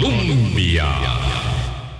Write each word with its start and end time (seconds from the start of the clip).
Colombia. 0.00 1.27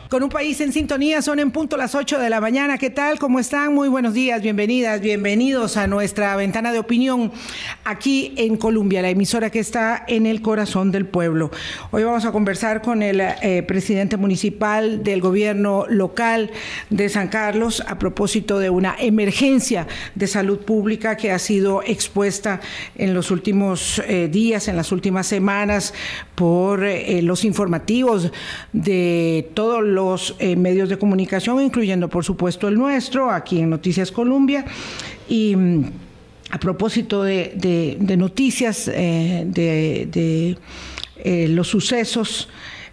Con 0.08 0.22
un 0.22 0.30
país 0.30 0.58
en 0.62 0.72
sintonía, 0.72 1.20
son 1.20 1.38
en 1.38 1.50
punto 1.50 1.76
las 1.76 1.94
8 1.94 2.18
de 2.18 2.30
la 2.30 2.40
mañana. 2.40 2.78
¿Qué 2.78 2.88
tal? 2.88 3.18
¿Cómo 3.18 3.38
están? 3.38 3.74
Muy 3.74 3.88
buenos 3.88 4.14
días, 4.14 4.40
bienvenidas, 4.40 5.02
bienvenidos 5.02 5.76
a 5.76 5.86
nuestra 5.86 6.34
ventana 6.34 6.72
de 6.72 6.78
opinión 6.78 7.30
aquí 7.84 8.32
en 8.38 8.56
Colombia, 8.56 9.02
la 9.02 9.10
emisora 9.10 9.50
que 9.50 9.58
está 9.58 10.04
en 10.08 10.24
el 10.24 10.40
corazón 10.40 10.92
del 10.92 11.04
pueblo. 11.04 11.50
Hoy 11.90 12.04
vamos 12.04 12.24
a 12.24 12.32
conversar 12.32 12.80
con 12.80 13.02
el 13.02 13.20
eh, 13.20 13.62
presidente 13.68 14.16
municipal 14.16 15.04
del 15.04 15.20
gobierno 15.20 15.84
local 15.90 16.52
de 16.88 17.10
San 17.10 17.28
Carlos 17.28 17.84
a 17.86 17.98
propósito 17.98 18.58
de 18.58 18.70
una 18.70 18.96
emergencia 18.98 19.86
de 20.14 20.26
salud 20.26 20.60
pública 20.60 21.18
que 21.18 21.32
ha 21.32 21.38
sido 21.38 21.82
expuesta 21.82 22.62
en 22.96 23.12
los 23.12 23.30
últimos 23.30 24.00
eh, 24.06 24.28
días, 24.32 24.68
en 24.68 24.76
las 24.76 24.90
últimas 24.90 25.26
semanas, 25.26 25.92
por 26.34 26.82
eh, 26.82 27.20
los 27.20 27.44
informativos 27.44 28.32
de 28.72 29.50
todos 29.52 29.82
los 29.82 29.97
los 29.98 30.36
eh, 30.38 30.54
medios 30.54 30.88
de 30.88 30.96
comunicación, 30.96 31.60
incluyendo 31.60 32.08
por 32.08 32.24
supuesto 32.24 32.68
el 32.68 32.76
nuestro, 32.76 33.32
aquí 33.32 33.58
en 33.58 33.70
Noticias 33.70 34.12
Colombia. 34.12 34.64
Y 35.28 35.56
mm, 35.56 35.84
a 36.50 36.58
propósito 36.60 37.24
de, 37.24 38.16
noticias, 38.16 38.86
eh, 38.86 39.44
de, 39.44 40.56
eh, 41.16 41.48
los 41.48 41.66
sucesos, 41.66 42.48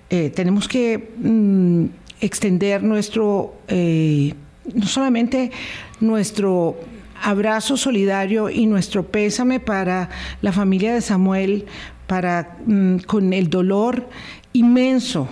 tenemos 0.09 0.67
que 0.67 1.11
mm, 1.17 1.85
extender 2.21 2.81
nuestro, 2.81 3.55
no 3.69 4.87
solamente 4.87 5.51
nuestro 5.99 6.77
abrazo 7.21 7.77
solidario 7.77 8.49
y 8.49 8.65
nuestro 8.65 9.03
pésame 9.03 9.59
para 9.59 10.09
la 10.41 10.51
familia 10.51 10.93
de 10.93 11.01
Samuel, 11.01 11.65
para 12.07 12.57
mm, 12.65 12.97
con 13.05 13.31
el 13.31 13.49
dolor 13.49 14.07
inmenso 14.53 15.27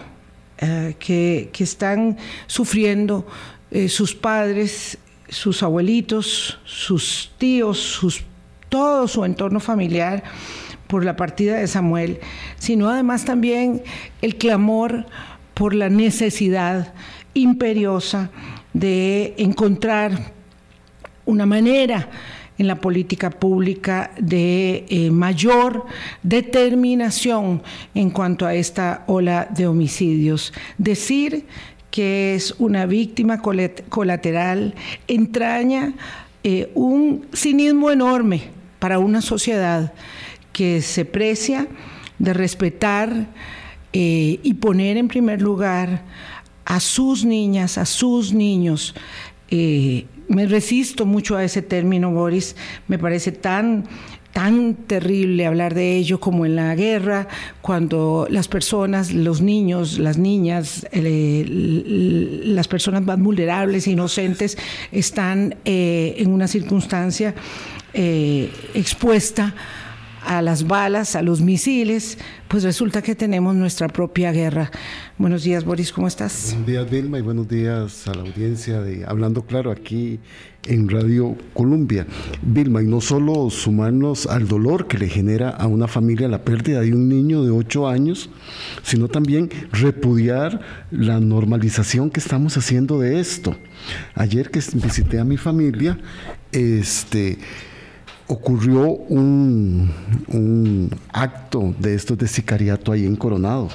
eh, 0.66 0.96
que, 0.98 1.52
están 1.60 2.18
sufriendo 2.48 3.28
eh, 3.70 3.90
sus 3.90 4.16
padres, 4.16 4.98
sus 5.28 5.62
abuelitos, 5.62 6.58
sus 6.64 7.32
tíos, 7.38 8.00
todo 8.70 9.10
su 9.10 9.26
entorno 9.26 9.60
familiar 9.60 10.24
por 10.88 11.04
la 11.04 11.18
partida 11.18 11.58
de 11.58 11.68
Samuel, 11.68 12.22
sino 12.60 12.90
además 12.90 13.26
también 13.26 13.84
el 14.22 14.38
clamor 14.38 15.06
por 15.54 15.74
la 15.74 15.90
necesidad 15.90 16.94
imperiosa 17.34 18.30
de 18.72 19.34
encontrar 19.38 20.32
una 21.26 21.46
manera 21.46 22.10
en 22.58 22.68
la 22.68 22.76
política 22.76 23.30
pública 23.30 24.12
de 24.20 24.86
eh, 24.90 25.12
mayor 25.12 25.86
determinación 26.22 27.64
en 27.96 28.12
cuanto 28.12 28.46
a 28.46 28.54
esta 28.54 29.04
ola 29.08 29.48
de 29.50 29.68
homicidios. 29.68 30.54
Decir 30.78 31.46
que 31.90 32.36
es 32.36 32.56
una 32.60 32.86
víctima 32.86 33.42
colateral 33.42 34.74
entraña 35.08 35.94
eh, 36.44 36.72
un 36.74 37.28
cinismo 37.34 37.92
enorme 37.92 38.50
para 38.80 39.00
una 39.00 39.22
sociedad 39.22 39.94
que 40.52 40.82
se 40.82 41.06
precia 41.06 41.68
de 42.20 42.34
respetar 42.34 43.28
eh, 43.94 44.40
y 44.42 44.54
poner 44.56 44.98
en 44.98 45.08
primer 45.08 45.42
lugar 45.42 46.04
a 46.66 46.80
sus 46.80 47.26
niñas, 47.26 47.78
a 47.78 47.86
sus 47.86 48.34
niños, 48.34 48.96
me 50.34 50.46
resisto 50.46 51.06
mucho 51.06 51.36
a 51.36 51.44
ese 51.44 51.62
término, 51.62 52.12
Boris. 52.12 52.56
Me 52.88 52.98
parece 53.00 53.32
tan 53.32 53.86
tan 54.34 54.74
terrible 54.74 55.46
hablar 55.46 55.76
de 55.76 55.96
ello 55.96 56.20
como 56.20 56.46
en 56.48 56.56
la 56.56 56.74
guerra, 56.74 57.28
cuando 57.62 58.28
las 58.32 58.48
personas, 58.48 59.14
los 59.14 59.42
niños, 59.42 60.00
las 60.00 60.18
niñas, 60.18 60.88
las 60.92 62.68
personas 62.68 63.04
más 63.04 63.20
vulnerables, 63.20 63.86
e 63.86 63.92
inocentes, 63.92 64.58
están 64.92 65.56
eh, 65.66 66.16
en 66.18 66.32
una 66.32 66.48
circunstancia 66.48 67.36
eh, 67.94 68.52
expuesta 68.74 69.54
a 70.26 70.42
las 70.42 70.68
balas, 70.68 71.16
a 71.16 71.22
los 71.22 71.42
misiles, 71.42 72.18
pues 72.48 72.64
resulta 72.64 73.02
que 73.02 73.16
tenemos 73.16 73.56
nuestra 73.56 73.88
propia 73.88 74.32
guerra. 74.32 74.72
Buenos 75.18 75.44
días, 75.44 75.64
Boris, 75.64 75.92
¿cómo 75.92 76.08
estás? 76.08 76.50
Buenos 76.52 76.68
días, 76.68 76.90
Vilma, 76.90 77.20
y 77.20 77.22
buenos 77.22 77.48
días 77.48 78.08
a 78.08 78.14
la 78.14 78.22
audiencia 78.22 78.82
de 78.82 79.06
Hablando 79.06 79.44
Claro 79.44 79.72
aquí 79.72 80.20
en 80.66 80.90
Radio 80.90 81.36
Colombia. 81.54 82.08
Vilma, 82.42 82.82
y 82.82 82.86
no 82.86 83.02
solo 83.02 83.50
sumarnos 83.50 84.28
al 84.28 84.48
dolor 84.48 84.88
que 84.88 84.98
le 84.98 85.10
genera 85.10 85.50
a 85.50 85.68
una 85.68 85.88
familia 85.88 86.28
la 86.28 86.44
pérdida 86.44 86.82
de 86.82 86.94
un 86.94 87.10
niño 87.10 87.44
de 87.44 87.52
8 87.52 87.88
años, 87.88 88.30
sino 88.84 89.08
también 89.08 89.50
repudiar 89.72 90.62
la 90.92 91.20
normalización 91.20 92.10
que 92.10 92.20
estamos 92.20 92.58
haciendo 92.58 93.00
de 93.00 93.20
esto. 93.20 93.56
Ayer 94.16 94.50
que 94.50 94.60
visité 94.76 95.20
a 95.20 95.26
mi 95.26 95.38
familia, 95.38 95.98
este 96.52 97.38
ocurrió 98.34 98.88
un, 98.90 99.90
acto 101.12 101.74
de 101.80 101.94
estos 101.96 102.18
de 102.18 102.28
sicariato 102.28 102.92
ahí 102.92 103.06
en 103.06 103.16
Coronado. 103.16 103.70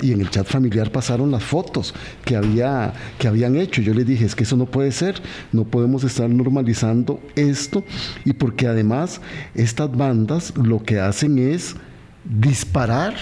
Y 0.00 0.12
en 0.12 0.22
el 0.22 0.30
chat 0.30 0.46
familiar 0.46 0.90
pasaron 0.90 1.30
las 1.30 1.44
fotos 1.44 1.94
que, 2.24 2.34
había, 2.34 2.94
que 3.18 3.28
habían 3.28 3.56
hecho. 3.56 3.82
Yo 3.82 3.92
les 3.92 4.06
dije, 4.06 4.24
es 4.24 4.34
que 4.34 4.44
eso 4.44 4.56
no 4.56 4.64
puede 4.64 4.90
ser, 4.90 5.16
no 5.52 5.64
podemos 5.64 6.02
estar 6.02 6.30
normalizando 6.30 7.20
esto. 7.34 7.84
Y 8.24 8.32
porque 8.32 8.66
además 8.66 9.20
estas 9.54 9.94
bandas 9.94 10.54
lo 10.56 10.82
que 10.82 10.98
hacen 10.98 11.38
es 11.38 11.76
disparar 12.24 13.14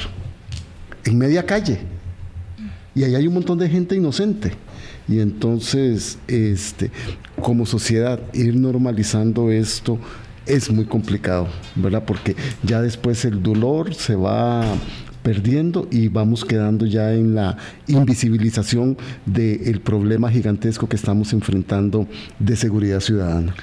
en 1.05 1.19
media 1.19 1.45
calle. 1.45 1.81
Y 2.95 3.03
ahí 3.03 3.17
hay 3.17 3.27
un 3.27 3.35
montón 3.35 3.59
de 3.59 3.69
gente 3.69 3.97
inocente. 3.97 4.53
Y 5.09 5.19
entonces, 5.19 6.19
este, 6.29 6.93
como 7.43 7.67
sociedad, 7.67 8.21
ir 8.33 8.55
normalizando 8.55 9.51
esto 9.51 9.99
es 10.47 10.71
muy 10.71 10.85
complicado, 10.85 11.49
¿verdad? 11.75 12.05
Porque 12.07 12.37
ya 12.63 12.81
después 12.83 13.25
el 13.25 13.43
dolor 13.43 13.95
se 13.95 14.15
va 14.15 14.65
perdiendo 15.23 15.89
y 15.91 16.09
vamos 16.09 16.45
quedando 16.45 16.85
ya 16.85 17.13
en 17.13 17.35
la 17.35 17.57
invisibilización 17.87 18.99
del 19.25 19.81
problema 19.81 20.31
gigantesco 20.31 20.87
que 20.87 20.97
estamos 20.97 21.33
enfrentando 21.33 22.07
de 22.39 22.57
seguridad 22.57 23.01
ciudadana. 23.01 23.55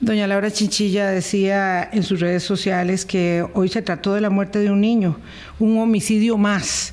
Doña 0.00 0.26
Laura 0.26 0.50
Chinchilla 0.50 1.08
decía 1.08 1.88
en 1.90 2.02
sus 2.02 2.18
redes 2.18 2.42
sociales 2.42 3.04
que 3.06 3.46
hoy 3.54 3.68
se 3.68 3.80
trató 3.80 4.14
de 4.14 4.20
la 4.20 4.28
muerte 4.28 4.58
de 4.58 4.70
un 4.70 4.80
niño, 4.80 5.16
un 5.60 5.78
homicidio 5.78 6.36
más 6.36 6.92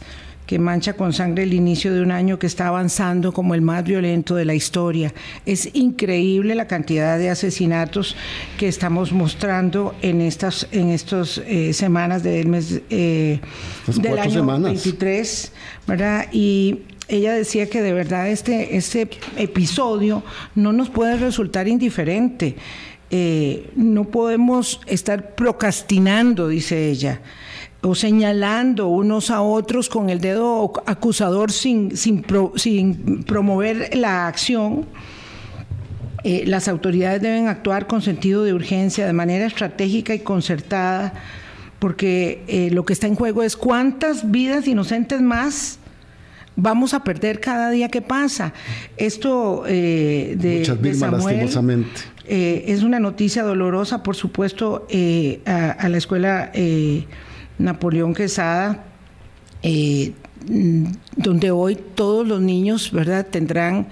que 0.52 0.60
mancha 0.60 0.98
con 0.98 1.14
sangre 1.14 1.44
el 1.44 1.54
inicio 1.54 1.94
de 1.94 2.02
un 2.02 2.12
año 2.12 2.38
que 2.38 2.46
está 2.46 2.68
avanzando 2.68 3.32
como 3.32 3.56
el 3.56 3.62
más 3.62 3.86
violento 3.86 4.36
de 4.36 4.44
la 4.44 4.54
historia. 4.54 5.14
Es 5.46 5.70
increíble 5.72 6.56
la 6.56 6.68
cantidad 6.68 7.18
de 7.18 7.30
asesinatos 7.30 8.18
que 8.58 8.68
estamos 8.68 9.14
mostrando 9.14 9.96
en 10.02 10.20
estas 10.20 10.68
en 10.74 10.90
estos 10.90 11.38
eh, 11.48 11.72
semanas 11.72 12.22
del 12.24 12.50
mes 12.50 12.82
eh, 12.90 13.40
del 13.96 14.20
año 14.20 14.46
23, 14.46 15.54
¿verdad? 15.88 16.28
Y 16.34 16.80
ella 17.08 17.32
decía 17.32 17.70
que 17.70 17.82
de 17.82 17.94
verdad 17.94 18.28
este, 18.28 18.76
este 18.76 19.10
episodio 19.38 20.22
no 20.54 20.74
nos 20.74 20.90
puede 20.90 21.16
resultar 21.16 21.70
indiferente. 21.70 22.58
Eh, 23.10 23.70
no 23.78 24.04
podemos 24.04 24.82
estar 24.86 25.34
procrastinando, 25.34 26.50
dice 26.50 26.90
ella 26.90 27.22
o 27.82 27.96
señalando 27.96 28.88
unos 28.88 29.32
a 29.32 29.42
otros 29.42 29.90
con 29.90 30.10
el 30.10 30.22
dedo 30.22 30.72
acusador 30.86 31.52
sin, 31.52 31.98
sin, 31.98 32.24
promover 33.26 33.96
la 33.96 34.28
acción, 34.28 34.86
eh, 36.24 36.44
las 36.46 36.68
autoridades 36.68 37.22
deben 37.22 37.48
actuar 37.48 37.88
con 37.88 38.04
sentido 38.04 38.44
de 38.44 38.54
urgencia, 38.54 39.08
de 39.08 39.14
manera 39.14 39.48
estratégica 39.48 40.14
y 40.14 40.20
concertada, 40.20 41.14
porque 41.80 42.44
eh, 42.48 42.70
lo 42.72 42.86
que 42.86 42.94
está 42.94 43.08
en 43.08 43.16
juego 43.16 43.42
es 43.42 43.58
cuántas 43.58 44.30
vidas 44.30 44.68
inocentes 44.68 45.20
más 45.20 45.80
vamos 46.56 46.94
a 46.94 47.04
perder 47.04 47.40
cada 47.40 47.72
día 47.72 47.90
que 47.90 48.04
pasa. 48.04 48.54
Esto 48.98 49.64
eh, 49.66 50.36
de, 50.38 50.64
Samuel, 50.94 51.50
es 52.28 52.84
una 52.84 53.00
noticia 53.00 53.42
dolorosa, 53.42 54.04
por 54.04 54.16
supuesto, 54.16 54.86
a, 55.48 55.72
a, 55.72 55.90
la 55.90 55.98
escuela 55.98 56.52
Napoleón 57.64 58.14
Quesada, 58.14 58.86
eh, 59.64 60.14
donde 61.16 61.52
hoy 61.52 61.78
todos 61.96 62.28
los 62.28 62.42
niños, 62.42 62.92
¿verdad?, 62.92 63.28
tendrán 63.30 63.88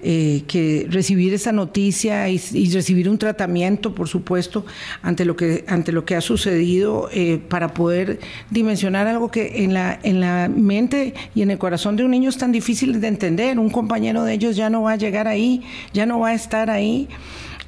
eh, 0.00 0.44
que 0.46 0.86
recibir 0.88 1.34
esa 1.34 1.50
noticia 1.50 2.28
y, 2.28 2.38
recibir 2.70 3.08
un 3.08 3.18
tratamiento, 3.18 3.96
por 3.96 4.06
supuesto, 4.06 4.64
ante 5.02 5.24
lo 5.24 5.34
que, 5.34 5.64
ante 5.66 5.90
lo 5.90 6.04
que 6.04 6.14
ha 6.14 6.20
sucedido, 6.20 7.08
eh, 7.12 7.40
para 7.48 7.74
poder 7.74 8.20
dimensionar 8.48 9.08
algo 9.08 9.28
que 9.28 9.64
en 9.64 9.74
la, 9.74 9.98
en 10.04 10.20
la 10.20 10.48
mente 10.48 11.14
y 11.34 11.42
en 11.42 11.50
el 11.50 11.58
corazón 11.58 11.96
de 11.96 12.04
un 12.04 12.12
niño 12.12 12.28
es 12.28 12.38
tan 12.38 12.52
difícil 12.52 13.00
de 13.00 13.08
entender. 13.08 13.58
Un 13.58 13.70
compañero 13.70 14.22
de 14.22 14.34
ellos 14.34 14.54
ya 14.54 14.70
no 14.70 14.82
va 14.82 14.92
a 14.92 14.96
llegar 14.96 15.26
ahí, 15.26 15.62
ya 15.92 16.06
no 16.06 16.20
va 16.20 16.28
a 16.28 16.34
estar 16.34 16.70
ahí. 16.70 17.08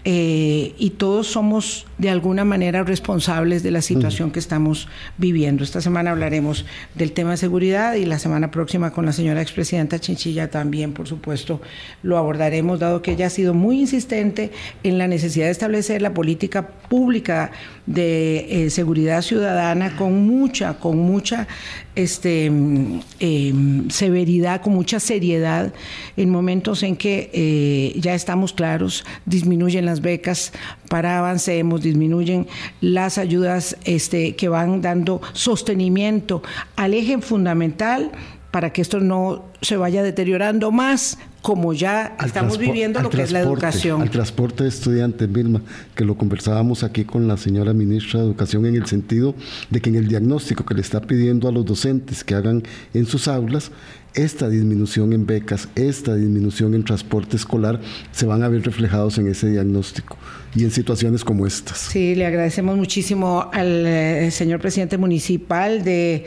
y 0.04 0.90
todos 0.96 1.26
somos 1.26 1.86
de 2.00 2.08
alguna 2.08 2.46
manera 2.46 2.82
responsables 2.82 3.62
de 3.62 3.70
la 3.70 3.82
situación 3.82 4.30
que 4.30 4.38
estamos 4.38 4.88
viviendo. 5.18 5.62
Esta 5.62 5.82
semana 5.82 6.12
hablaremos 6.12 6.64
del 6.94 7.12
tema 7.12 7.32
de 7.32 7.36
seguridad 7.36 7.94
y 7.94 8.06
la 8.06 8.18
semana 8.18 8.50
próxima 8.50 8.90
con 8.90 9.04
la 9.04 9.12
señora 9.12 9.42
expresidenta 9.42 9.98
Chinchilla 9.98 10.50
también, 10.50 10.94
por 10.94 11.06
supuesto, 11.06 11.60
lo 12.02 12.16
abordaremos, 12.16 12.80
dado 12.80 13.02
que 13.02 13.12
ella 13.12 13.26
ha 13.26 13.30
sido 13.30 13.52
muy 13.52 13.80
insistente 13.80 14.50
en 14.82 14.96
la 14.96 15.08
necesidad 15.08 15.44
de 15.46 15.52
establecer 15.52 16.00
la 16.00 16.14
política 16.14 16.68
pública 16.68 17.52
de 17.84 18.64
eh, 18.66 18.70
seguridad 18.70 19.20
ciudadana 19.20 19.94
con 19.96 20.26
mucha, 20.26 20.78
con 20.78 20.96
mucha 20.96 21.48
este, 21.96 22.46
em, 22.46 23.90
severidad, 23.90 24.62
con 24.62 24.72
mucha 24.72 25.00
seriedad, 25.00 25.72
en 26.16 26.30
momentos 26.30 26.82
en 26.82 26.96
que 26.96 27.30
eh, 27.32 27.98
ya 28.00 28.14
estamos 28.14 28.52
claros, 28.52 29.04
disminuyen 29.26 29.84
las 29.84 30.00
becas 30.00 30.52
para 30.88 31.18
avancemos, 31.18 31.82
disminuyen 31.90 32.46
las 32.80 33.18
ayudas 33.18 33.76
este, 33.84 34.36
que 34.36 34.48
van 34.48 34.80
dando 34.80 35.20
sostenimiento 35.32 36.42
al 36.76 36.94
eje 36.94 37.20
fundamental 37.20 38.10
para 38.50 38.72
que 38.72 38.82
esto 38.82 39.00
no 39.00 39.44
se 39.62 39.76
vaya 39.76 40.02
deteriorando 40.02 40.72
más, 40.72 41.18
como 41.40 41.72
ya 41.72 42.16
estamos 42.24 42.58
viviendo 42.58 43.00
lo 43.00 43.08
que 43.08 43.22
es 43.22 43.30
la 43.30 43.40
educación. 43.40 44.02
Al 44.02 44.10
transporte 44.10 44.64
de 44.64 44.68
estudiantes, 44.68 45.30
Vilma, 45.30 45.62
que 45.94 46.04
lo 46.04 46.16
conversábamos 46.16 46.82
aquí 46.82 47.04
con 47.04 47.28
la 47.28 47.36
señora 47.36 47.72
ministra 47.72 48.20
de 48.20 48.26
Educación 48.26 48.66
en 48.66 48.74
el 48.74 48.86
sentido 48.86 49.34
de 49.70 49.80
que 49.80 49.90
en 49.90 49.96
el 49.96 50.08
diagnóstico 50.08 50.64
que 50.64 50.74
le 50.74 50.80
está 50.80 51.00
pidiendo 51.00 51.48
a 51.48 51.52
los 51.52 51.64
docentes 51.64 52.24
que 52.24 52.34
hagan 52.34 52.62
en 52.92 53.06
sus 53.06 53.28
aulas, 53.28 53.70
esta 54.14 54.48
disminución 54.48 55.12
en 55.12 55.26
becas, 55.26 55.68
esta 55.76 56.14
disminución 56.14 56.74
en 56.74 56.84
transporte 56.84 57.36
escolar 57.36 57.80
se 58.12 58.26
van 58.26 58.42
a 58.42 58.48
ver 58.48 58.62
reflejados 58.62 59.18
en 59.18 59.28
ese 59.28 59.50
diagnóstico 59.50 60.16
y 60.54 60.64
en 60.64 60.70
situaciones 60.70 61.24
como 61.24 61.46
estas. 61.46 61.78
Sí, 61.78 62.14
le 62.14 62.26
agradecemos 62.26 62.76
muchísimo 62.76 63.48
al 63.52 63.86
eh, 63.86 64.30
señor 64.30 64.60
presidente 64.60 64.98
municipal 64.98 65.84
de 65.84 66.24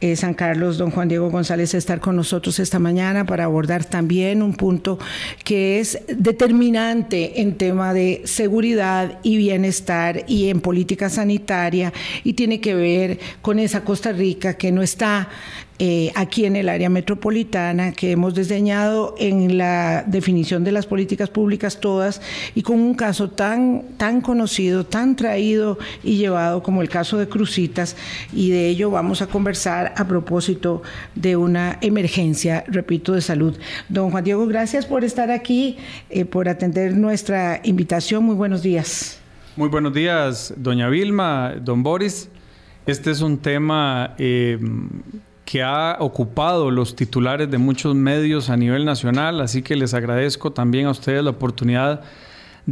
eh, 0.00 0.14
San 0.16 0.34
Carlos, 0.34 0.78
don 0.78 0.90
Juan 0.90 1.08
Diego 1.08 1.28
González, 1.28 1.74
estar 1.74 2.00
con 2.00 2.14
nosotros 2.14 2.58
esta 2.60 2.78
mañana 2.78 3.26
para 3.26 3.44
abordar 3.44 3.84
también 3.84 4.42
un 4.42 4.54
punto 4.54 4.98
que 5.44 5.80
es 5.80 5.98
determinante 6.06 7.40
en 7.40 7.56
tema 7.56 7.92
de 7.92 8.22
seguridad 8.24 9.18
y 9.22 9.36
bienestar 9.36 10.24
y 10.28 10.50
en 10.50 10.60
política 10.60 11.10
sanitaria 11.10 11.92
y 12.22 12.34
tiene 12.34 12.60
que 12.60 12.74
ver 12.74 13.18
con 13.42 13.58
esa 13.58 13.84
Costa 13.84 14.12
Rica 14.12 14.54
que 14.54 14.70
no 14.70 14.82
está 14.82 15.28
eh, 15.80 16.10
aquí 16.16 16.44
en 16.44 16.56
el 16.56 16.68
área 16.68 16.90
metropolitana, 16.90 17.92
que 17.92 18.10
hemos 18.10 18.34
diseñado 18.34 19.14
en 19.16 19.58
la 19.58 20.02
definición 20.04 20.64
de 20.64 20.72
las 20.72 20.86
políticas 20.86 21.30
públicas 21.30 21.78
todas 21.78 22.20
y 22.56 22.62
con 22.62 22.80
un 22.80 22.94
caso 22.94 23.30
tan, 23.30 23.84
tan 23.96 24.20
conocido, 24.20 24.84
tan 24.84 25.14
traído 25.14 25.78
y 26.02 26.16
llevado 26.16 26.64
como 26.64 26.82
el 26.82 26.88
caso 26.88 27.16
de 27.16 27.28
Crucitas, 27.28 27.94
y 28.32 28.50
de 28.50 28.66
ello 28.66 28.90
vamos 28.90 29.22
a 29.22 29.28
conversar 29.28 29.87
a 29.96 30.06
propósito 30.06 30.82
de 31.14 31.36
una 31.36 31.78
emergencia, 31.80 32.64
repito, 32.68 33.12
de 33.12 33.20
salud. 33.20 33.56
Don 33.88 34.10
Juan 34.10 34.24
Diego, 34.24 34.46
gracias 34.46 34.86
por 34.86 35.04
estar 35.04 35.30
aquí, 35.30 35.76
eh, 36.10 36.24
por 36.24 36.48
atender 36.48 36.96
nuestra 36.96 37.60
invitación. 37.64 38.24
Muy 38.24 38.34
buenos 38.34 38.62
días. 38.62 39.20
Muy 39.56 39.68
buenos 39.68 39.92
días, 39.92 40.54
doña 40.56 40.88
Vilma, 40.88 41.54
don 41.60 41.82
Boris. 41.82 42.28
Este 42.86 43.10
es 43.10 43.20
un 43.20 43.38
tema 43.38 44.14
eh, 44.18 44.58
que 45.44 45.62
ha 45.62 45.96
ocupado 46.00 46.70
los 46.70 46.94
titulares 46.94 47.50
de 47.50 47.58
muchos 47.58 47.94
medios 47.94 48.50
a 48.50 48.56
nivel 48.56 48.84
nacional, 48.84 49.40
así 49.40 49.62
que 49.62 49.76
les 49.76 49.94
agradezco 49.94 50.52
también 50.52 50.86
a 50.86 50.90
ustedes 50.90 51.24
la 51.24 51.30
oportunidad 51.30 52.00
de 52.00 52.06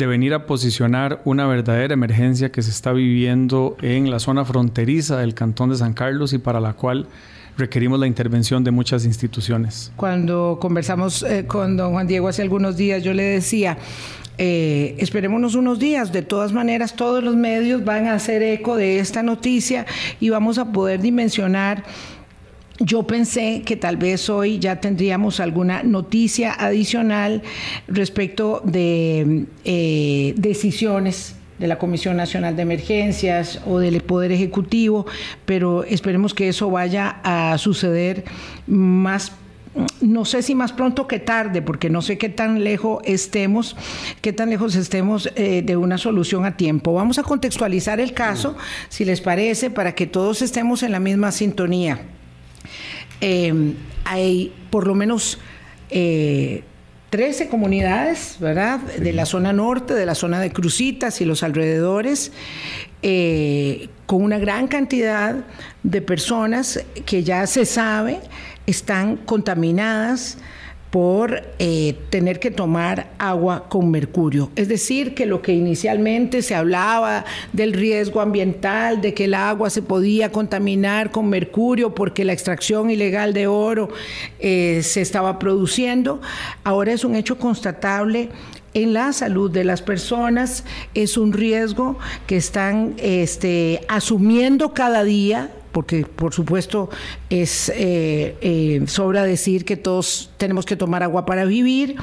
venir 0.04 0.34
a 0.34 0.44
posicionar 0.44 1.22
una 1.24 1.46
verdadera 1.46 1.94
emergencia 1.94 2.52
que 2.52 2.60
se 2.60 2.70
está 2.70 2.92
viviendo 2.92 3.78
en 3.80 4.10
la 4.10 4.18
zona 4.18 4.44
fronteriza 4.44 5.16
del 5.16 5.32
Cantón 5.32 5.70
de 5.70 5.76
San 5.76 5.94
Carlos 5.94 6.34
y 6.34 6.38
para 6.38 6.60
la 6.60 6.74
cual 6.74 7.06
requerimos 7.56 7.98
la 7.98 8.06
intervención 8.06 8.62
de 8.62 8.70
muchas 8.70 9.06
instituciones. 9.06 9.90
Cuando 9.96 10.58
conversamos 10.60 11.22
eh, 11.22 11.46
con 11.46 11.78
don 11.78 11.92
Juan 11.92 12.06
Diego 12.06 12.28
hace 12.28 12.42
algunos 12.42 12.76
días, 12.76 13.02
yo 13.02 13.14
le 13.14 13.22
decía, 13.22 13.78
eh, 14.38 14.94
esperémonos 14.98 15.54
unos 15.54 15.78
días. 15.78 16.12
De 16.12 16.22
todas 16.22 16.52
maneras, 16.52 16.94
todos 16.94 17.24
los 17.24 17.36
medios 17.36 17.84
van 17.84 18.06
a 18.06 18.14
hacer 18.14 18.42
eco 18.42 18.76
de 18.76 18.98
esta 18.98 19.22
noticia 19.22 19.86
y 20.20 20.28
vamos 20.28 20.58
a 20.58 20.72
poder 20.72 21.00
dimensionar 21.00 21.84
yo 22.78 23.04
pensé 23.04 23.62
que 23.64 23.76
tal 23.76 23.96
vez 23.96 24.28
hoy 24.28 24.58
ya 24.58 24.80
tendríamos 24.80 25.40
alguna 25.40 25.82
noticia 25.82 26.52
adicional 26.52 27.42
respecto 27.88 28.60
de 28.64 29.46
eh, 29.64 30.34
decisiones 30.36 31.36
de 31.58 31.68
la 31.68 31.78
Comisión 31.78 32.16
Nacional 32.16 32.54
de 32.54 32.62
Emergencias 32.62 33.60
o 33.66 33.78
del 33.78 34.02
Poder 34.02 34.30
Ejecutivo, 34.30 35.06
pero 35.46 35.84
esperemos 35.84 36.34
que 36.34 36.48
eso 36.48 36.70
vaya 36.70 37.20
a 37.22 37.56
suceder 37.58 38.24
más 38.66 39.32
no 40.00 40.24
sé 40.24 40.42
si 40.42 40.54
más 40.54 40.72
pronto 40.72 41.06
que 41.06 41.18
tarde, 41.18 41.60
porque 41.60 41.90
no 41.90 42.00
sé 42.00 42.16
qué 42.16 42.30
tan 42.30 42.64
lejos 42.64 43.02
estemos, 43.04 43.76
qué 44.22 44.32
tan 44.32 44.48
lejos 44.48 44.74
estemos 44.74 45.30
eh, 45.36 45.60
de 45.62 45.76
una 45.76 45.98
solución 45.98 46.46
a 46.46 46.56
tiempo. 46.56 46.94
Vamos 46.94 47.18
a 47.18 47.22
contextualizar 47.22 48.00
el 48.00 48.14
caso, 48.14 48.56
si 48.88 49.04
les 49.04 49.20
parece, 49.20 49.68
para 49.68 49.94
que 49.94 50.06
todos 50.06 50.40
estemos 50.40 50.82
en 50.82 50.92
la 50.92 51.00
misma 51.00 51.30
sintonía. 51.30 52.00
Em, 53.20 53.74
hay 54.04 54.52
por 54.70 54.86
lo 54.86 54.94
menos 54.94 55.38
13 55.88 56.64
eh, 57.10 57.48
comunidades, 57.50 58.36
¿verdad? 58.40 58.80
De 58.80 59.12
la 59.12 59.26
zona 59.26 59.52
norte, 59.52 59.94
de 59.94 60.06
la 60.06 60.14
zona 60.14 60.40
de 60.40 60.52
Crucitas 60.52 61.20
y 61.20 61.24
los 61.24 61.42
alrededores, 61.42 62.32
eh, 63.02 63.88
con 64.06 64.22
una 64.22 64.38
gran 64.38 64.68
cantidad 64.68 65.36
de 65.82 66.02
personas 66.02 66.84
que 67.04 67.22
ya 67.22 67.46
se 67.46 67.64
sabe 67.64 68.20
están 68.66 69.16
contaminadas 69.16 70.38
por 70.96 71.42
eh, 71.58 71.94
tener 72.08 72.40
que 72.40 72.50
tomar 72.50 73.10
agua 73.18 73.68
con 73.68 73.90
mercurio. 73.90 74.50
Es 74.56 74.68
decir, 74.68 75.14
que 75.14 75.26
lo 75.26 75.42
que 75.42 75.52
inicialmente 75.52 76.40
se 76.40 76.54
hablaba 76.54 77.26
del 77.52 77.74
riesgo 77.74 78.22
ambiental, 78.22 79.02
de 79.02 79.12
que 79.12 79.24
el 79.24 79.34
agua 79.34 79.68
se 79.68 79.82
podía 79.82 80.32
contaminar 80.32 81.10
con 81.10 81.28
mercurio 81.28 81.94
porque 81.94 82.24
la 82.24 82.32
extracción 82.32 82.88
ilegal 82.88 83.34
de 83.34 83.46
oro 83.46 83.90
eh, 84.38 84.80
se 84.82 85.02
estaba 85.02 85.38
produciendo, 85.38 86.22
ahora 86.64 86.94
es 86.94 87.04
un 87.04 87.14
hecho 87.14 87.36
constatable 87.36 88.30
en 88.72 88.94
la 88.94 89.12
salud 89.12 89.50
de 89.50 89.64
las 89.64 89.82
personas, 89.82 90.64
es 90.94 91.18
un 91.18 91.34
riesgo 91.34 91.98
que 92.26 92.38
están 92.38 92.94
este, 92.96 93.82
asumiendo 93.88 94.72
cada 94.72 95.04
día 95.04 95.50
porque 95.76 96.06
por 96.06 96.32
supuesto 96.32 96.88
es 97.28 97.68
eh, 97.68 98.34
eh, 98.40 98.80
sobra 98.86 99.24
decir 99.24 99.66
que 99.66 99.76
todos 99.76 100.30
tenemos 100.38 100.64
que 100.64 100.74
tomar 100.74 101.02
agua 101.02 101.26
para 101.26 101.44
vivir. 101.44 101.96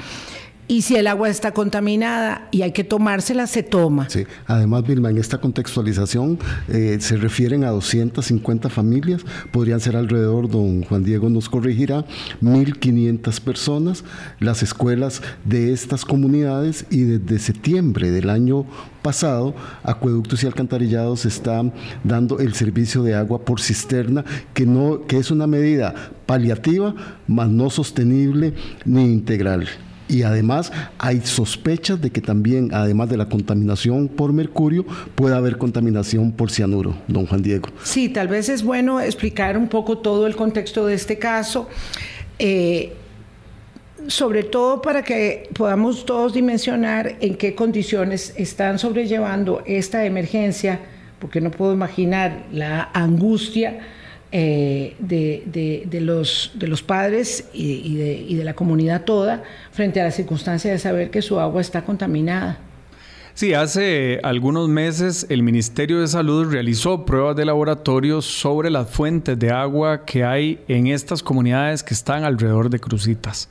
Y 0.67 0.83
si 0.83 0.95
el 0.95 1.07
agua 1.07 1.29
está 1.29 1.51
contaminada 1.51 2.47
y 2.51 2.61
hay 2.61 2.71
que 2.71 2.85
tomársela, 2.85 3.47
se 3.47 3.63
toma. 3.63 4.09
Sí, 4.09 4.25
además, 4.47 4.87
Vilma, 4.87 5.09
en 5.09 5.17
esta 5.17 5.39
contextualización 5.39 6.39
eh, 6.69 6.97
se 7.01 7.17
refieren 7.17 7.65
a 7.65 7.69
250 7.71 8.69
familias, 8.69 9.25
podrían 9.51 9.81
ser 9.81 9.97
alrededor, 9.97 10.49
don 10.49 10.83
Juan 10.83 11.03
Diego 11.03 11.29
nos 11.29 11.49
corregirá, 11.49 12.05
1.500 12.41 13.41
personas, 13.41 14.05
las 14.39 14.63
escuelas 14.63 15.21
de 15.43 15.73
estas 15.73 16.05
comunidades 16.05 16.85
y 16.89 17.01
desde 17.01 17.39
septiembre 17.39 18.11
del 18.11 18.29
año 18.29 18.65
pasado, 19.01 19.53
Acueductos 19.83 20.43
y 20.43 20.47
Alcantarillados 20.47 21.25
está 21.25 21.61
dando 22.05 22.39
el 22.39 22.53
servicio 22.53 23.03
de 23.03 23.15
agua 23.15 23.43
por 23.43 23.59
cisterna, 23.59 24.23
que, 24.53 24.65
no, 24.65 25.05
que 25.07 25.17
es 25.17 25.29
una 25.29 25.45
medida 25.45 25.93
paliativa, 26.25 26.95
mas 27.27 27.49
no 27.49 27.69
sostenible 27.69 28.53
ni 28.85 29.03
integral 29.03 29.67
y 30.07 30.23
además 30.23 30.71
hay 30.97 31.21
sospechas 31.21 32.01
de 32.01 32.11
que 32.11 32.21
también, 32.21 32.69
además 32.73 33.09
de 33.09 33.17
la 33.17 33.29
contaminación 33.29 34.07
por 34.07 34.33
mercurio, 34.33 34.85
puede 35.15 35.35
haber 35.35 35.57
contaminación 35.57 36.31
por 36.31 36.51
cianuro, 36.51 36.95
don 37.07 37.25
Juan 37.25 37.41
Diego. 37.41 37.69
Sí, 37.83 38.09
tal 38.09 38.27
vez 38.27 38.49
es 38.49 38.63
bueno 38.63 38.99
explicar 38.99 39.57
un 39.57 39.67
poco 39.67 39.97
todo 39.97 40.27
el 40.27 40.35
contexto 40.35 40.85
de 40.85 40.95
este 40.95 41.17
caso. 41.17 41.69
Eh, 42.39 42.93
sobre 44.07 44.43
todo 44.43 44.81
para 44.81 45.01
que 45.01 45.49
podamos 45.53 46.05
todos 46.05 46.33
dimensionar 46.33 47.15
en 47.21 47.35
qué 47.35 47.55
condiciones 47.55 48.33
están 48.35 48.77
sobrellevando 48.77 49.63
esta 49.65 50.05
emergencia, 50.05 50.79
porque 51.19 51.39
no 51.39 51.51
puedo 51.51 51.73
imaginar 51.73 52.45
la 52.51 52.89
angustia 52.93 53.79
eh, 54.35 54.95
de, 54.99 56.01
los, 56.01 56.51
padres 56.85 57.45
y, 57.53 57.95
de, 57.95 58.43
la 58.43 58.55
comunidad 58.55 59.03
toda 59.05 59.43
frente 59.71 60.01
a 60.01 60.05
la 60.05 60.11
circunstancia 60.11 60.71
de 60.71 60.79
saber 60.79 61.11
que 61.11 61.21
su 61.21 61.39
agua 61.39 61.61
está 61.61 61.85
contaminada. 61.85 62.57
Sí, 63.35 63.53
hace 63.53 64.19
algunos 64.23 64.69
meses 64.69 65.27
el 65.29 65.43
Ministerio 65.43 66.01
de 66.01 66.07
Salud 66.07 66.51
realizó 66.51 67.05
pruebas 67.05 67.35
de 67.35 67.45
laboratorio 67.45 68.21
sobre 68.21 68.69
las 68.69 68.89
fuentes 68.89 69.37
de 69.37 69.51
agua 69.51 70.03
que 70.03 70.23
hay 70.23 70.59
en 70.67 70.87
estas 70.87 71.21
comunidades 71.23 71.83
que 71.83 71.93
están 71.93 72.23
alrededor 72.23 72.69
de 72.69 72.79
Crucitas. 72.79 73.49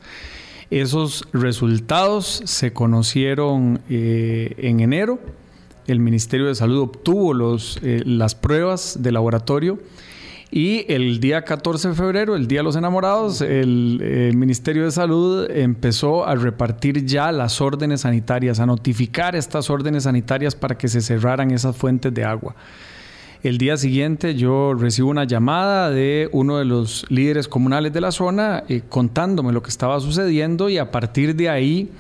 Esos 0.71 1.25
resultados 1.33 2.43
se 2.45 2.73
conocieron 2.73 3.81
eh, 3.89 4.55
en 4.59 4.81
enero 4.81 5.21
el 5.87 5.99
Ministerio 5.99 6.47
de 6.47 6.55
Salud 6.55 6.83
obtuvo 6.83 7.57
eh, 7.83 8.03
las 8.05 8.35
pruebas 8.35 8.99
de 9.01 9.12
laboratorio 9.12 9.79
y 10.54 10.85
el 10.92 11.18
día 11.18 11.44
14 11.44 11.88
de 11.88 11.94
febrero, 11.94 12.37
el 12.37 12.47
Día 12.47 12.59
de 12.59 12.64
los 12.64 12.76
Enamorados, 12.76 13.40
el, 13.40 14.32
Ministerio 14.37 14.85
de 14.85 14.90
Salud 14.90 15.50
empezó 15.50 16.26
a 16.26 16.35
repartir 16.35 17.06
ya 17.06 17.32
las 17.32 17.62
órdenes 17.62 18.02
sanitarias, 18.02 18.61
a 18.61 18.66
notificar 18.66 19.35
estas 19.35 19.71
órdenes 19.71 20.02
sanitarias 20.02 20.54
para 20.54 20.76
que 20.76 20.88
se 20.88 21.00
cerraran 21.00 21.52
esas 21.52 21.75
fuentes 21.75 22.12
de 22.12 22.25
agua. 22.25 22.54
El 23.42 23.56
día 23.56 23.78
siguiente 23.78 24.35
yo 24.35 24.75
recibo 24.75 25.09
una 25.09 25.25
llamada 25.25 25.88
de 25.88 26.28
uno 26.32 26.59
de 26.59 26.66
los 26.66 27.06
líderes 27.09 27.49
comunales 27.49 27.94
de 27.94 28.02
la 28.02 28.12
zona 28.12 28.62
eh, 28.68 28.82
contándome 28.87 29.52
lo 29.52 29.62
que 29.62 29.71
estaba 29.71 29.99
sucediendo 30.00 30.68
y 30.68 30.76
a 30.76 30.90
partir 30.90 31.35
de 31.35 31.49
ahí 31.49 31.90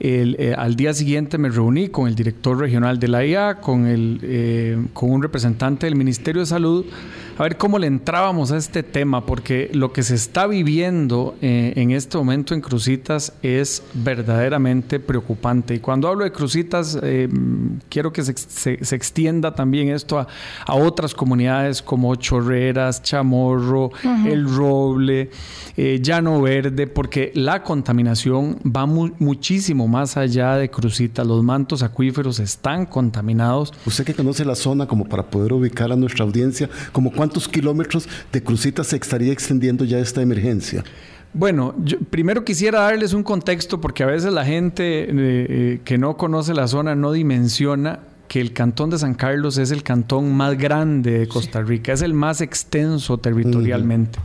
eh, 0.00 0.54
al 0.56 0.74
día 0.74 0.94
siguiente 0.94 1.38
me 1.38 1.48
reuní 1.48 1.88
con 1.88 2.08
el 2.08 2.14
director 2.14 2.58
regional 2.58 2.98
de 2.98 3.08
la 3.08 3.24
IA, 3.24 3.56
con, 3.56 3.86
el, 3.86 4.20
eh, 4.22 4.78
con 4.92 5.10
un 5.10 5.22
representante 5.22 5.86
del 5.86 5.96
Ministerio 5.96 6.40
de 6.40 6.46
Salud, 6.46 6.84
a 7.36 7.42
ver 7.42 7.56
cómo 7.56 7.78
le 7.78 7.86
entrábamos 7.86 8.52
a 8.52 8.56
este 8.56 8.82
tema, 8.82 9.26
porque 9.26 9.70
lo 9.72 9.92
que 9.92 10.02
se 10.02 10.14
está 10.14 10.46
viviendo 10.46 11.34
eh, 11.40 11.72
en 11.76 11.90
este 11.90 12.16
momento 12.16 12.54
en 12.54 12.60
Crucitas 12.60 13.32
es 13.42 13.82
verdaderamente 13.94 15.00
preocupante. 15.00 15.74
Y 15.74 15.78
cuando 15.80 16.08
hablo 16.08 16.24
de 16.24 16.32
Crucitas, 16.32 16.98
quiero 17.88 18.12
que 18.12 18.22
se, 18.22 18.34
se, 18.84 18.94
extienda 18.94 19.54
también 19.54 19.88
esto 19.88 20.18
a, 20.18 20.28
a, 20.66 20.74
otras 20.74 21.14
comunidades 21.14 21.82
como 21.82 22.14
Chorreras, 22.14 23.02
Chamorro, 23.02 23.90
El 24.26 24.48
Roble, 24.48 25.30
Llano 25.76 26.40
Verde, 26.40 26.86
porque 26.86 27.32
la 27.34 27.62
contaminación 27.62 28.58
va 28.64 28.86
muchísimo 28.86 29.88
más 29.88 30.16
allá 30.16 30.56
de 30.56 30.70
Crucitas. 30.70 31.26
Los 31.26 31.42
mantos 31.42 31.82
acuíferos 31.82 32.38
están 32.38 32.86
contaminados. 32.86 33.72
Usted 33.86 34.04
que 34.04 34.14
conoce 34.14 34.44
la 34.44 34.54
zona 34.54 34.86
como 34.86 35.04
para 35.06 35.24
poder 35.24 35.52
ubicar 35.52 35.90
a 35.90 35.96
nuestra 35.96 36.24
audiencia, 36.24 36.68
¿como 36.92 37.12
cuántos 37.24 37.48
kilómetros 37.48 38.06
de 38.30 38.42
Crucitas 38.42 38.88
se 38.88 38.96
estaría 38.96 39.32
extendiendo 39.32 39.84
ya 39.86 39.98
esta 39.98 40.20
emergencia? 40.20 40.84
Bueno, 41.32 41.74
yo 41.82 41.98
primero 41.98 42.44
quisiera 42.44 42.80
darles 42.80 43.14
un 43.14 43.22
contexto 43.22 43.80
porque 43.80 44.02
a 44.02 44.06
veces 44.06 44.32
la 44.32 44.44
gente 44.44 45.04
eh, 45.04 45.08
eh, 45.10 45.80
que 45.84 45.96
no 45.96 46.18
conoce 46.18 46.52
la 46.52 46.68
zona 46.68 46.94
no 46.94 47.12
dimensiona 47.12 48.00
que 48.28 48.40
el 48.40 48.52
cantón 48.52 48.90
de 48.90 48.98
San 48.98 49.14
Carlos 49.14 49.56
es 49.56 49.70
el 49.70 49.82
cantón 49.82 50.34
más 50.34 50.58
grande 50.58 51.18
de 51.18 51.28
Costa 51.28 51.62
Rica, 51.62 51.92
es 51.92 52.02
el 52.02 52.12
más 52.12 52.40
extenso 52.42 53.16
territorialmente. 53.18 54.18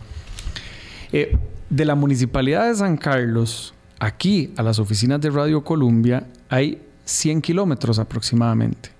Eh, 1.12 1.38
de 1.70 1.86
la 1.86 1.96
municipalidad 1.96 2.68
de 2.68 2.76
San 2.76 2.98
Carlos, 2.98 3.74
Aquí, 4.02 4.54
a 4.56 4.64
las 4.64 4.80
oficinas 4.80 5.20
de 5.20 5.30
Radio 5.30 5.62
Columbia, 5.62 6.26
hay 6.48 6.82
100 7.04 7.42
kilómetros 7.42 8.00
aproximadamente. 8.00 8.92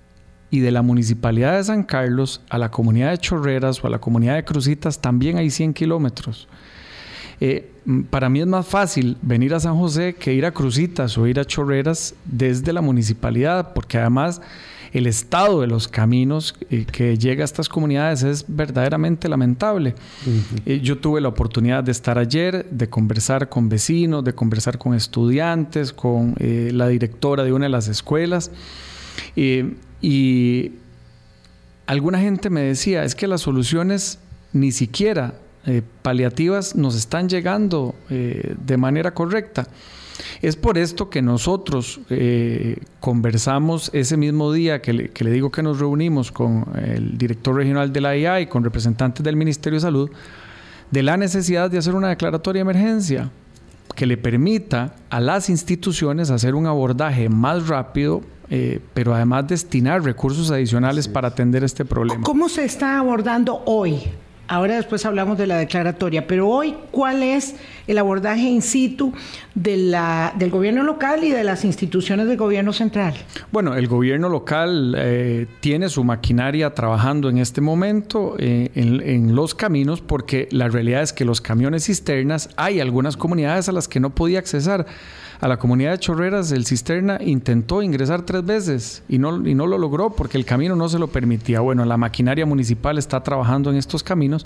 Y 0.50 0.60
de 0.60 0.70
la 0.70 0.82
Municipalidad 0.82 1.56
de 1.56 1.64
San 1.64 1.84
Carlos 1.84 2.40
a 2.48 2.58
la 2.58 2.70
comunidad 2.70 3.10
de 3.10 3.18
Chorreras 3.18 3.82
o 3.82 3.86
a 3.86 3.90
la 3.90 4.00
comunidad 4.00 4.34
de 4.34 4.44
Crucitas 4.44 5.00
también 5.00 5.38
hay 5.38 5.50
100 5.50 5.74
kilómetros. 5.74 6.48
Eh, 7.40 7.70
para 8.10 8.28
mí 8.28 8.40
es 8.40 8.46
más 8.46 8.66
fácil 8.66 9.16
venir 9.22 9.54
a 9.54 9.60
San 9.60 9.76
José 9.76 10.14
que 10.14 10.34
ir 10.34 10.44
a 10.44 10.52
Crucitas 10.52 11.16
o 11.16 11.26
ir 11.26 11.40
a 11.40 11.44
Chorreras 11.44 12.14
desde 12.24 12.72
la 12.72 12.82
municipalidad, 12.82 13.72
porque 13.72 13.98
además 13.98 14.42
el 14.92 15.06
estado 15.06 15.60
de 15.60 15.66
los 15.66 15.88
caminos 15.88 16.54
eh, 16.68 16.84
que 16.90 17.16
llega 17.16 17.42
a 17.42 17.44
estas 17.44 17.68
comunidades 17.68 18.22
es 18.22 18.44
verdaderamente 18.48 19.28
lamentable. 19.28 19.94
Eh, 20.66 20.80
yo 20.82 20.98
tuve 20.98 21.20
la 21.20 21.28
oportunidad 21.28 21.84
de 21.84 21.92
estar 21.92 22.18
ayer, 22.18 22.66
de 22.70 22.88
conversar 22.88 23.48
con 23.48 23.68
vecinos, 23.68 24.24
de 24.24 24.34
conversar 24.34 24.78
con 24.78 24.94
estudiantes, 24.94 25.92
con 25.92 26.34
eh, 26.38 26.70
la 26.72 26.88
directora 26.88 27.44
de 27.44 27.52
una 27.52 27.66
de 27.66 27.70
las 27.70 27.88
escuelas. 27.88 28.50
Y 30.00 30.72
alguna 31.86 32.20
gente 32.20 32.50
me 32.50 32.62
decía, 32.62 33.04
es 33.04 33.14
que 33.14 33.26
las 33.26 33.42
soluciones 33.42 34.18
ni 34.52 34.72
siquiera 34.72 35.34
paliativas 36.02 36.74
nos 36.74 36.96
están 36.96 37.28
llegando 37.28 37.94
de 38.08 38.76
manera 38.78 39.12
correcta. 39.12 39.66
Es 40.42 40.56
por 40.56 40.78
esto 40.78 41.10
que 41.10 41.22
nosotros 41.22 42.00
eh, 42.10 42.78
conversamos 43.00 43.90
ese 43.92 44.16
mismo 44.16 44.52
día 44.52 44.80
que 44.82 44.92
le, 44.92 45.30
digo 45.30 45.50
que 45.50 45.62
nos 45.62 45.78
reunimos 45.78 46.32
con 46.32 46.66
el 46.82 47.18
director 47.18 47.54
regional 47.54 47.92
de 47.92 48.00
la 48.00 48.16
IA 48.16 48.40
y 48.40 48.46
con 48.46 48.64
representantes 48.64 49.24
del 49.24 49.36
Ministerio 49.36 49.76
de 49.76 49.80
Salud 49.80 50.10
de 50.90 51.02
la 51.02 51.16
necesidad 51.16 51.70
de 51.70 51.78
hacer 51.78 51.94
una 51.94 52.08
declaratoria 52.08 52.64
de 52.64 52.70
emergencia 52.70 53.30
que 53.94 54.06
le 54.06 54.16
permita 54.16 54.94
a 55.10 55.20
las 55.20 55.48
instituciones 55.48 56.30
hacer 56.30 56.54
un 56.54 56.66
abordaje 56.66 57.28
más 57.28 57.68
rápido, 57.68 58.22
eh, 58.48 58.80
pero 58.94 59.14
además 59.14 59.46
destinar 59.48 60.02
recursos 60.02 60.50
adicionales 60.50 61.08
para 61.08 61.28
atender 61.28 61.64
este 61.64 61.84
problema. 61.84 62.22
¿Cómo 62.24 62.48
se 62.48 62.64
está 62.64 62.98
abordando 62.98 63.62
hoy 63.66 64.02
Ahora 64.50 64.74
después 64.74 65.06
hablamos 65.06 65.38
de 65.38 65.46
la 65.46 65.58
declaratoria, 65.58 66.26
pero 66.26 66.48
hoy, 66.48 66.74
¿cuál 66.90 67.22
es 67.22 67.54
el 67.86 67.98
abordaje 67.98 68.48
in 68.48 68.62
situ 68.62 69.12
del 69.54 69.94
gobierno 70.50 70.82
local 70.82 71.22
y 71.22 71.30
de 71.30 71.44
las 71.44 71.64
instituciones 71.64 72.26
del 72.26 72.36
gobierno 72.36 72.72
central? 72.72 73.14
Bueno, 73.52 73.76
el 73.76 73.86
gobierno 73.86 74.28
local 74.28 74.96
eh, 74.98 75.46
tiene 75.60 75.88
su 75.88 76.02
maquinaria 76.02 76.74
trabajando 76.74 77.28
en 77.28 77.38
este 77.38 77.60
momento 77.60 78.34
eh, 78.40 78.72
en, 78.74 79.00
en, 79.00 79.36
los 79.36 79.54
caminos 79.54 80.00
porque 80.00 80.48
la 80.50 80.66
realidad 80.66 81.02
es 81.02 81.12
que 81.12 81.24
los 81.24 81.40
camiones 81.40 81.84
cisternas 81.84 82.50
hay 82.56 82.80
algunas 82.80 83.16
comunidades 83.16 83.68
a 83.68 83.72
las 83.72 83.86
que 83.86 84.00
no 84.00 84.10
podía 84.16 84.40
accesar 84.40 84.84
a 85.40 85.48
la 85.48 85.58
comunidad 85.58 85.92
de 85.92 85.98
Chorreras, 85.98 86.52
el 86.52 86.66
cisterna 86.66 87.18
intentó 87.20 87.82
ingresar 87.82 88.22
tres 88.22 88.44
veces 88.44 89.02
y 89.08 89.18
no, 89.18 89.46
y 89.48 89.54
no 89.54 89.66
lo 89.66 89.78
logró 89.78 90.10
porque 90.10 90.36
el 90.36 90.44
camino 90.44 90.76
no 90.76 90.88
se 90.88 90.98
lo 90.98 91.08
permitía. 91.08 91.60
Bueno, 91.60 91.84
la 91.84 91.96
maquinaria 91.96 92.44
municipal 92.44 92.98
está 92.98 93.22
trabajando 93.22 93.70
en 93.70 93.76
estos 93.76 94.02
caminos, 94.02 94.44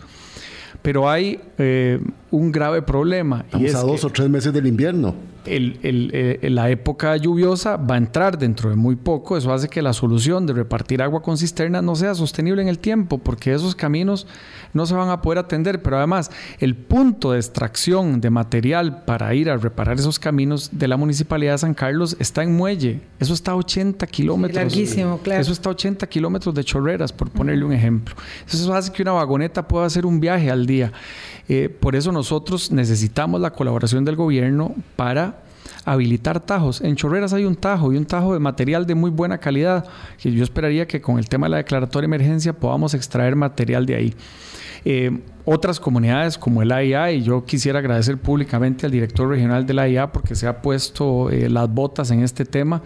pero 0.82 1.10
hay 1.10 1.40
eh, 1.58 2.00
un 2.30 2.52
grave 2.52 2.82
problema. 2.82 3.40
Estamos 3.46 3.62
y 3.62 3.66
es 3.66 3.74
a 3.74 3.80
dos 3.80 4.04
o 4.04 4.10
tres 4.10 4.30
meses 4.30 4.52
del 4.52 4.66
invierno 4.66 5.14
el, 5.46 5.78
eh, 5.82 6.48
la 6.50 6.70
época 6.70 7.16
lluviosa 7.16 7.76
va 7.76 7.94
a 7.94 7.98
entrar 7.98 8.38
dentro 8.38 8.70
de 8.70 8.76
muy 8.76 8.96
poco. 8.96 9.36
Eso 9.36 9.52
hace 9.52 9.68
que 9.68 9.82
la 9.82 9.92
solución 9.92 10.46
de 10.46 10.52
repartir 10.52 11.02
agua 11.02 11.22
con 11.22 11.36
cisterna 11.36 11.82
no 11.82 11.96
sea 11.96 12.14
sostenible 12.14 12.62
en 12.62 12.68
el 12.68 12.78
tiempo, 12.78 13.18
porque 13.18 13.52
esos 13.52 13.74
caminos 13.74 14.26
no 14.72 14.86
se 14.86 14.94
van 14.94 15.10
a 15.10 15.22
poder 15.22 15.38
atender. 15.38 15.82
Pero 15.82 15.98
además, 15.98 16.30
el 16.58 16.74
punto 16.76 17.32
de 17.32 17.38
extracción 17.38 18.20
de 18.20 18.30
material 18.30 19.04
para 19.04 19.34
ir 19.34 19.50
a 19.50 19.56
reparar 19.56 19.98
esos 19.98 20.18
caminos 20.18 20.70
de 20.72 20.88
la 20.88 20.96
Municipalidad 20.96 21.52
de 21.52 21.58
San 21.58 21.74
Carlos 21.74 22.16
está 22.18 22.42
en 22.42 22.54
Muelle. 22.54 23.00
Eso 23.18 23.34
está 23.34 23.52
a 23.52 23.56
80 23.56 24.06
kilómetros. 24.06 24.56
larguísimo, 24.56 25.18
claro. 25.18 25.40
Eso 25.40 25.52
está 25.52 25.70
a 25.70 25.72
80 25.72 26.06
kilómetros 26.06 26.54
de 26.54 26.64
chorreras, 26.64 27.12
por 27.12 27.30
ponerle 27.30 27.64
un 27.64 27.72
ejemplo. 27.72 28.14
Eso 28.46 28.74
hace 28.74 28.92
que 28.92 29.02
una 29.02 29.12
vagoneta 29.12 29.66
pueda 29.66 29.86
hacer 29.86 30.06
un 30.06 30.20
viaje 30.20 30.50
al 30.50 30.66
día. 30.66 30.92
Eh, 31.48 31.68
por 31.68 31.94
eso 31.94 32.10
nosotros 32.10 32.72
necesitamos 32.72 33.40
la 33.40 33.50
colaboración 33.50 34.04
del 34.04 34.16
gobierno 34.16 34.74
para 34.96 35.33
habilitar 35.84 36.40
tajos. 36.40 36.80
En 36.80 36.96
Chorreras 36.96 37.32
hay 37.32 37.44
un 37.44 37.56
tajo 37.56 37.92
y 37.92 37.96
un 37.96 38.06
tajo 38.06 38.32
de 38.32 38.40
material 38.40 38.86
de 38.86 38.94
muy 38.94 39.10
buena 39.10 39.38
calidad, 39.38 39.86
que 40.18 40.32
yo 40.32 40.42
esperaría 40.42 40.86
que 40.86 41.00
con 41.00 41.18
el 41.18 41.28
tema 41.28 41.46
de 41.46 41.50
la 41.50 41.56
declaratoria 41.58 42.08
de 42.08 42.14
emergencia 42.16 42.52
podamos 42.52 42.94
extraer 42.94 43.36
material 43.36 43.86
de 43.86 43.94
ahí. 43.94 44.14
Eh, 44.84 45.20
otras 45.44 45.78
comunidades 45.78 46.38
como 46.38 46.62
el 46.62 46.72
AIA, 46.72 47.12
y 47.12 47.22
yo 47.22 47.44
quisiera 47.44 47.80
agradecer 47.80 48.16
públicamente 48.18 48.86
al 48.86 48.92
director 48.92 49.28
regional 49.28 49.66
de 49.66 49.74
la 49.74 49.82
AIA 49.82 50.12
porque 50.12 50.34
se 50.34 50.46
ha 50.46 50.62
puesto 50.62 51.30
eh, 51.30 51.50
las 51.50 51.68
botas 51.68 52.10
en 52.10 52.22
este 52.22 52.44
tema, 52.44 52.82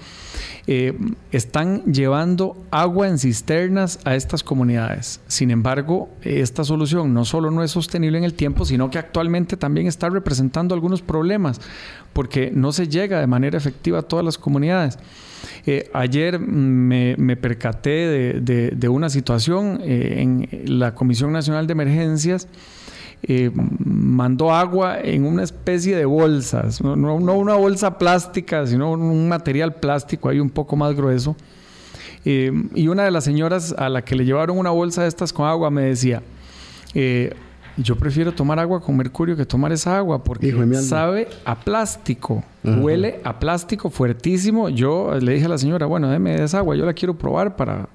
eh, 0.66 0.98
están 1.30 1.84
llevando 1.84 2.56
agua 2.70 3.08
en 3.08 3.18
cisternas 3.18 4.00
a 4.04 4.16
estas 4.16 4.42
comunidades. 4.42 5.20
Sin 5.28 5.50
embargo, 5.50 6.10
esta 6.22 6.64
solución 6.64 7.14
no 7.14 7.24
solo 7.24 7.50
no 7.50 7.62
es 7.62 7.70
sostenible 7.70 8.18
en 8.18 8.24
el 8.24 8.34
tiempo, 8.34 8.64
sino 8.64 8.90
que 8.90 8.98
actualmente 8.98 9.56
también 9.56 9.86
está 9.86 10.08
representando 10.08 10.74
algunos 10.74 11.00
problemas 11.00 11.60
porque 12.12 12.50
no 12.52 12.72
se 12.72 12.88
llega 12.88 13.20
de 13.20 13.26
manera 13.26 13.56
efectiva 13.56 14.00
a 14.00 14.02
todas 14.02 14.24
las 14.24 14.36
comunidades. 14.36 14.98
Eh, 15.66 15.90
ayer 15.92 16.38
me, 16.38 17.36
percaté 17.36 18.40
de, 18.40 18.88
una 18.88 19.10
situación 19.10 19.80
eh, 19.82 20.16
en 20.18 20.78
la 20.78 20.94
Comisión 20.94 21.32
Nacional 21.32 21.66
de 21.66 21.72
Emergencias. 21.72 22.48
Eh, 23.22 23.50
mandó 23.54 24.52
agua 24.52 25.00
en 25.00 25.24
una 25.26 25.42
especie 25.42 25.96
de 25.96 26.04
bolsas, 26.04 26.80
no, 26.80 27.16
una 27.16 27.54
bolsa 27.54 27.98
plástica, 27.98 28.64
sino 28.66 28.92
un 28.92 29.28
material 29.28 29.74
plástico 29.74 30.28
ahí 30.28 30.38
un 30.38 30.50
poco 30.50 30.76
más 30.76 30.94
grueso. 30.94 31.36
y 32.24 32.88
una 32.88 33.04
de 33.04 33.10
las 33.10 33.24
señoras 33.24 33.74
a 33.76 33.88
la 33.88 34.02
que 34.02 34.14
le 34.14 34.24
llevaron 34.24 34.58
una 34.58 34.70
bolsa 34.70 35.02
de 35.02 35.08
estas 35.08 35.32
con 35.32 35.46
agua 35.46 35.70
me 35.70 35.82
decía, 35.82 36.22
yo 37.78 37.96
prefiero 37.96 38.32
tomar 38.32 38.58
agua 38.58 38.80
con 38.80 38.96
mercurio 38.96 39.36
que 39.36 39.46
tomar 39.46 39.72
esa 39.72 39.96
agua 39.96 40.24
porque 40.24 40.52
sabe 40.82 41.28
a 41.44 41.54
plástico, 41.54 42.44
huele 42.64 43.20
a 43.24 43.38
plástico 43.38 43.88
fuertísimo. 43.90 44.68
Yo 44.68 45.14
le 45.20 45.34
dije 45.34 45.46
a 45.46 45.48
la 45.48 45.58
señora, 45.58 45.86
bueno, 45.86 46.08
déme 46.08 46.42
esa 46.42 46.58
agua, 46.58 46.76
yo 46.76 46.84
la 46.84 46.92
quiero 46.92 47.16
probar 47.16 47.56
para, 47.56 47.88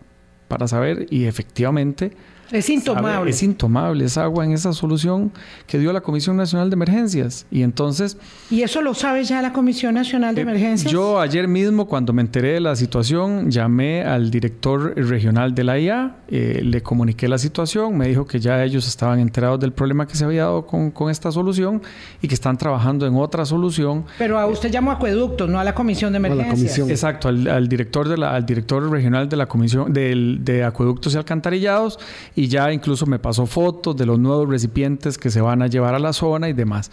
para 0.48 0.68
saber 0.68 1.08
y 1.10 1.26
efectivamente 1.26 2.14
Es 2.54 2.70
intomable. 2.70 3.32
es 3.32 3.42
intomable, 3.42 4.06
es 4.06 4.16
agua 4.16 4.46
en 4.46 4.52
esa 4.52 4.74
solución 4.74 5.32
que 5.66 5.80
dio 5.80 5.92
la 5.92 6.02
Comisión 6.02 6.38
Nacional 6.38 6.70
de 6.70 6.76
Emergencias. 6.76 7.48
Y 7.50 7.64
entonces... 7.64 8.16
¿Y 8.52 8.62
eso 8.62 8.84
lo 8.84 8.94
sabe 8.94 9.24
ya 9.24 9.42
la 9.42 9.52
Comisión 9.52 9.96
Nacional 9.96 10.36
de 10.36 10.42
eh, 10.42 10.44
Emergencias? 10.44 10.92
Yo 10.92 11.20
ayer 11.20 11.48
mismo, 11.48 11.88
cuando 11.88 12.14
me 12.14 12.22
enteré 12.22 12.54
de 12.54 12.60
la 12.60 12.76
situación, 12.76 13.50
llamé 13.50 14.04
al 14.04 14.30
director 14.30 14.96
regional 14.96 15.56
de 15.56 15.64
la 15.64 15.80
IA, 15.80 16.18
eh, 16.28 16.62
le 16.64 16.84
comuniqué 16.84 17.28
la 17.28 17.40
situación, 17.40 17.98
me 17.98 18.08
dijo 18.08 18.28
que 18.28 18.40
ya 18.40 18.64
ellos 18.64 18.88
estaban 18.88 19.20
enterados 19.20 19.60
del 19.60 19.74
problema 19.74 20.06
que 20.06 20.16
se 20.16 20.24
había 20.24 20.44
dado 20.44 20.68
con, 20.68 20.92
con 20.92 21.10
esta 21.10 21.32
solución 21.32 21.82
y 22.22 22.28
que 22.28 22.36
están 22.36 22.56
trabajando 22.58 23.08
en 23.08 23.16
otra 23.16 23.46
solución. 23.46 24.06
Pero 24.20 24.38
a 24.38 24.46
usted 24.46 24.70
llamó 24.70 24.92
a 24.92 24.94
acueducto, 24.94 25.48
no 25.48 25.60
a 25.60 25.64
la 25.64 25.74
Comisión 25.74 26.14
de 26.14 26.18
Emergencias. 26.18 26.78
Exacto, 26.88 27.30
al, 27.30 27.68
director 27.68 28.08
de 28.08 28.18
la, 28.18 28.36
al 28.36 28.46
director 28.46 28.88
regional 28.92 29.28
de 29.28 29.38
la 29.38 29.48
Comisión 29.48 29.92
de 29.92 30.64
Acueductos 30.64 31.16
y 31.16 31.18
Alcantarillados 31.18 31.98
y 32.36 32.43
ya 32.48 32.72
incluso 32.72 33.06
me 33.06 33.20
pasó 33.20 33.46
fotos 33.46 33.96
de 33.96 34.06
los 34.06 34.20
nuevos 34.20 34.50
recipientes 34.50 35.18
que 35.18 35.30
se 35.30 35.42
van 35.42 35.62
a 35.62 35.68
llevar 35.68 35.96
a 35.96 36.00
la 36.00 36.14
zona 36.14 36.50
y 36.50 36.54
demás. 36.54 36.92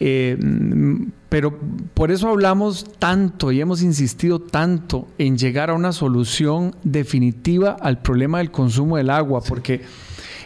Eh, 0.00 0.38
pero 1.28 1.58
por 1.94 2.10
eso 2.10 2.28
hablamos 2.28 2.84
tanto 2.98 3.52
y 3.52 3.60
hemos 3.60 3.82
insistido 3.82 4.40
tanto 4.40 5.08
en 5.18 5.36
llegar 5.36 5.70
a 5.70 5.74
una 5.74 5.92
solución 5.92 6.74
definitiva 6.84 7.76
al 7.80 8.00
problema 8.00 8.38
del 8.38 8.50
consumo 8.50 8.96
del 8.96 9.10
agua, 9.10 9.42
porque 9.46 9.82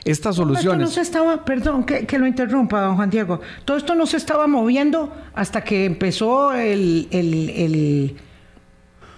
estas 0.04 0.36
soluciones... 0.36 0.80
no 0.80 0.92
se 0.92 1.00
estaba, 1.00 1.44
perdón 1.44 1.84
que, 1.84 2.18
lo 2.18 2.26
interrumpa, 2.26 2.80
don 2.80 2.96
Juan 2.96 3.10
Diego, 3.10 3.40
todo 3.64 3.76
esto 3.76 3.94
no 3.94 4.06
se 4.06 4.16
estaba 4.16 4.48
moviendo 4.48 5.12
hasta 5.34 5.62
que 5.62 5.84
empezó 5.84 6.52
el, 6.52 8.16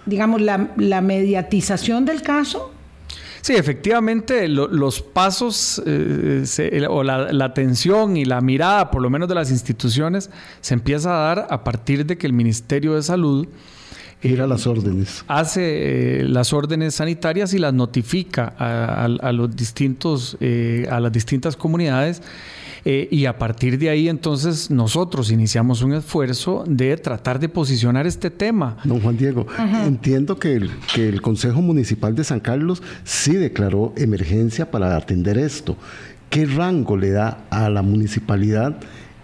digamos, 0.05 0.43
la, 0.43 0.69
la 0.77 1.01
mediatización 1.01 2.05
del 2.05 2.21
caso. 2.21 2.74
Sí, 3.45 3.53
efectivamente, 3.53 4.49
los 4.49 5.03
pasos 5.03 5.83
eh, 5.85 6.87
o 6.89 7.03
la, 7.03 7.45
atención 7.45 8.17
y 8.17 8.25
la 8.25 8.41
mirada, 8.41 8.91
por 8.91 9.03
lo 9.03 9.11
menos 9.11 9.29
de 9.29 9.35
las 9.35 9.51
instituciones, 9.51 10.31
se 10.63 10.73
empieza 10.73 11.11
a 11.11 11.35
dar 11.35 11.47
a 11.51 11.63
partir 11.63 12.07
de 12.07 12.17
que 12.17 12.27
el 12.27 12.33
Ministerio 12.33 12.95
de 12.95 13.03
Salud 13.03 13.47
eh, 14.23 14.35
las 14.35 14.67
órdenes. 14.67 15.27
Hace 15.29 16.21
eh, 16.21 16.25
las 16.25 16.55
órdenes 16.55 16.95
sanitarias 16.95 17.53
y 17.53 17.59
las 17.59 17.75
notifica 17.75 18.55
a, 18.57 19.33
los 19.33 19.55
distintos, 19.55 20.39
a 20.91 20.99
las 20.99 21.13
distintas 21.13 21.55
comunidades 21.55 22.23
eh, 22.85 23.09
y 23.11 23.27
a 23.27 23.39
partir 23.39 23.79
de 23.79 23.89
ahí 23.89 24.09
entonces 24.09 24.71
nosotros 24.71 25.31
iniciamos 25.31 25.83
un 25.83 25.95
esfuerzo 25.95 26.65
de 26.67 26.97
tratar 26.97 27.39
de 27.39 27.49
posicionar 27.49 28.07
este 28.07 28.31
tema. 28.31 28.77
Don 28.85 29.01
Juan 29.01 29.17
Diego, 29.17 29.47
entiendo 29.87 30.39
que 30.39 30.55
el, 30.55 30.71
que 30.95 31.09
el 31.09 31.23
Consejo 31.23 31.63
Municipal 31.63 32.15
de 32.15 32.25
San 32.25 32.41
Carlos 32.41 32.83
sí 33.05 33.35
declaró 33.35 33.93
emergencia 33.97 34.71
para 34.71 34.97
atender 34.97 35.39
esto. 35.39 35.77
¿Qué 36.29 36.47
rango 36.47 36.97
le 36.97 37.11
da 37.11 37.45
a 37.51 37.71
la 37.71 37.83
municipalidad 37.83 38.77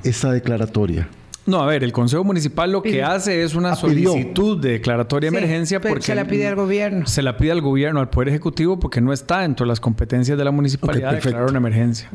esta 0.04 0.32
declaratoria? 0.32 1.08
No, 1.50 1.60
a 1.60 1.66
ver, 1.66 1.82
el 1.82 1.92
Consejo 1.92 2.22
Municipal 2.22 2.70
lo 2.70 2.80
que 2.80 3.02
hace 3.02 3.42
es 3.42 3.56
una 3.56 3.72
ah, 3.72 3.76
solicitud 3.76 4.60
de 4.60 4.72
declaratoria 4.72 5.30
de 5.30 5.36
emergencia 5.36 5.80
porque... 5.80 6.02
Se 6.02 6.14
la 6.14 6.24
pide 6.24 6.46
al 6.46 6.54
gobierno. 6.54 7.06
Se 7.06 7.22
la 7.22 7.36
pide 7.36 7.50
al 7.50 7.60
gobierno, 7.60 7.98
al 7.98 8.08
Poder 8.08 8.28
Ejecutivo, 8.28 8.78
porque 8.78 9.00
no 9.00 9.12
está 9.12 9.40
dentro 9.40 9.64
de 9.64 9.68
las 9.68 9.80
competencias 9.80 10.38
de 10.38 10.44
la 10.44 10.52
municipalidad 10.52 11.12
declarar 11.14 11.48
una 11.48 11.58
emergencia. 11.58 12.08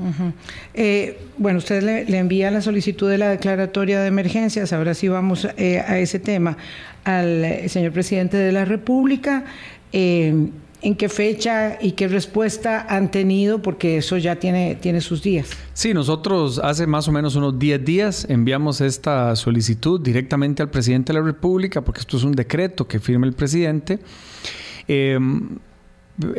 Eh, 0.74 1.20
bueno, 1.38 1.58
usted 1.58 1.84
le, 1.84 2.18
envía 2.18 2.50
la 2.50 2.62
solicitud 2.62 3.10
de 3.10 3.18
la 3.18 3.30
declaratoria 3.30 4.00
de 4.00 4.08
emergencias, 4.08 4.72
ahora 4.72 4.94
sí 4.94 5.10
vamos 5.10 5.48
eh, 5.58 5.80
a 5.86 6.00
ese 6.00 6.20
tema, 6.20 6.58
al 7.04 7.44
eh, 7.44 7.68
señor 7.68 7.92
presidente 7.92 8.38
de 8.38 8.54
la 8.54 8.64
República 8.64 9.44
en 10.86 10.94
qué 10.96 11.10
fecha 11.10 11.80
y 11.82 11.94
qué 11.94 12.08
respuesta 12.08 12.86
han 12.88 13.10
tenido, 13.10 13.60
porque 13.60 13.98
eso 13.98 14.18
ya 14.18 14.36
tiene, 14.36 14.76
tiene 14.76 15.02
sus 15.02 15.24
días. 15.24 15.50
Sí, 15.74 15.96
nosotros 15.96 16.62
hace 16.64 16.86
más 16.86 17.08
o 17.08 17.12
menos 17.12 17.36
unos 17.36 17.58
10 17.58 17.84
días 17.84 18.28
enviamos 18.30 18.82
esta 18.82 19.36
solicitud 19.36 20.00
directamente 20.00 20.62
al 20.62 20.70
presidente 20.70 21.12
de 21.12 21.20
la 21.20 21.26
República, 21.26 21.82
porque 21.82 22.02
esto 22.02 22.18
es 22.18 22.24
un 22.24 22.34
decreto 22.34 22.88
que 22.88 23.00
firma 23.00 23.26
el 23.26 23.34
presidente. 23.34 23.98
Em, 24.88 25.58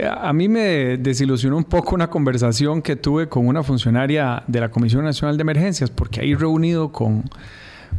a 0.09 0.33
mí 0.33 0.49
me 0.49 0.97
desilusionó 0.97 1.57
un 1.57 1.65
poco 1.65 1.97
una 1.97 2.09
conversación 2.09 2.83
que 2.83 2.95
tuve 2.95 3.29
con 3.29 3.49
una 3.49 3.65
funcionaria 3.65 4.45
de 4.47 4.61
la 4.61 4.71
Comisión 4.71 5.03
Nacional 5.03 5.37
de 5.37 5.43
Emergencias, 5.43 5.91
porque 5.91 6.21
ahí 6.21 6.37
reunido 6.37 6.93
con 6.93 7.25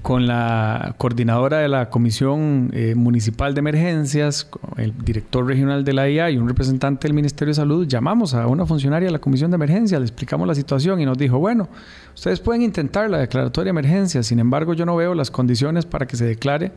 con 0.02 0.28
la 0.28 0.96
coordinadora 0.98 1.60
de 1.60 1.68
la 1.68 1.90
Comisión 1.90 2.72
eh, 2.74 2.96
Municipal 2.96 3.54
de 3.54 3.60
Emergencias, 3.60 4.50
el 4.78 4.94
director 5.04 5.46
regional 5.46 5.84
de 5.84 5.94
la 5.94 6.10
IA 6.10 6.32
y 6.32 6.38
un 6.38 6.48
representante 6.48 7.08
del 7.08 7.14
Ministerio 7.14 7.52
de 7.52 7.56
Salud, 7.56 7.88
llamamos 7.88 8.34
a 8.34 8.48
una 8.48 8.66
funcionaria 8.66 9.08
de 9.08 9.12
la 9.12 9.20
Comisión 9.20 9.52
de 9.52 9.56
Emergencia, 9.56 10.00
le 10.00 10.06
explicamos 10.06 10.48
la 10.48 10.56
situación 10.56 11.02
y 11.02 11.06
nos 11.06 11.18
dijo, 11.18 11.40
bueno, 11.40 11.68
ustedes 12.16 12.40
pueden 12.40 12.62
intentar 12.62 13.10
la 13.10 13.18
declaratoria 13.20 13.74
de 13.74 13.80
emergencia, 13.80 14.24
sin 14.24 14.40
embargo 14.40 14.74
yo 14.74 14.86
no 14.86 14.96
veo 14.96 15.14
las 15.14 15.32
condiciones 15.32 15.86
para 15.86 16.08
que 16.08 16.16
se 16.16 16.26
declare 16.26 16.72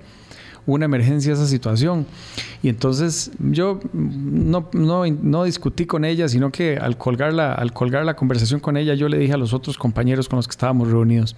una 0.67 0.85
emergencia 0.85 1.33
esa 1.33 1.47
situación. 1.47 2.07
Y 2.63 2.69
entonces 2.69 3.31
yo 3.39 3.81
no, 3.93 4.69
no, 4.73 5.05
no, 5.07 5.45
discutí 5.45 5.87
con 5.87 6.05
ella, 6.05 6.29
sino 6.29 6.51
que 6.51 6.77
al 6.77 6.97
colgar, 6.97 7.33
la, 7.33 7.53
al 7.53 7.73
colgar 7.73 8.05
la 8.05 8.15
conversación 8.15 8.61
con 8.61 8.77
ella, 8.77 8.95
yo 8.95 9.09
le 9.09 9.19
dije 9.19 9.33
a 9.33 9.39
los 9.39 9.53
otros 9.53 9.79
compañeros 9.79 10.29
con 10.29 10.37
los 10.37 10.47
que 10.47 10.53
estábamos 10.53 10.91
reunidos, 10.91 11.37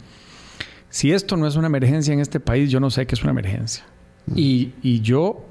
si 0.92 1.10
esto 1.10 1.38
no 1.38 1.46
es 1.46 1.56
una 1.56 1.68
emergencia 1.68 2.12
en 2.12 2.20
este 2.20 2.38
país, 2.38 2.70
yo 2.70 2.78
no 2.78 2.90
sé 2.90 3.06
qué 3.06 3.14
es 3.14 3.22
una 3.22 3.30
emergencia. 3.30 3.82
Mm. 4.26 4.32
Y, 4.36 5.00
yo 5.00 5.42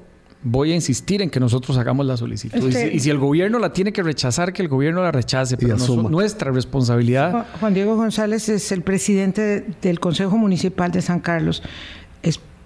voy 0.44 0.70
a 0.70 0.74
insistir 0.76 1.20
en 1.20 1.30
que 1.30 1.40
nosotros 1.40 1.76
hagamos 1.78 2.06
la 2.06 2.16
solicitud. 2.16 2.68
y, 2.68 3.00
si, 3.00 3.10
el 3.10 3.18
gobierno 3.18 3.58
la 3.58 3.72
tiene 3.72 3.92
que 3.92 4.04
rechazar, 4.04 4.52
que 4.52 4.62
el 4.62 4.68
gobierno 4.68 5.02
la 5.02 5.10
rechace, 5.10 5.56
pero 5.56 5.76
no 5.76 6.08
nuestra 6.08 6.52
responsabilidad. 6.52 7.48
Juan 7.58 7.74
Diego 7.74 7.96
González 7.96 8.48
es 8.48 8.70
el 8.70 8.82
presidente 8.82 9.66
del 9.82 9.98
Consejo 9.98 10.38
Municipal 10.38 10.92
de 10.92 11.02
San 11.02 11.18
Carlos. 11.18 11.60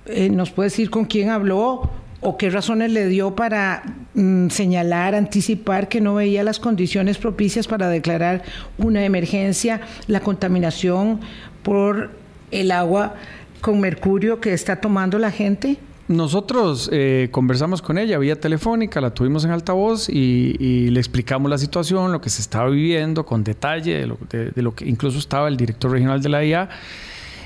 Eh, 0.09 0.29
¿Nos 0.29 0.51
puede 0.51 0.69
decir 0.69 0.91
con 0.91 1.07
quién 1.07 1.31
habló 1.31 1.91
o 2.21 2.37
qué 2.37 2.51
razones 2.51 2.93
le 2.93 3.07
dio 3.09 3.35
para 3.35 3.85
mm, 4.13 4.49
señalar, 4.49 5.15
anticipar 5.15 5.89
que 5.89 6.03
no 6.03 6.15
veía 6.15 6.45
las 6.45 6.61
condiciones 6.61 7.17
propicias 7.17 7.67
para 7.67 7.89
declarar 7.89 8.43
una 8.77 9.03
emergencia, 9.05 9.81
la 10.09 10.21
contaminación 10.21 11.21
por 11.63 12.26
el 12.51 12.71
agua 12.71 13.15
con 13.61 13.81
mercurio 13.81 14.41
que 14.41 14.53
está 14.53 14.77
tomando 14.81 15.19
la 15.19 15.31
gente? 15.31 15.79
Nosotros 16.09 16.89
eh, 16.93 17.29
conversamos 17.33 17.83
con 17.83 17.99
ella 17.99 18.17
vía 18.19 18.39
telefónica, 18.39 19.01
la 19.01 19.11
tuvimos 19.11 19.45
en 19.45 19.51
altavoz 19.51 20.09
y, 20.09 20.89
le 20.91 21.01
explicamos 21.01 21.51
la 21.51 21.59
situación, 21.59 22.13
lo 22.13 22.21
que 22.21 22.31
se 22.31 22.41
estaba 22.43 22.69
viviendo 22.71 23.27
con 23.27 23.43
detalle, 23.43 24.07
de 24.31 24.63
lo 24.63 24.75
que 24.75 24.89
incluso 24.89 25.19
estaba 25.19 25.49
el 25.49 25.57
director 25.57 25.91
regional 25.91 26.23
de 26.23 26.29
la 26.29 26.45
IA 26.45 26.69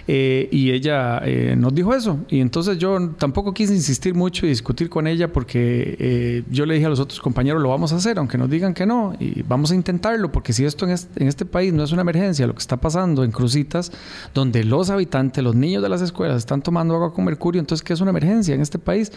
eh, 0.06 0.48
y 0.50 0.72
ella 0.72 1.20
eh, 1.24 1.54
nos 1.56 1.74
dijo 1.74 1.94
eso. 1.94 2.18
Y 2.28 2.40
entonces 2.40 2.78
yo 2.78 3.10
tampoco 3.18 3.52
quise 3.52 3.74
insistir 3.74 4.14
mucho 4.14 4.46
y 4.46 4.50
discutir 4.50 4.88
con 4.88 5.06
ella 5.06 5.32
porque 5.32 5.96
eh, 5.98 6.42
yo 6.50 6.66
le 6.66 6.74
dije 6.74 6.86
a 6.86 6.88
los 6.88 7.00
otros 7.00 7.20
compañeros, 7.20 7.62
lo 7.62 7.68
vamos 7.68 7.92
a 7.92 7.96
hacer, 7.96 8.18
aunque 8.18 8.38
nos 8.38 8.50
digan 8.50 8.74
que 8.74 8.86
no, 8.86 9.14
y 9.18 9.42
vamos 9.42 9.70
a 9.70 9.74
intentarlo, 9.74 10.32
porque 10.32 10.52
si 10.52 10.64
esto 10.64 10.84
en 10.84 10.92
este, 10.92 11.22
en 11.22 11.28
este 11.28 11.44
país 11.44 11.72
no 11.72 11.84
es 11.84 11.92
una 11.92 12.02
emergencia, 12.02 12.46
lo 12.46 12.54
que 12.54 12.60
está 12.60 12.78
pasando 12.78 13.24
en 13.24 13.30
Crucitas, 13.30 13.92
donde 14.34 14.64
los 14.64 14.90
habitantes, 14.90 15.42
los 15.42 15.54
niños 15.54 15.82
de 15.82 15.88
las 15.88 16.02
escuelas 16.02 16.38
están 16.38 16.62
tomando 16.62 16.94
agua 16.94 17.12
con 17.12 17.24
mercurio, 17.24 17.60
entonces, 17.60 17.84
¿qué 17.84 17.92
es 17.92 18.00
una 18.00 18.10
emergencia 18.10 18.54
en 18.54 18.60
este 18.60 18.78
país? 18.78 19.12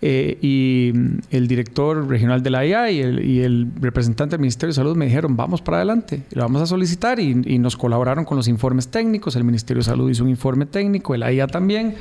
y 0.00 0.92
el 1.30 1.48
director 1.48 2.06
regional 2.06 2.40
de 2.40 2.50
la 2.50 2.64
IA 2.64 2.88
y 2.92 3.40
el, 3.40 3.68
representante 3.80 4.36
del 4.36 4.40
Ministerio 4.42 4.68
de 4.68 4.74
Salud 4.74 4.96
me 4.96 5.06
dijeron, 5.06 5.36
vamos 5.36 5.60
para 5.60 5.78
adelante, 5.78 6.22
lo 6.30 6.42
vamos 6.42 6.62
a 6.62 6.66
solicitar 6.66 7.18
y, 7.18 7.42
y 7.44 7.58
nos 7.58 7.76
colaboraron 7.76 8.24
con 8.24 8.36
los 8.36 8.46
informes 8.46 8.86
técnicos, 8.88 9.34
el 9.34 9.42
Ministerio 9.42 9.80
de 9.80 9.84
Salud 9.86 10.07
hizo 10.10 10.24
un 10.24 10.30
informe 10.30 10.66
técnico, 10.66 11.14
el 11.14 11.22
AIA 11.22 11.46
también. 11.46 11.96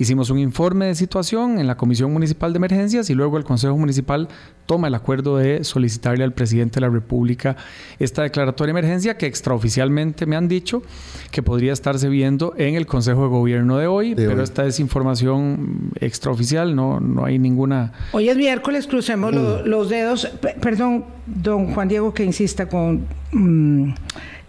Hicimos 0.00 0.30
un 0.30 0.38
informe 0.38 0.86
de 0.86 0.94
situación 0.94 1.58
en 1.58 1.66
la 1.66 1.76
Comisión 1.76 2.10
Municipal 2.10 2.54
de 2.54 2.56
Emergencias 2.56 3.10
y 3.10 3.14
luego 3.14 3.36
el 3.36 3.44
Consejo 3.44 3.76
Municipal 3.76 4.28
toma 4.64 4.88
el 4.88 4.94
acuerdo 4.94 5.36
de 5.36 5.62
solicitarle 5.62 6.24
al 6.24 6.32
presidente 6.32 6.76
de 6.76 6.86
la 6.86 6.88
República 6.88 7.56
esta 7.98 8.22
declaratoria 8.22 8.72
de 8.72 8.80
emergencia 8.80 9.18
que 9.18 9.26
extraoficialmente 9.26 10.24
me 10.24 10.36
han 10.36 10.48
dicho 10.48 10.82
que 11.30 11.42
podría 11.42 11.74
estarse 11.74 12.08
viendo 12.08 12.54
en 12.56 12.76
el 12.76 12.86
Consejo 12.86 13.24
de 13.24 13.28
Gobierno 13.28 13.76
de 13.76 13.88
hoy, 13.88 14.14
pero 14.14 14.42
esta 14.42 14.64
es 14.64 14.80
información 14.80 15.90
extraoficial, 16.00 16.74
no, 16.74 16.98
no 16.98 17.26
hay 17.26 17.38
ninguna... 17.38 17.92
Hoy 18.12 18.30
es 18.30 18.38
miércoles, 18.38 18.86
crucemos 18.86 19.34
los 19.34 19.90
dedos. 19.90 20.30
perdón, 20.62 21.04
don 21.26 21.74
Juan 21.74 21.88
Diego, 21.88 22.14
que 22.14 22.24
insista 22.24 22.70
con... 22.70 23.06
Mm, 23.32 23.92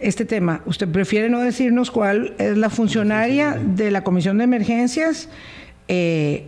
este 0.02 0.24
tema. 0.24 0.62
¿Usted 0.66 0.88
prefiere 0.88 1.28
no 1.28 1.40
decirnos 1.40 1.90
cuál 1.90 2.34
es 2.38 2.56
la 2.56 2.70
funcionaria 2.70 3.58
de 3.62 3.90
la 3.90 4.04
Comisión 4.04 4.38
de 4.38 4.44
Emergencias? 4.44 5.28
Eh, 5.88 6.46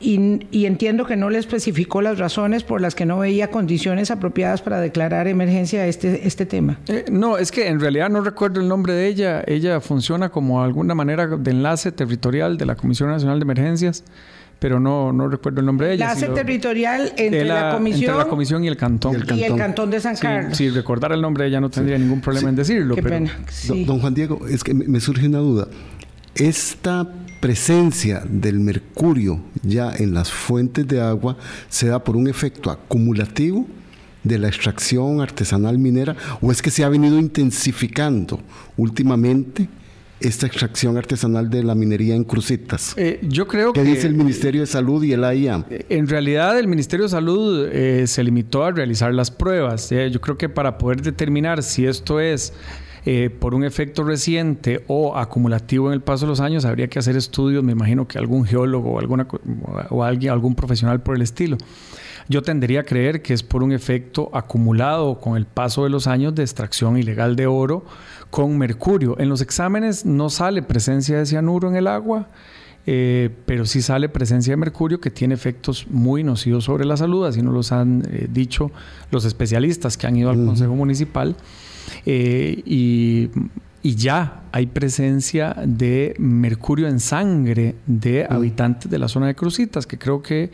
y, 0.00 0.66
entiendo 0.66 1.06
que 1.06 1.16
no 1.16 1.30
le 1.30 1.38
especificó 1.38 2.02
las 2.02 2.18
razones 2.18 2.62
por 2.62 2.80
las 2.80 2.94
que 2.94 3.06
no 3.06 3.20
veía 3.20 3.50
condiciones 3.50 4.10
apropiadas 4.10 4.60
para 4.60 4.80
declarar 4.80 5.28
emergencia 5.28 5.86
este, 5.86 6.26
este 6.26 6.44
tema. 6.44 6.78
Eh, 6.88 7.06
no, 7.10 7.38
es 7.38 7.50
que 7.50 7.68
en 7.68 7.80
realidad 7.80 8.10
no 8.10 8.20
recuerdo 8.20 8.60
el 8.60 8.68
nombre 8.68 8.92
de 8.92 9.06
ella. 9.06 9.42
Ella 9.46 9.80
funciona 9.80 10.28
como 10.28 10.62
alguna 10.62 10.94
manera 10.94 11.26
de 11.26 11.50
enlace 11.50 11.90
territorial 11.90 12.58
de 12.58 12.66
la 12.66 12.74
Comisión 12.74 13.08
Nacional 13.08 13.38
de 13.38 13.44
Emergencias 13.44 14.04
pero 14.58 14.80
no, 14.80 15.12
no 15.12 15.28
recuerdo 15.28 15.60
el 15.60 15.66
nombre 15.66 15.88
de 15.88 15.94
ella. 15.94 16.12
Enlace 16.12 16.28
territorial 16.28 17.12
entre 17.16 17.44
la, 17.44 17.72
comisión, 17.72 18.02
entre 18.02 18.24
la 18.24 18.28
comisión 18.28 18.64
y 18.64 18.68
el 18.68 18.76
cantón. 18.76 19.14
Y 19.34 19.42
el 19.42 19.56
cantón, 19.56 19.90
de 19.90 20.00
San 20.00 20.16
Carlos. 20.16 20.56
Si 20.56 20.70
recordar 20.70 21.12
el 21.12 21.20
nombre 21.20 21.44
de 21.44 21.50
ella 21.50 21.60
no 21.60 21.70
tendría 21.70 21.98
ningún 21.98 22.20
problema 22.20 22.48
en 22.48 22.56
decirlo. 22.56 22.94
Qué 22.94 23.02
pena. 23.02 23.30
Don, 23.86 24.00
Juan 24.00 24.14
Diego, 24.14 24.46
es 24.48 24.64
que 24.64 24.74
me 24.74 25.00
surge 25.00 25.26
una 25.26 25.38
duda. 25.38 25.68
Esta 26.34 27.06
presencia 27.40 28.22
del 28.26 28.58
mercurio 28.58 29.40
ya 29.62 29.92
en 29.94 30.14
las 30.14 30.32
fuentes 30.32 30.88
de 30.88 31.00
agua 31.00 31.36
se 31.68 31.88
da 31.88 32.02
por 32.02 32.16
un 32.16 32.26
efecto 32.26 32.70
acumulativo 32.70 33.66
de 34.22 34.38
la 34.38 34.48
extracción 34.48 35.20
artesanal 35.20 35.78
minera 35.78 36.16
o 36.40 36.50
es 36.50 36.62
que 36.62 36.70
se 36.70 36.82
ha 36.82 36.88
venido 36.88 37.18
intensificando 37.18 38.40
últimamente 38.78 39.68
esta 40.20 40.46
extracción 40.46 40.96
artesanal 40.96 41.50
de 41.50 41.62
la 41.62 41.74
minería 41.74 42.14
en 42.14 42.24
crucitas? 42.24 42.94
Eh, 42.96 43.20
yo 43.22 43.46
creo 43.46 43.72
¿Qué 43.72 43.82
dice 43.82 44.06
el 44.06 44.14
Ministerio 44.14 44.62
de 44.62 44.66
Salud 44.66 45.02
y 45.02 45.12
el 45.12 45.24
AIA? 45.24 45.66
Eh, 45.70 45.86
en 45.88 46.08
realidad 46.08 46.58
el 46.58 46.68
Ministerio 46.68 47.04
de 47.04 47.10
Salud 47.10 47.68
eh, 47.70 48.06
se 48.06 48.22
limitó 48.22 48.64
a 48.64 48.70
realizar 48.70 49.12
las 49.12 49.30
pruebas. 49.30 49.90
yo 49.90 50.20
creo 50.20 50.38
que 50.38 50.48
para 50.48 50.78
poder 50.78 51.02
determinar 51.02 51.62
si 51.62 51.86
esto 51.86 52.20
es 52.20 52.52
por 53.38 53.54
un 53.54 53.64
efecto 53.64 54.02
reciente 54.02 54.82
o 54.86 55.16
acumulativo 55.16 55.88
en 55.88 55.94
el 55.94 56.00
paso 56.00 56.24
de 56.24 56.30
los 56.30 56.40
años, 56.40 56.64
habría 56.64 56.88
que 56.88 56.98
hacer 56.98 57.16
estudios, 57.16 57.62
me 57.62 57.72
imagino 57.72 58.08
que 58.08 58.18
algún 58.18 58.46
geólogo 58.46 58.92
o, 58.92 58.98
alguna, 58.98 59.26
o 59.90 60.02
alguien, 60.02 60.32
algún 60.32 60.54
profesional 60.54 61.02
por 61.02 61.16
el 61.16 61.22
estilo. 61.22 61.58
Yo 62.28 62.42
tendería 62.42 62.80
a 62.80 62.84
creer 62.84 63.20
que 63.20 63.34
es 63.34 63.42
por 63.42 63.62
un 63.62 63.72
efecto 63.72 64.30
acumulado 64.32 65.20
con 65.20 65.36
el 65.36 65.46
paso 65.46 65.84
de 65.84 65.90
los 65.90 66.06
años 66.06 66.34
de 66.34 66.42
extracción 66.42 66.96
ilegal 66.96 67.36
de 67.36 67.46
oro 67.46 67.84
con 68.30 68.56
mercurio. 68.56 69.16
En 69.18 69.28
los 69.28 69.42
exámenes 69.42 70.06
no 70.06 70.30
sale 70.30 70.62
presencia 70.62 71.18
de 71.18 71.26
cianuro 71.26 71.68
en 71.68 71.76
el 71.76 71.86
agua, 71.86 72.28
eh, 72.86 73.30
pero 73.46 73.66
sí 73.66 73.82
sale 73.82 74.08
presencia 74.08 74.52
de 74.52 74.56
mercurio 74.56 75.00
que 75.00 75.10
tiene 75.10 75.34
efectos 75.34 75.86
muy 75.88 76.24
nocivos 76.24 76.64
sobre 76.64 76.84
la 76.84 76.96
salud, 76.96 77.26
así 77.26 77.42
nos 77.42 77.54
los 77.54 77.72
han 77.72 78.02
eh, 78.10 78.26
dicho 78.30 78.70
los 79.10 79.24
especialistas 79.24 79.96
que 79.96 80.06
han 80.06 80.16
ido 80.16 80.30
al 80.30 80.36
Consejo 80.36 80.74
Municipal. 80.74 81.36
Eh, 82.06 82.62
y, 82.64 83.30
y, 83.82 83.94
ya 83.96 84.42
hay 84.52 84.66
presencia 84.66 85.54
de 85.66 86.14
mercurio 86.18 86.88
en 86.88 87.00
sangre 87.00 87.74
de 87.86 88.26
habitantes 88.28 88.90
de 88.90 88.98
la 88.98 89.08
zona 89.08 89.26
de 89.26 89.34
Crucitas, 89.34 89.86
que 89.86 89.98
creo 89.98 90.22
que 90.22 90.50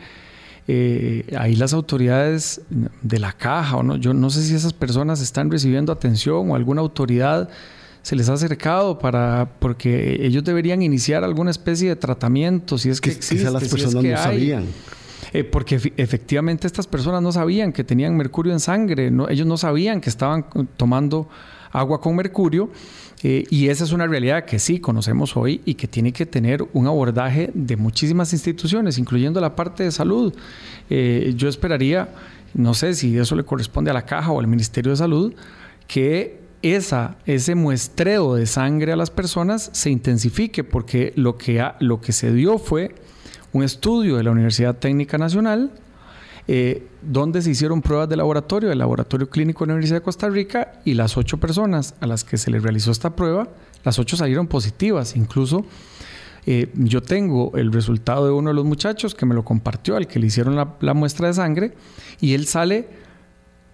eh, 0.67 1.25
ahí 1.37 1.55
las 1.55 1.73
autoridades 1.73 2.61
de 3.01 3.19
la 3.19 3.33
caja 3.33 3.77
o 3.77 3.83
no, 3.83 3.97
yo 3.97 4.13
no 4.13 4.29
sé 4.29 4.43
si 4.43 4.53
esas 4.53 4.73
personas 4.73 5.19
están 5.19 5.49
recibiendo 5.49 5.91
atención 5.91 6.51
o 6.51 6.55
alguna 6.55 6.81
autoridad 6.81 7.49
se 8.03 8.15
les 8.15 8.29
ha 8.29 8.33
acercado 8.33 8.99
para 8.99 9.49
porque 9.59 10.23
ellos 10.25 10.43
deberían 10.43 10.81
iniciar 10.81 11.23
alguna 11.23 11.51
especie 11.51 11.89
de 11.89 11.95
tratamiento 11.95 12.77
si 12.77 12.89
es 12.89 13.01
que 13.01 13.11
existe, 13.11 13.49
las 13.49 13.67
personas 13.67 14.03
no 14.03 14.17
sabían. 14.17 14.65
Eh, 15.33 15.43
porque 15.45 15.75
efectivamente 15.95 16.67
estas 16.67 16.87
personas 16.87 17.21
no 17.21 17.31
sabían 17.31 17.71
que 17.71 17.83
tenían 17.83 18.17
mercurio 18.17 18.51
en 18.51 18.59
sangre, 18.59 19.11
ellos 19.29 19.47
no 19.47 19.57
sabían 19.57 20.01
que 20.01 20.09
estaban 20.09 20.45
tomando 20.75 21.29
agua 21.71 22.01
con 22.01 22.17
mercurio 22.17 22.69
eh, 23.23 23.45
y 23.49 23.69
esa 23.69 23.83
es 23.83 23.91
una 23.91 24.07
realidad 24.07 24.45
que 24.45 24.59
sí 24.59 24.79
conocemos 24.79 25.37
hoy 25.37 25.61
y 25.65 25.75
que 25.75 25.87
tiene 25.87 26.11
que 26.11 26.25
tener 26.25 26.65
un 26.73 26.87
abordaje 26.87 27.51
de 27.53 27.77
muchísimas 27.77 28.33
instituciones, 28.33 28.97
incluyendo 28.97 29.39
la 29.39 29.55
parte 29.55 29.83
de 29.83 29.91
salud. 29.91 30.33
Eh, 30.89 31.33
yo 31.35 31.47
esperaría, 31.47 32.09
no 32.53 32.73
sé 32.73 32.93
si 32.95 33.17
eso 33.17 33.35
le 33.35 33.43
corresponde 33.43 33.91
a 33.91 33.93
la 33.93 34.05
caja 34.05 34.31
o 34.31 34.39
al 34.39 34.47
Ministerio 34.47 34.91
de 34.91 34.97
Salud, 34.97 35.33
que 35.87 36.41
esa, 36.63 37.17
ese 37.25 37.55
muestreo 37.55 38.35
de 38.35 38.45
sangre 38.45 38.91
a 38.91 38.95
las 38.95 39.11
personas 39.11 39.69
se 39.73 39.89
intensifique, 39.89 40.63
porque 40.63 41.13
lo 41.15 41.37
que, 41.37 41.63
lo 41.79 42.01
que 42.01 42.11
se 42.11 42.33
dio 42.33 42.57
fue 42.57 42.95
un 43.53 43.63
estudio 43.63 44.17
de 44.17 44.23
la 44.23 44.31
Universidad 44.31 44.77
Técnica 44.77 45.17
Nacional 45.17 45.71
eh, 46.47 46.87
donde 47.01 47.41
se 47.41 47.51
hicieron 47.51 47.81
pruebas 47.81 48.09
de 48.09 48.17
laboratorio, 48.17 48.69
del 48.69 48.79
laboratorio 48.79 49.29
clínico 49.29 49.63
de 49.63 49.69
la 49.69 49.73
Universidad 49.75 49.99
de 49.99 50.03
Costa 50.03 50.29
Rica, 50.29 50.73
y 50.85 50.95
las 50.95 51.17
ocho 51.17 51.37
personas 51.37 51.95
a 51.99 52.07
las 52.07 52.23
que 52.23 52.37
se 52.37 52.51
les 52.51 52.63
realizó 52.63 52.91
esta 52.91 53.15
prueba, 53.15 53.47
las 53.83 53.99
ocho 53.99 54.17
salieron 54.17 54.47
positivas. 54.47 55.15
Incluso 55.15 55.65
eh, 56.45 56.71
yo 56.75 57.01
tengo 57.01 57.55
el 57.55 57.71
resultado 57.71 58.25
de 58.25 58.31
uno 58.31 58.49
de 58.49 58.55
los 58.55 58.65
muchachos 58.65 59.13
que 59.13 59.25
me 59.25 59.35
lo 59.35 59.45
compartió, 59.45 59.95
al 59.95 60.07
que 60.07 60.19
le 60.19 60.27
hicieron 60.27 60.55
la, 60.55 60.93
muestra 60.93 61.27
de 61.27 61.33
sangre, 61.35 61.73
y 62.19 62.33
él 62.33 62.47
sale 62.47 62.89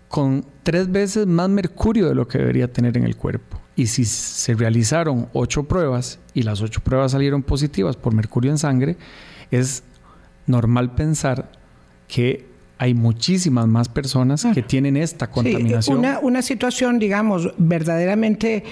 con 0.10 0.46
tres 0.64 0.92
veces 0.92 1.26
más 1.26 1.50
mercurio 1.50 2.08
de 2.08 2.16
lo 2.16 2.28
que 2.28 2.38
debería 2.38 2.72
tener 2.72 2.98
en 2.98 3.04
el 3.04 3.16
cuerpo. 3.16 3.60
Y 3.76 3.88
si 3.88 4.06
se 4.06 4.56
realizaron 4.56 5.30
ocho 5.34 5.64
pruebas 5.64 6.20
y 6.34 6.44
las 6.44 6.62
ocho 6.62 6.82
pruebas 6.82 7.12
salieron 7.12 7.44
positivas 7.44 7.96
por 7.96 8.14
mercurio 8.14 8.52
en 8.52 8.58
sangre, 8.58 8.98
es 9.52 9.84
normal 10.46 10.96
pensar 10.96 11.52
que 12.08 12.46
hay 12.80 12.94
muchísimas 12.94 13.68
más 13.68 13.90
personas 13.90 14.46
que 14.54 14.62
tienen 14.62 14.98
esta 14.98 15.30
contaminación. 15.30 16.06
una, 16.22 16.42
situación, 16.42 17.00
digamos, 17.00 17.52
verdaderamente 17.58 18.64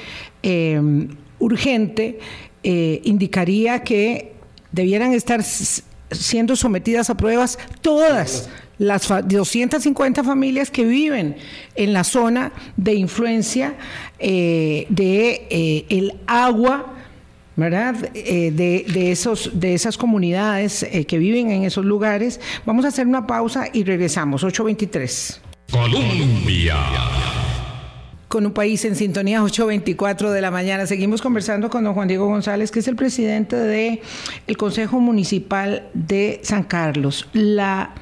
eh, 0.43 0.79
urgente 1.39 2.19
eh, 2.63 3.01
indicaría 3.03 3.83
que 3.83 4.33
debieran 4.71 5.13
estar 5.13 5.43
siendo 5.43 6.55
sometidas 6.55 7.09
a 7.09 7.17
pruebas 7.17 7.57
todas 7.81 8.49
las 8.77 9.07
250 9.07 10.23
familias 10.23 10.69
que 10.69 10.83
viven 10.83 11.37
en 11.75 11.93
la 11.93 12.03
zona 12.03 12.51
de 12.77 12.93
influencia 12.93 13.75
eh, 14.19 14.85
de 14.89 15.85
el 15.89 16.13
agua 16.27 16.94
¿verdad? 17.55 17.95
Eh, 18.13 18.51
de, 18.51 19.11
esos, 19.11 19.51
de 19.53 19.73
esas 19.73 19.97
comunidades 19.97 20.83
eh, 20.83 21.05
que 21.05 21.17
viven 21.17 21.51
en 21.51 21.63
esos 21.63 21.85
lugares. 21.85 22.39
Vamos 22.65 22.85
a 22.85 22.89
hacer 22.89 23.07
una 23.07 23.25
pausa 23.25 23.67
y 23.71 23.83
regresamos. 23.83 24.43
823. 24.43 25.41
Colombia. 25.71 26.75
Con 28.27 28.45
un 28.45 28.51
país 28.51 28.83
en 28.83 28.95
sintonía, 28.95 29.41
8.24 29.41 30.29
de 30.31 30.41
la 30.41 30.51
mañana. 30.51 30.85
Seguimos 30.85 31.21
conversando 31.21 31.69
con 31.69 31.83
don 31.83 31.93
Juan 31.93 32.07
Diego 32.07 32.27
González, 32.27 32.71
que 32.71 32.79
es 32.79 32.87
el 32.87 32.95
presidente 32.95 33.55
del 33.55 34.01
el 34.47 34.57
Consejo 34.57 34.99
Municipal 34.99 35.89
de 35.93 36.41
San 36.43 36.63
Carlos. 36.63 37.27
La 37.33 37.93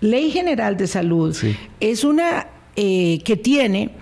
Ley 0.00 0.30
General 0.30 0.76
de 0.76 0.86
Salud 0.86 1.36
es 1.80 2.04
una 2.04 2.48
eh, 2.76 3.20
que 3.24 3.36
tiene, 3.36 3.92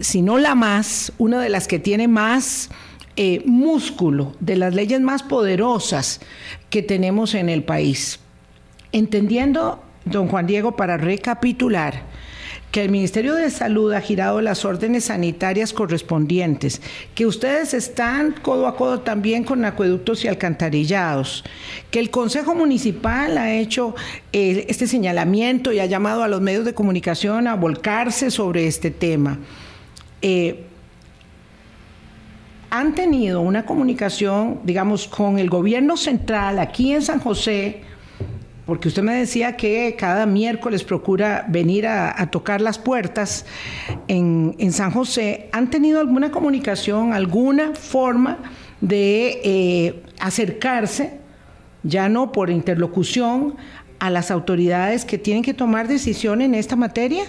si 0.00 0.22
no 0.22 0.38
la 0.38 0.54
más, 0.54 1.12
una 1.18 1.40
de 1.40 1.48
las 1.48 1.68
que 1.68 1.78
tiene 1.78 2.08
más 2.08 2.70
eh, 3.16 3.42
músculo, 3.44 4.32
de 4.40 4.56
las 4.56 4.74
leyes 4.74 5.00
más 5.00 5.22
poderosas 5.22 6.20
que 6.70 6.82
tenemos 6.82 7.34
en 7.34 7.48
el 7.48 7.62
país. 7.62 8.20
Entendiendo, 8.92 9.82
don 10.04 10.28
Juan 10.28 10.46
Diego, 10.46 10.76
para 10.76 10.96
recapitular, 10.96 12.04
que 12.72 12.82
el 12.82 12.90
Ministerio 12.90 13.34
de 13.34 13.50
Salud 13.50 13.92
ha 13.92 14.00
girado 14.00 14.40
las 14.40 14.64
órdenes 14.64 15.04
sanitarias 15.04 15.74
correspondientes, 15.74 16.80
que 17.14 17.26
ustedes 17.26 17.74
están 17.74 18.32
codo 18.32 18.66
a 18.66 18.76
codo 18.76 19.00
también 19.00 19.44
con 19.44 19.62
acueductos 19.66 20.24
y 20.24 20.28
alcantarillados, 20.28 21.44
que 21.90 22.00
el 22.00 22.08
Consejo 22.08 22.54
Municipal 22.54 23.36
ha 23.36 23.52
hecho 23.52 23.94
eh, 24.32 24.64
este 24.70 24.86
señalamiento 24.86 25.70
y 25.70 25.80
ha 25.80 25.86
llamado 25.86 26.22
a 26.22 26.28
los 26.28 26.40
medios 26.40 26.64
de 26.64 26.72
comunicación 26.72 27.46
a 27.46 27.56
volcarse 27.56 28.30
sobre 28.30 28.66
este 28.66 28.90
tema. 28.90 29.38
Eh, 30.22 30.64
han 32.72 32.94
tenido 32.94 33.42
una 33.42 33.66
comunicación, 33.66 34.60
digamos, 34.64 35.06
con 35.06 35.38
el 35.38 35.50
gobierno 35.50 35.98
central 35.98 36.58
aquí 36.58 36.94
en 36.94 37.02
San 37.02 37.20
José, 37.20 37.82
porque 38.64 38.88
usted 38.88 39.02
me 39.02 39.14
decía 39.14 39.58
que 39.58 39.94
cada 39.98 40.24
miércoles 40.24 40.82
procura 40.82 41.44
venir 41.46 41.86
a, 41.86 42.30
tocar 42.30 42.62
las 42.62 42.78
puertas 42.78 43.44
en, 44.08 44.72
San 44.72 44.90
José, 44.90 45.50
¿han 45.52 45.68
tenido 45.68 46.00
alguna 46.00 46.30
comunicación, 46.30 47.12
alguna 47.12 47.74
forma 47.74 48.38
de 48.80 49.42
eh, 49.44 50.02
acercarse, 50.18 51.18
ya 51.82 52.08
no 52.08 52.32
por 52.32 52.48
interlocución, 52.48 53.54
a 53.98 54.08
las 54.08 54.30
autoridades 54.30 55.04
que 55.04 55.18
tienen 55.18 55.42
que 55.42 55.52
tomar 55.52 55.88
decisión 55.88 56.40
en 56.40 56.54
esta 56.54 56.74
materia? 56.74 57.24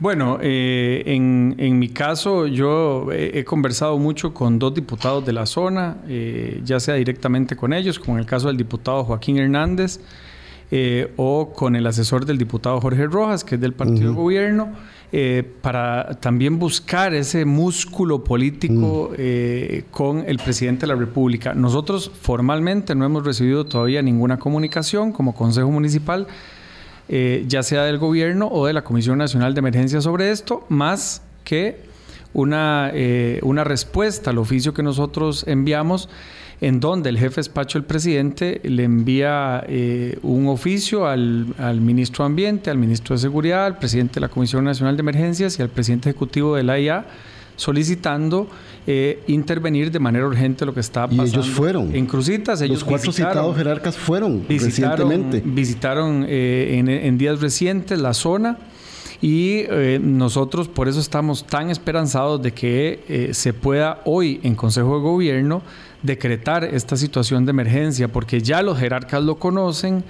Bueno, 0.00 0.38
eh, 0.40 1.02
en, 1.04 1.78
mi 1.78 1.90
caso 1.90 2.46
yo 2.46 3.12
he, 3.12 3.44
conversado 3.44 3.98
mucho 3.98 4.32
con 4.32 4.58
dos 4.58 4.72
diputados 4.72 5.26
de 5.26 5.34
la 5.34 5.44
zona, 5.44 5.98
eh, 6.08 6.62
ya 6.64 6.80
sea 6.80 6.94
directamente 6.94 7.54
con 7.54 7.74
ellos, 7.74 7.98
como 7.98 8.16
en 8.16 8.20
el 8.20 8.26
caso 8.26 8.48
del 8.48 8.56
diputado 8.56 9.04
Joaquín 9.04 9.36
Hernández, 9.36 10.00
eh, 10.70 11.12
o 11.16 11.52
con 11.52 11.76
el 11.76 11.86
asesor 11.86 12.24
del 12.24 12.38
diputado 12.38 12.80
Jorge 12.80 13.08
Rojas, 13.08 13.44
que 13.44 13.56
es 13.56 13.60
del 13.60 13.74
partido 13.74 14.12
de 14.12 14.16
gobierno, 14.16 14.72
para 15.60 16.18
también 16.20 16.58
buscar 16.58 17.12
ese 17.12 17.44
músculo 17.44 18.24
político 18.24 19.10
mm. 19.12 19.90
con 19.90 20.24
el 20.26 20.38
presidente 20.38 20.82
de 20.82 20.94
la 20.94 20.98
República. 20.98 21.52
Nosotros 21.52 22.10
formalmente 22.22 22.94
no 22.94 23.04
hemos 23.04 23.26
recibido 23.26 23.66
todavía 23.66 24.00
ninguna 24.00 24.38
comunicación 24.38 25.12
como 25.12 25.34
Consejo 25.34 25.70
Municipal 25.70 26.26
eh, 27.12 27.42
ya 27.48 27.64
sea 27.64 27.82
del 27.82 27.98
gobierno 27.98 28.46
o 28.46 28.66
de 28.66 28.72
la 28.72 28.84
Comisión 28.84 29.18
Nacional 29.18 29.52
de 29.52 29.58
Emergencia 29.58 30.00
sobre 30.00 30.30
esto, 30.30 30.64
más 30.68 31.22
que 31.42 31.80
una, 32.32 32.92
eh, 32.94 33.40
una 33.42 33.64
respuesta 33.64 34.30
al 34.30 34.38
oficio 34.38 34.72
que 34.74 34.84
nosotros 34.84 35.44
enviamos 35.48 36.08
en 36.60 36.78
donde 36.78 37.10
el 37.10 37.18
jefe 37.18 37.40
despacho 37.40 37.80
del 37.80 37.86
presidente 37.86 38.60
le 38.62 38.84
envía 38.84 39.64
eh, 39.66 40.20
un 40.22 40.46
oficio 40.46 41.08
al, 41.08 41.52
al, 41.58 41.80
ministro 41.80 42.24
de 42.24 42.26
Ambiente, 42.26 42.70
al 42.70 42.78
ministro 42.78 43.16
de 43.16 43.22
Seguridad, 43.22 43.66
al 43.66 43.78
presidente 43.78 44.14
de 44.14 44.20
la 44.20 44.28
Comisión 44.28 44.62
Nacional 44.62 44.96
de 44.96 45.00
Emergencias 45.00 45.58
y 45.58 45.62
al 45.62 45.68
presidente 45.68 46.10
ejecutivo 46.10 46.54
de 46.54 46.62
la 46.62 46.78
IA 46.78 47.06
solicitando 47.60 48.48
eh, 48.86 49.22
intervenir 49.26 49.90
de 49.90 49.98
manera 49.98 50.26
urgente 50.26 50.64
lo 50.64 50.72
que 50.72 50.80
está 50.80 51.02
pasando. 51.02 51.24
Y 51.24 51.28
ellos 51.28 51.48
fueron. 51.48 51.94
En 51.94 52.06
Cruzitas, 52.06 52.62
ellos 52.62 52.80
Los 52.80 52.84
cuatro 52.84 53.12
citados 53.12 53.54
jerarcas 53.56 53.96
fueron 53.96 54.44
recientemente. 54.48 55.42
Visitaron 55.44 56.24
eh, 56.26 56.78
en, 56.78 56.88
en 56.88 57.18
días 57.18 57.40
recientes 57.40 58.00
la 58.00 58.14
zona 58.14 58.56
y 59.22 59.64
eh, 59.68 60.00
nosotros 60.02 60.68
por 60.68 60.88
eso 60.88 60.98
estamos 60.98 61.44
tan 61.46 61.70
esperanzados 61.70 62.40
de 62.40 62.52
que 62.52 63.04
eh, 63.08 63.34
se 63.34 63.52
pueda 63.52 64.00
hoy 64.06 64.40
en 64.42 64.54
Consejo 64.54 64.96
de 64.96 65.02
Gobierno 65.02 65.62
decretar 66.02 66.64
esta 66.64 66.96
situación 66.96 67.44
de 67.44 67.50
emergencia, 67.50 68.08
porque 68.08 68.40
ya 68.40 68.62
los 68.62 68.78
jerarcas 68.78 69.22
lo 69.22 69.38
conocen, 69.38 70.02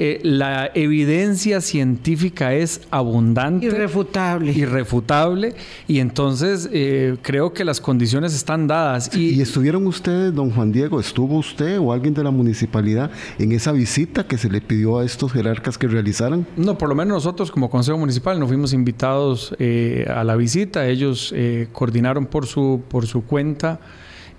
eh, 0.00 0.20
la 0.22 0.70
evidencia 0.74 1.60
científica 1.60 2.54
es 2.54 2.82
abundante. 2.92 3.66
Irrefutable. 3.66 4.52
Irrefutable. 4.52 5.54
Y 5.88 5.98
entonces 5.98 6.68
eh, 6.72 7.16
creo 7.20 7.52
que 7.52 7.64
las 7.64 7.80
condiciones 7.80 8.32
están 8.32 8.68
dadas. 8.68 9.10
Y, 9.12 9.30
¿Y, 9.30 9.40
estuvieron 9.40 9.88
ustedes, 9.88 10.32
don 10.32 10.50
Juan 10.52 10.70
Diego, 10.70 11.00
estuvo 11.00 11.36
usted 11.38 11.80
o 11.80 11.92
alguien 11.92 12.14
de 12.14 12.22
la 12.22 12.30
municipalidad 12.30 13.10
en 13.40 13.50
esa 13.50 13.72
visita 13.72 14.24
que 14.24 14.38
se 14.38 14.48
le 14.48 14.60
pidió 14.60 15.00
a 15.00 15.04
estos 15.04 15.32
jerarcas 15.32 15.76
que 15.76 15.88
realizaran? 15.88 16.46
No, 16.56 16.78
por 16.78 16.88
lo 16.88 16.94
menos 16.94 17.14
nosotros 17.14 17.50
como 17.50 17.68
Consejo 17.68 17.98
Municipal 17.98 18.38
no 18.38 18.46
fuimos 18.46 18.72
invitados 18.72 19.52
eh, 19.58 20.06
a 20.08 20.22
la 20.22 20.36
visita. 20.36 20.86
Ellos 20.86 21.34
coordinaron 21.72 22.26
por 22.26 22.46
su, 22.46 22.82
por 22.88 23.08
su 23.08 23.24
cuenta. 23.24 23.80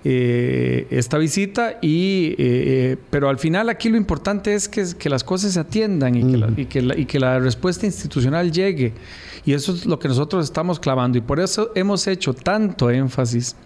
Eh, 0.02 0.86
esta 0.88 1.18
visita 1.18 1.78
y 1.82 2.34
eh, 2.38 2.96
pero 3.10 3.28
al 3.28 3.38
final 3.38 3.68
aquí 3.68 3.90
lo 3.90 3.98
importante 3.98 4.54
es 4.54 4.66
que, 4.66 4.86
que 4.98 5.10
las 5.10 5.24
cosas 5.24 5.52
se 5.52 5.60
atiendan 5.60 6.14
y, 6.14 6.22
que 6.22 6.36
la, 6.38 6.52
y, 6.56 6.64
que 6.64 6.80
la, 6.80 6.98
y, 6.98 7.04
que 7.04 7.20
la, 7.20 7.38
respuesta 7.38 7.84
institucional 7.84 8.50
llegue. 8.50 8.94
Y 9.44 9.52
eso 9.52 9.74
es 9.74 9.84
lo 9.84 9.98
que 9.98 10.08
nosotros 10.08 10.44
estamos 10.44 10.80
clavando. 10.80 11.18
Y 11.18 11.20
por 11.20 11.38
eso 11.38 11.70
hemos 11.74 12.06
hecho 12.06 12.32
tanto 12.32 12.88
énfasis 12.88 13.56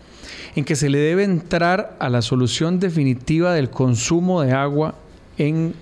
en 0.56 0.64
que 0.64 0.74
se 0.74 0.88
le 0.88 0.98
debe 0.98 1.22
entrar 1.22 1.96
a 2.00 2.08
la 2.08 2.20
solución 2.20 2.80
definitiva 2.80 3.54
del 3.54 3.70
consumo 3.70 4.42
de 4.42 4.52
agua 4.52 4.96
en 5.38 5.72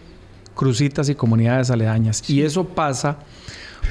crucitas 0.54 1.08
y 1.08 1.14
comunidades 1.14 1.70
aledañas. 1.70 2.22
Sí. 2.24 2.36
y 2.36 2.42
eso 2.42 2.64
pasa 2.64 3.16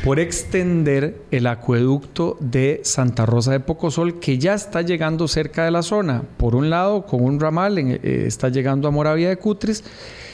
por 0.03 0.19
extender 0.19 1.21
el 1.29 1.45
acueducto 1.47 2.37
de 2.39 2.81
Santa 2.83 3.25
Rosa 3.25 3.51
de 3.51 3.59
Pocosol, 3.59 4.19
que 4.19 4.37
ya 4.39 4.53
está 4.55 4.81
llegando 4.81 5.27
cerca 5.27 5.65
de 5.65 5.71
la 5.71 5.83
zona. 5.83 6.23
Por 6.37 6.55
un 6.55 6.69
lado, 6.69 7.05
con 7.05 7.23
un 7.23 7.39
ramal 7.39 7.77
en, 7.77 7.91
eh, 7.91 8.23
está 8.25 8.49
llegando 8.49 8.87
a 8.87 8.91
Moravia 8.91 9.29
de 9.29 9.37
Cutris, 9.37 9.83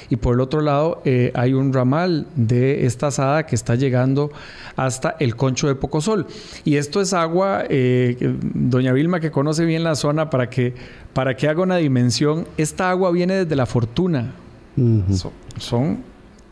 y 0.10 0.16
por 0.16 0.36
el 0.36 0.40
otro 0.40 0.62
lado 0.62 1.02
eh, 1.04 1.32
hay 1.36 1.54
un 1.54 1.74
ramal 1.74 2.28
de 2.36 2.86
esta 2.86 3.08
asada 3.08 3.46
que 3.46 3.56
está 3.56 3.76
llegando 3.76 4.32
hasta 4.78 5.18
el 5.20 5.36
concho 5.36 5.68
de 5.68 5.76
Pocosol. 5.76 6.28
Y 6.64 6.78
esto 6.78 7.02
es 7.02 7.14
agua, 7.14 7.66
eh, 7.70 8.16
doña 8.54 8.94
Vilma 8.94 9.20
que 9.20 9.32
conoce 9.32 9.66
bien 9.66 9.84
la 9.84 9.96
zona, 9.96 10.30
para 10.30 10.50
que, 10.50 10.74
para 11.14 11.36
que 11.36 11.50
haga 11.50 11.62
una 11.62 11.78
dimensión, 11.78 12.48
esta 12.58 12.90
agua 12.90 13.12
viene 13.12 13.34
desde 13.34 13.56
la 13.56 13.66
fortuna. 13.66 14.34
Uh 14.78 14.82
-huh. 14.82 15.14
so, 15.14 15.34
son 15.58 15.98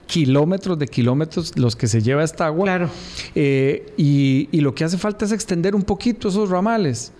kilómetros 0.07 0.77
de 0.79 0.87
kilómetros 0.87 1.57
los 1.57 1.75
que 1.75 1.87
se 1.87 2.01
lleva 2.01 2.23
esta 2.23 2.47
agua. 2.47 2.65
Claro. 2.65 2.89
Eh, 3.33 3.93
y, 3.97 4.49
y, 4.51 4.61
lo 4.61 4.75
que 4.75 4.83
hace 4.83 4.97
falta 4.97 5.25
es 5.25 5.31
extender 5.31 5.75
un 5.75 5.83
poquito 5.83 6.27
esos 6.27 6.49
ramales 6.49 7.11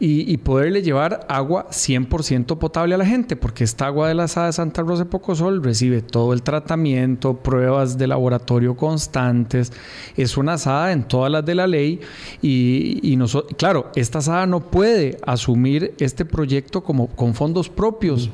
y, 0.00 0.30
y 0.32 0.38
poderle 0.38 0.82
llevar 0.82 1.24
agua 1.28 1.68
100% 1.70 2.58
potable 2.58 2.94
a 2.94 2.98
la 2.98 3.06
gente, 3.06 3.36
porque 3.36 3.62
esta 3.62 3.86
agua 3.86 4.08
de 4.08 4.14
la 4.14 4.24
asada 4.24 4.46
de 4.46 4.52
Santa 4.52 4.82
Rosa 4.82 5.04
de 5.04 5.10
Pocosol 5.10 5.62
recibe 5.62 6.02
todo 6.02 6.32
el 6.32 6.42
tratamiento, 6.42 7.36
pruebas 7.36 7.96
de 7.96 8.08
laboratorio 8.08 8.76
constantes, 8.76 9.72
es 10.16 10.36
una 10.36 10.54
asada 10.54 10.92
en 10.92 11.04
todas 11.04 11.30
las 11.30 11.44
de 11.44 11.54
la 11.54 11.66
ley 11.66 12.00
y, 12.42 12.98
y 13.02 13.16
nosotros, 13.16 13.54
claro, 13.56 13.92
esta 13.94 14.18
asada 14.18 14.46
no 14.46 14.60
puede 14.60 15.18
asumir 15.24 15.94
este 15.98 16.24
proyecto 16.24 16.82
como 16.82 17.06
con 17.08 17.34
fondos 17.34 17.68
propios. 17.68 18.30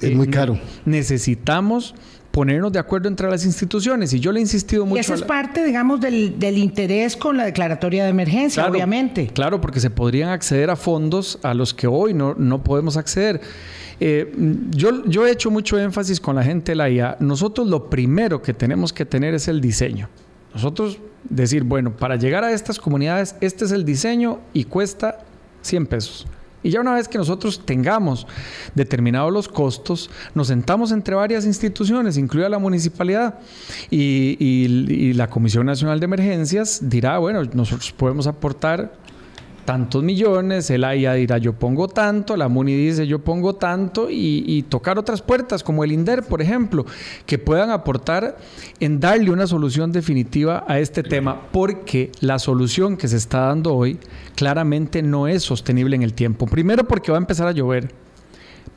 Es 0.00 0.14
muy 0.14 0.28
caro. 0.28 0.54
Eh, 0.54 0.62
necesitamos 0.86 1.94
ponernos 2.32 2.72
de 2.72 2.80
acuerdo 2.80 3.08
entre 3.08 3.30
las 3.30 3.44
instituciones. 3.44 4.12
Y 4.12 4.18
yo 4.18 4.32
le 4.32 4.40
he 4.40 4.42
insistido 4.42 4.84
mucho. 4.84 4.96
Y 4.96 5.00
eso 5.00 5.14
es 5.14 5.22
parte, 5.22 5.64
digamos, 5.64 6.00
del, 6.00 6.38
del, 6.38 6.58
interés 6.58 7.16
con 7.16 7.36
la 7.36 7.44
declaratoria 7.44 8.04
de 8.04 8.10
emergencia, 8.10 8.62
claro, 8.62 8.74
obviamente. 8.74 9.28
Claro, 9.28 9.60
porque 9.60 9.78
se 9.78 9.90
podrían 9.90 10.30
acceder 10.30 10.70
a 10.70 10.76
fondos 10.76 11.38
a 11.42 11.54
los 11.54 11.72
que 11.72 11.86
hoy 11.86 12.14
no, 12.14 12.34
no 12.36 12.64
podemos 12.64 12.96
acceder. 12.96 13.40
Eh, 14.00 14.32
yo, 14.70 15.04
yo 15.04 15.26
he 15.26 15.30
hecho 15.30 15.50
mucho 15.50 15.78
énfasis 15.78 16.18
con 16.18 16.34
la 16.34 16.42
gente 16.42 16.72
de 16.72 16.76
la 16.76 16.90
IA. 16.90 17.16
Nosotros 17.20 17.68
lo 17.68 17.88
primero 17.88 18.42
que 18.42 18.54
tenemos 18.54 18.92
que 18.92 19.04
tener 19.04 19.34
es 19.34 19.46
el 19.46 19.60
diseño. 19.60 20.08
Nosotros 20.54 20.98
decir, 21.28 21.62
bueno, 21.62 21.94
para 21.96 22.16
llegar 22.16 22.44
a 22.44 22.52
estas 22.52 22.78
comunidades, 22.78 23.36
este 23.40 23.64
es 23.66 23.72
el 23.72 23.84
diseño 23.84 24.40
y 24.52 24.64
cuesta 24.64 25.18
100 25.60 25.86
pesos. 25.86 26.26
Y 26.62 26.70
ya 26.70 26.80
una 26.80 26.94
vez 26.94 27.08
que 27.08 27.18
nosotros 27.18 27.64
tengamos 27.64 28.26
determinados 28.74 29.32
los 29.32 29.48
costos, 29.48 30.10
nos 30.34 30.48
sentamos 30.48 30.92
entre 30.92 31.14
varias 31.14 31.44
instituciones, 31.44 32.16
incluida 32.16 32.48
la 32.48 32.58
municipalidad, 32.58 33.38
y, 33.90 35.12
la 35.14 35.28
Comisión 35.28 35.66
Nacional 35.66 36.00
de 36.00 36.04
Emergencias 36.04 36.80
dirá, 36.82 37.18
bueno, 37.18 37.42
nosotros 37.52 37.92
podemos 37.92 38.26
aportar 38.26 38.94
tantos 39.64 40.02
millones, 40.02 40.70
el 40.70 40.84
AIA 40.84 41.14
dirá 41.14 41.38
yo 41.38 41.52
pongo 41.52 41.88
tanto, 41.88 42.36
la 42.36 42.48
MUNI 42.48 42.74
dice 42.74 43.06
yo 43.06 43.20
pongo 43.20 43.54
tanto 43.54 44.10
y, 44.10 44.44
y, 44.46 44.62
tocar 44.62 44.98
otras 44.98 45.22
puertas 45.22 45.62
como 45.62 45.84
el 45.84 45.92
INDER, 45.92 46.22
por 46.22 46.42
ejemplo, 46.42 46.84
que 47.26 47.38
puedan 47.38 47.70
aportar 47.70 48.36
en 48.80 49.00
darle 49.00 49.30
una 49.30 49.46
solución 49.46 49.92
definitiva 49.92 50.64
a 50.66 50.78
este 50.78 51.02
tema, 51.02 51.48
porque 51.52 52.10
la 52.20 52.38
solución 52.38 52.96
que 52.96 53.08
se 53.08 53.16
está 53.16 53.40
dando 53.40 53.74
hoy 53.74 53.98
claramente 54.34 55.02
no 55.02 55.28
es 55.28 55.42
sostenible 55.42 55.96
en 55.96 56.02
el 56.02 56.14
tiempo. 56.14 56.46
Primero 56.46 56.84
porque 56.84 57.12
va 57.12 57.18
a 57.18 57.20
empezar 57.20 57.46
a 57.46 57.52
llover 57.52 58.01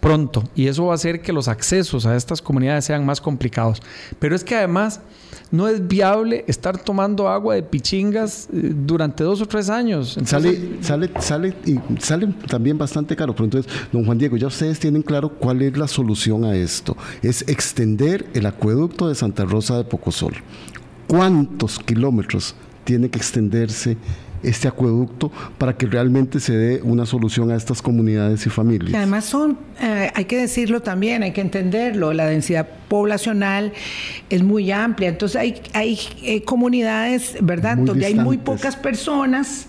pronto 0.06 0.44
y 0.56 0.68
eso 0.68 0.86
va 0.86 0.92
a 0.92 0.96
hacer 0.96 1.20
que 1.20 1.34
los 1.34 1.48
accesos 1.48 2.06
a 2.06 2.16
estas 2.16 2.40
comunidades 2.40 2.86
sean 2.86 3.04
más 3.08 3.20
complicados. 3.20 3.82
Pero 4.20 4.36
es 4.36 4.44
que 4.44 4.54
además 4.54 5.02
no 5.50 5.68
es 5.68 5.88
viable 5.88 6.46
estar 6.48 6.78
tomando 6.78 7.28
agua 7.28 7.56
de 7.56 7.64
pichingas 7.64 8.48
eh, 8.54 8.72
durante 8.86 9.24
dos 9.24 9.42
o 9.42 9.48
tres 9.48 9.68
años. 9.68 10.16
Sale, 10.26 10.78
sale, 10.82 11.10
sale 11.20 11.56
y 11.66 11.80
sale 12.00 12.28
también 12.48 12.78
bastante 12.78 13.16
caro. 13.16 13.34
Pero 13.34 13.46
entonces, 13.46 13.72
don 13.92 14.06
Juan 14.06 14.20
Diego, 14.20 14.38
ya 14.38 14.46
ustedes 14.46 14.80
tienen 14.80 15.02
claro 15.02 15.30
cuál 15.30 15.64
es 15.64 15.76
la 15.76 15.88
solución 15.88 16.46
a 16.46 16.56
esto. 16.56 16.96
Es 17.24 17.42
extender 17.48 18.28
el 18.36 18.46
acueducto 18.46 19.08
de 19.08 19.16
Santa 19.16 19.44
Rosa 19.46 19.76
de 19.76 19.86
Pocosol. 19.86 20.36
¿Cuántos 21.08 21.80
kilómetros 21.80 22.54
tiene 22.84 23.10
que 23.10 23.18
extenderse 23.18 23.98
este 24.48 24.68
acueducto 24.68 25.32
para 25.58 25.76
que 25.76 25.86
realmente 25.86 26.40
se 26.40 26.56
dé 26.56 26.82
una 26.82 27.06
solución 27.06 27.52
a 27.52 27.56
estas 27.56 27.82
comunidades 27.82 28.46
y 28.46 28.50
familias. 28.50 28.92
Y 28.92 28.96
además 28.96 29.26
son, 29.26 29.58
eh, 29.82 30.12
hay 30.14 30.26
que 30.26 30.38
decirlo 30.38 30.82
también, 30.82 31.24
hay 31.24 31.32
que 31.32 31.42
entenderlo, 31.42 32.14
la 32.14 32.26
densidad 32.26 32.68
poblacional 32.88 33.74
es 34.30 34.44
muy 34.44 34.72
amplia, 34.72 35.10
entonces 35.10 35.36
hay, 35.36 35.62
hay 35.74 36.00
eh, 36.24 36.44
comunidades, 36.44 37.38
¿verdad?, 37.42 37.78
muy 37.78 37.88
donde 37.88 38.06
distantes. 38.06 38.20
hay 38.20 38.26
muy 38.26 38.38
pocas 38.38 38.76
personas. 38.76 39.68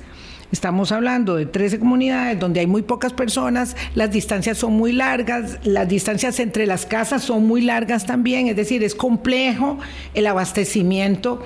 Estamos 0.53 0.93
hablando 0.93 1.35
de 1.35 1.45
13 1.45 1.81
comunidades 1.81 2.39
donde 2.39 2.61
hay 2.61 2.69
muy 2.69 2.83
pocas 2.83 3.13
personas, 3.13 3.77
las 3.97 4.13
distancias 4.13 4.57
son 4.57 4.75
muy 4.75 4.93
largas, 4.93 5.59
las 5.65 5.89
distancias 5.89 6.39
entre 6.39 6.67
las 6.67 6.87
casas 6.87 7.25
son 7.25 7.47
muy 7.47 7.63
largas 7.63 8.07
también, 8.07 8.47
es 8.47 8.55
decir, 8.55 8.85
es 8.85 8.95
complejo 8.95 9.79
el 10.15 10.27
abastecimiento 10.27 11.43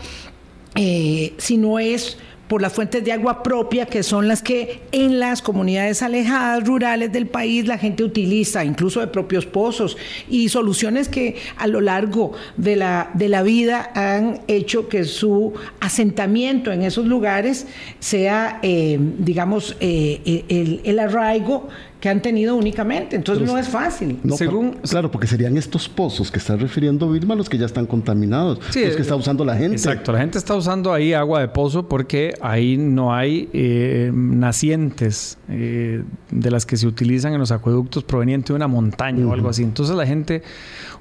eh, 0.76 1.34
si 1.38 1.56
no 1.56 1.78
es 1.78 2.18
por 2.50 2.60
las 2.60 2.72
fuentes 2.72 3.04
de 3.04 3.12
agua 3.12 3.44
propia, 3.44 3.86
que 3.86 4.02
son 4.02 4.26
las 4.26 4.42
que 4.42 4.80
en 4.90 5.20
las 5.20 5.40
comunidades 5.40 6.02
alejadas, 6.02 6.66
rurales 6.66 7.12
del 7.12 7.28
país, 7.28 7.64
la 7.68 7.78
gente 7.78 8.02
utiliza, 8.02 8.64
incluso 8.64 8.98
de 8.98 9.06
propios 9.06 9.46
pozos, 9.46 9.96
y 10.28 10.48
soluciones 10.48 11.08
que 11.08 11.36
a 11.56 11.68
lo 11.68 11.80
largo 11.80 12.32
de 12.56 12.74
la, 12.74 13.08
de 13.14 13.28
la 13.28 13.44
vida 13.44 13.92
han 13.94 14.40
hecho 14.48 14.88
que 14.88 15.04
su 15.04 15.52
asentamiento 15.78 16.72
en 16.72 16.82
esos 16.82 17.06
lugares 17.06 17.68
sea, 18.00 18.58
eh, 18.64 18.98
digamos, 18.98 19.76
eh, 19.78 20.44
el, 20.48 20.80
el 20.82 20.98
arraigo 20.98 21.68
que 22.00 22.08
han 22.08 22.22
tenido 22.22 22.56
únicamente. 22.56 23.16
Entonces 23.16 23.42
Pero, 23.42 23.52
no 23.52 23.58
es 23.58 23.68
fácil. 23.68 24.18
No, 24.24 24.36
Según, 24.36 24.78
claro, 24.88 25.10
porque 25.10 25.26
serían 25.26 25.56
estos 25.56 25.88
pozos 25.88 26.30
que 26.30 26.38
está 26.38 26.56
refiriendo 26.56 27.10
Vilma 27.10 27.34
los 27.34 27.48
que 27.48 27.58
ya 27.58 27.66
están 27.66 27.86
contaminados, 27.86 28.58
sí, 28.70 28.84
los 28.84 28.96
que 28.96 29.02
está 29.02 29.14
usando 29.14 29.44
la 29.44 29.56
gente. 29.56 29.76
Exacto, 29.76 30.12
la 30.12 30.18
gente 30.20 30.38
está 30.38 30.54
usando 30.54 30.92
ahí 30.92 31.12
agua 31.12 31.40
de 31.40 31.48
pozo 31.48 31.88
porque 31.88 32.34
ahí 32.40 32.76
no 32.76 33.14
hay 33.14 33.48
eh, 33.52 34.10
nacientes 34.14 35.38
eh, 35.48 36.02
de 36.30 36.50
las 36.50 36.64
que 36.64 36.76
se 36.76 36.86
utilizan 36.86 37.34
en 37.34 37.40
los 37.40 37.52
acueductos 37.52 38.02
provenientes 38.02 38.48
de 38.48 38.54
una 38.54 38.68
montaña 38.68 39.18
uh 39.18 39.28
-huh. 39.28 39.30
o 39.30 39.34
algo 39.34 39.48
así. 39.50 39.62
Entonces 39.62 39.94
la 39.94 40.06
gente 40.06 40.42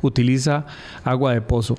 utiliza 0.01 0.65
agua 1.03 1.33
de 1.33 1.41
pozo. 1.41 1.75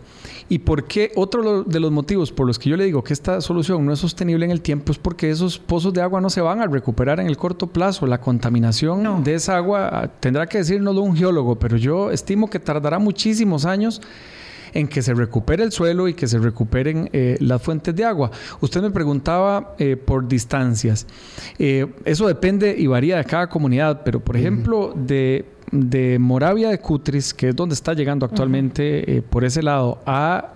¿Y 0.48 0.58
por 0.58 0.84
qué? 0.84 1.12
Otro 1.14 1.62
de 1.62 1.78
los 1.78 1.92
motivos 1.92 2.32
por 2.32 2.46
los 2.46 2.58
que 2.58 2.70
yo 2.70 2.76
le 2.76 2.84
digo 2.84 3.04
que 3.04 3.12
esta 3.12 3.40
solución 3.40 3.86
no 3.86 3.92
es 3.92 4.00
sostenible 4.00 4.44
en 4.44 4.50
el 4.50 4.60
tiempo 4.60 4.90
es 4.90 4.98
porque 4.98 5.30
esos 5.30 5.58
pozos 5.58 5.92
de 5.92 6.02
agua 6.02 6.20
no 6.20 6.28
se 6.28 6.40
van 6.40 6.60
a 6.60 6.66
recuperar 6.66 7.20
en 7.20 7.26
el 7.26 7.36
corto 7.36 7.68
plazo. 7.68 8.06
La 8.06 8.20
contaminación 8.20 9.06
de 9.18 9.34
esa 9.34 9.56
agua 9.56 10.10
tendrá 10.20 10.46
que 10.46 10.58
decirnoslo 10.58 11.02
un 11.02 11.16
geólogo, 11.16 11.58
pero 11.58 11.76
yo 11.76 12.10
estimo 12.10 12.48
que 12.48 12.58
tardará 12.58 12.98
muchísimos 12.98 13.64
años 13.64 14.00
en 14.72 14.88
que 14.88 15.02
se 15.02 15.14
recupere 15.14 15.64
el 15.64 15.72
suelo 15.72 16.08
y 16.08 16.14
que 16.14 16.26
se 16.26 16.38
recuperen 16.38 17.10
eh, 17.12 17.36
las 17.40 17.62
fuentes 17.62 17.94
de 17.94 18.04
agua. 18.04 18.30
Usted 18.60 18.82
me 18.82 18.90
preguntaba 18.90 19.74
eh, 19.78 19.96
por 19.96 20.28
distancias. 20.28 21.06
Eh, 21.58 21.86
eso 22.04 22.26
depende 22.26 22.74
y 22.76 22.86
varía 22.86 23.16
de 23.18 23.24
cada 23.24 23.48
comunidad, 23.48 24.02
pero 24.04 24.20
por 24.20 24.36
ejemplo, 24.36 24.94
de, 24.94 25.44
Moravia 26.18 26.70
de 26.70 26.78
Cutris, 26.78 27.32
que 27.32 27.50
es 27.50 27.56
donde 27.56 27.74
está 27.74 27.94
llegando 27.94 28.26
actualmente 28.26 29.22
por 29.30 29.44
ese 29.44 29.62
lado, 29.62 30.00
a 30.04 30.54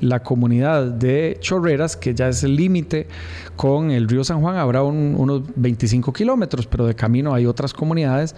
la 0.00 0.22
comunidad 0.22 0.86
de 0.86 1.36
Chorreras, 1.40 1.96
que 1.96 2.14
ya 2.14 2.28
es 2.28 2.42
el 2.42 2.56
límite 2.56 3.06
con 3.56 3.90
el 3.90 4.08
río 4.08 4.24
San 4.24 4.40
Juan, 4.40 4.56
habrá 4.56 4.82
unos 4.82 5.42
25 5.56 6.12
kilómetros, 6.12 6.66
pero 6.66 6.86
de 6.86 6.94
camino 6.94 7.34
hay 7.34 7.46
otras 7.46 7.74
comunidades 7.74 8.34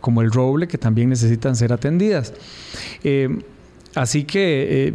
como 0.00 0.22
el 0.22 0.30
Roble 0.30 0.68
que 0.68 0.78
también 0.78 1.10
necesitan 1.10 1.56
ser 1.56 1.72
atendidas. 1.72 2.32
Así 3.94 4.24
que 4.24 4.88
eh, 4.88 4.94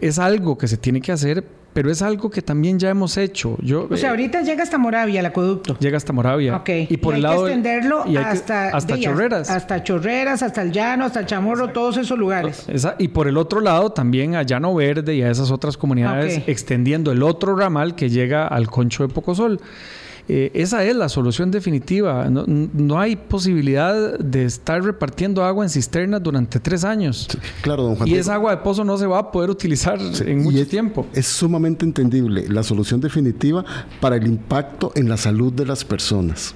es 0.00 0.18
algo 0.18 0.58
que 0.58 0.66
se 0.66 0.76
tiene 0.76 1.00
que 1.00 1.12
hacer, 1.12 1.44
pero 1.72 1.90
es 1.90 2.02
algo 2.02 2.30
que 2.30 2.42
también 2.42 2.78
ya 2.78 2.90
hemos 2.90 3.16
hecho. 3.16 3.56
Yo, 3.60 3.86
o 3.90 3.96
sea, 3.96 4.08
eh, 4.08 4.10
ahorita 4.10 4.42
llega 4.42 4.62
hasta 4.62 4.78
Moravia 4.78 5.20
el 5.20 5.26
acueducto. 5.26 5.76
Llega 5.78 5.96
hasta 5.96 6.12
Moravia. 6.12 6.56
Ok. 6.56 6.70
Y 6.88 6.96
por 6.96 7.14
el 7.14 7.22
lado. 7.22 7.44
Que 7.44 7.52
extenderlo 7.52 8.04
hasta, 8.18 8.68
hasta 8.68 8.98
Chorreras. 8.98 9.50
Hasta 9.50 9.82
Chorreras, 9.82 10.42
hasta 10.42 10.62
el 10.62 10.72
Llano, 10.72 11.04
hasta 11.04 11.20
el 11.20 11.26
Chamorro, 11.26 11.68
todos 11.68 11.96
esos 11.96 12.18
lugares. 12.18 12.66
y 12.98 13.08
por 13.08 13.28
el 13.28 13.36
otro 13.36 13.60
lado 13.60 13.90
también 13.92 14.34
a 14.34 14.42
Llano 14.42 14.74
Verde 14.74 15.14
y 15.14 15.22
a 15.22 15.30
esas 15.30 15.50
otras 15.50 15.76
comunidades, 15.76 16.42
extendiendo 16.46 17.12
el 17.12 17.22
otro 17.22 17.56
ramal 17.56 17.94
que 17.94 18.08
llega 18.08 18.46
al 18.46 18.68
Concho 18.68 19.06
de 19.06 19.12
Pocosol. 19.12 19.60
Eh, 20.28 20.50
esa 20.54 20.84
es 20.84 20.94
la 20.94 21.08
solución 21.08 21.50
definitiva. 21.50 22.28
No, 22.28 23.00
hay 23.00 23.16
posibilidad 23.16 24.18
de 24.18 24.44
estar 24.44 24.82
repartiendo 24.82 25.44
agua 25.44 25.64
en 25.64 25.70
cisternas 25.70 26.22
durante 26.22 26.60
tres 26.60 26.84
años. 26.84 27.28
claro, 27.62 27.82
don 27.82 27.96
Juan. 27.96 28.08
Y 28.08 28.14
esa 28.14 28.34
agua 28.34 28.52
de 28.52 28.58
pozo 28.58 28.84
no 28.84 28.96
se 28.96 29.06
va 29.06 29.18
a 29.18 29.32
poder 29.32 29.50
utilizar 29.50 29.98
en 30.24 30.42
mucho 30.42 30.66
tiempo. 30.66 31.06
Es 31.12 31.26
sumamente 31.26 31.84
entendible 31.84 32.48
la 32.48 32.62
solución 32.62 33.00
definitiva 33.00 33.64
para 34.00 34.16
el 34.16 34.26
impacto 34.26 34.92
en 34.94 35.08
la 35.08 35.16
salud 35.16 35.52
de 35.52 35.66
las 35.66 35.84
personas. 35.84 36.54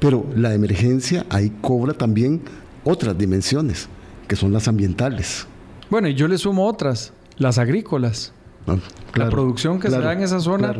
Pero 0.00 0.26
la 0.36 0.52
emergencia 0.54 1.24
ahí 1.30 1.50
cobra 1.60 1.94
también 1.94 2.42
otras 2.84 3.16
dimensiones, 3.16 3.88
que 4.28 4.36
son 4.36 4.52
las 4.52 4.68
ambientales. 4.68 5.46
Bueno, 5.90 6.08
y 6.08 6.14
yo 6.14 6.28
le 6.28 6.38
sumo 6.38 6.66
otras, 6.66 7.12
las 7.38 7.58
agrícolas. 7.58 8.32
Ah, 8.66 8.76
la 9.14 9.28
producción 9.28 9.78
que 9.78 9.90
se 9.90 9.98
da 9.98 10.12
en 10.12 10.22
esa 10.22 10.40
zona 10.40 10.74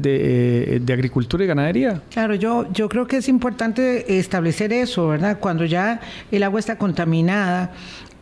de, 0.00 0.80
de, 0.82 0.92
agricultura 0.92 1.44
y 1.44 1.46
ganadería. 1.46 2.02
Claro, 2.10 2.34
yo, 2.34 2.70
yo 2.72 2.88
creo 2.88 3.06
que 3.06 3.18
es 3.18 3.28
importante 3.28 4.18
establecer 4.18 4.72
eso, 4.72 5.08
¿verdad? 5.08 5.38
Cuando 5.40 5.64
ya 5.64 6.00
el 6.30 6.42
agua 6.42 6.60
está 6.60 6.76
contaminada, 6.78 7.72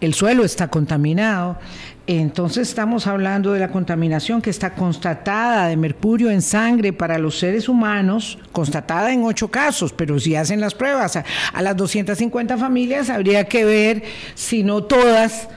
el 0.00 0.14
suelo 0.14 0.44
está 0.44 0.68
contaminado, 0.68 1.58
entonces 2.06 2.68
estamos 2.68 3.06
hablando 3.06 3.52
de 3.52 3.60
la 3.60 3.68
contaminación 3.68 4.40
que 4.40 4.50
está 4.50 4.74
constatada 4.74 5.68
de 5.68 5.76
mercurio 5.76 6.30
en 6.30 6.40
sangre 6.40 6.92
para 6.92 7.18
los 7.18 7.38
seres 7.38 7.68
humanos, 7.68 8.38
constatada 8.52 9.12
en 9.12 9.24
ocho 9.24 9.48
casos, 9.48 9.92
pero 9.92 10.18
si 10.20 10.34
hacen 10.34 10.60
las 10.60 10.74
pruebas 10.74 11.16
a, 11.16 11.24
a 11.52 11.62
las 11.62 11.76
250 11.76 12.56
familias, 12.58 13.10
habría 13.10 13.44
que 13.44 13.64
ver 13.64 14.02
si 14.34 14.62
no 14.62 14.84
todas 14.84 15.48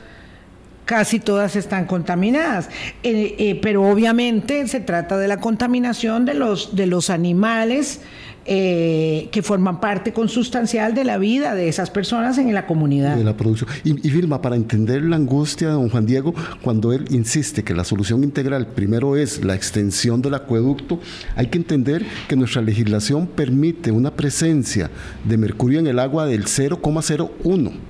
casi 0.90 1.20
todas 1.20 1.56
están 1.56 1.86
contaminadas. 1.86 2.68
Eh, 3.04 3.36
eh, 3.38 3.60
pero 3.62 3.84
obviamente 3.84 4.68
se 4.68 4.80
trata 4.80 5.20
de 5.20 5.28
la 5.28 5.38
contaminación 5.38 6.26
de 6.26 6.34
los, 6.34 6.76
de 6.76 6.88
los 6.88 7.12
animales 7.12 8.02
eh, 8.46 9.30
que 9.32 9.44
forman 9.44 9.82
parte 9.82 10.14
consustancial 10.14 10.96
de 10.96 11.04
la 11.04 11.20
vida 11.20 11.54
de 11.54 11.70
esas 11.70 11.92
personas 11.92 12.40
en 12.40 12.56
la 12.56 12.66
comunidad. 12.66 13.16
De 13.16 13.24
la 13.24 13.38
producción. 13.38 13.70
Y, 13.84 14.08
y 14.08 14.10
Vilma, 14.10 14.42
para 14.42 14.56
entender 14.56 15.04
la 15.04 15.18
angustia 15.18 15.68
de 15.68 15.74
don 15.76 15.90
Juan 15.90 16.08
Diego, 16.08 16.34
cuando 16.64 16.92
él 16.92 17.06
insiste 17.12 17.64
que 17.64 17.76
la 17.76 17.84
solución 17.84 18.24
integral 18.24 18.66
primero 18.66 19.16
es 19.16 19.46
la 19.46 19.54
extensión 19.54 20.24
del 20.24 20.34
acueducto, 20.34 21.00
hay 21.36 21.48
que 21.48 21.60
entender 21.60 22.04
que 22.28 22.36
nuestra 22.36 22.64
legislación 22.64 23.28
permite 23.28 23.92
una 23.92 24.16
presencia 24.16 24.90
de 25.24 25.38
mercurio 25.38 25.78
en 25.78 25.86
el 25.86 26.00
agua 26.00 26.26
del 26.26 26.46
0,01 26.46 27.89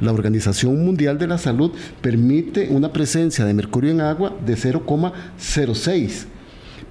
la 0.00 0.12
Organización 0.12 0.84
Mundial 0.84 1.18
de 1.18 1.26
la 1.26 1.38
Salud 1.38 1.72
permite 2.00 2.68
una 2.70 2.92
presencia 2.92 3.44
de 3.44 3.54
mercurio 3.54 3.90
en 3.90 4.00
agua 4.00 4.32
de 4.44 4.56
0,06. 4.56 6.26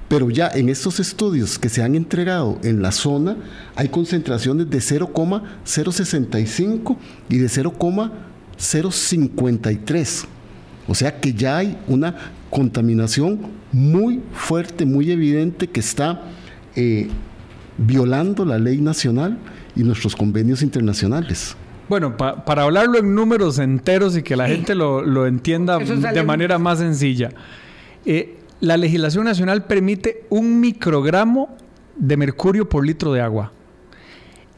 Pero 0.08 0.30
ya 0.30 0.50
en 0.54 0.70
estos 0.70 1.00
estudios 1.00 1.58
que 1.58 1.70
se 1.70 1.82
han 1.82 1.96
entregado 1.96 2.60
en 2.64 2.80
la 2.82 2.92
zona 2.92 3.38
hay 3.76 3.88
concentraciones 3.90 4.70
de 4.70 4.80
0,065 4.80 6.98
y 7.30 7.38
de 7.38 7.50
0,053. 7.50 10.26
O 10.88 10.94
sea 10.94 11.20
que 11.20 11.34
ya 11.34 11.58
hay 11.58 11.76
una 11.88 12.16
contaminación 12.52 13.40
muy 13.72 14.22
fuerte, 14.34 14.86
muy 14.86 15.10
evidente 15.12 15.68
que 15.68 15.80
está 15.80 16.22
eh, 16.76 17.08
violando 17.78 18.46
la 18.46 18.60
ley 18.60 18.80
nacional 18.80 19.40
y 19.76 19.82
nuestros 19.84 20.16
convenios 20.16 20.62
internacionales. 20.62 21.56
Bueno, 21.88 22.18
para 22.18 22.64
hablarlo 22.64 22.98
en 22.98 23.14
números 23.14 23.60
enteros 23.60 24.18
y 24.18 24.24
que 24.24 24.36
la 24.36 24.48
gente 24.48 24.74
lo, 24.76 25.28
entienda 25.28 25.78
de 25.78 26.24
manera 26.24 26.58
más 26.58 26.80
sencilla, 26.80 27.30
eh, 28.06 28.38
la 28.60 28.78
legislación 28.78 29.26
nacional 29.26 29.66
permite 29.66 30.26
un 30.30 30.60
microgramo 30.60 31.56
de 31.96 32.18
mercurio 32.18 32.68
por 32.68 32.86
litro 32.86 33.14
de 33.14 33.22
agua. 33.22 33.52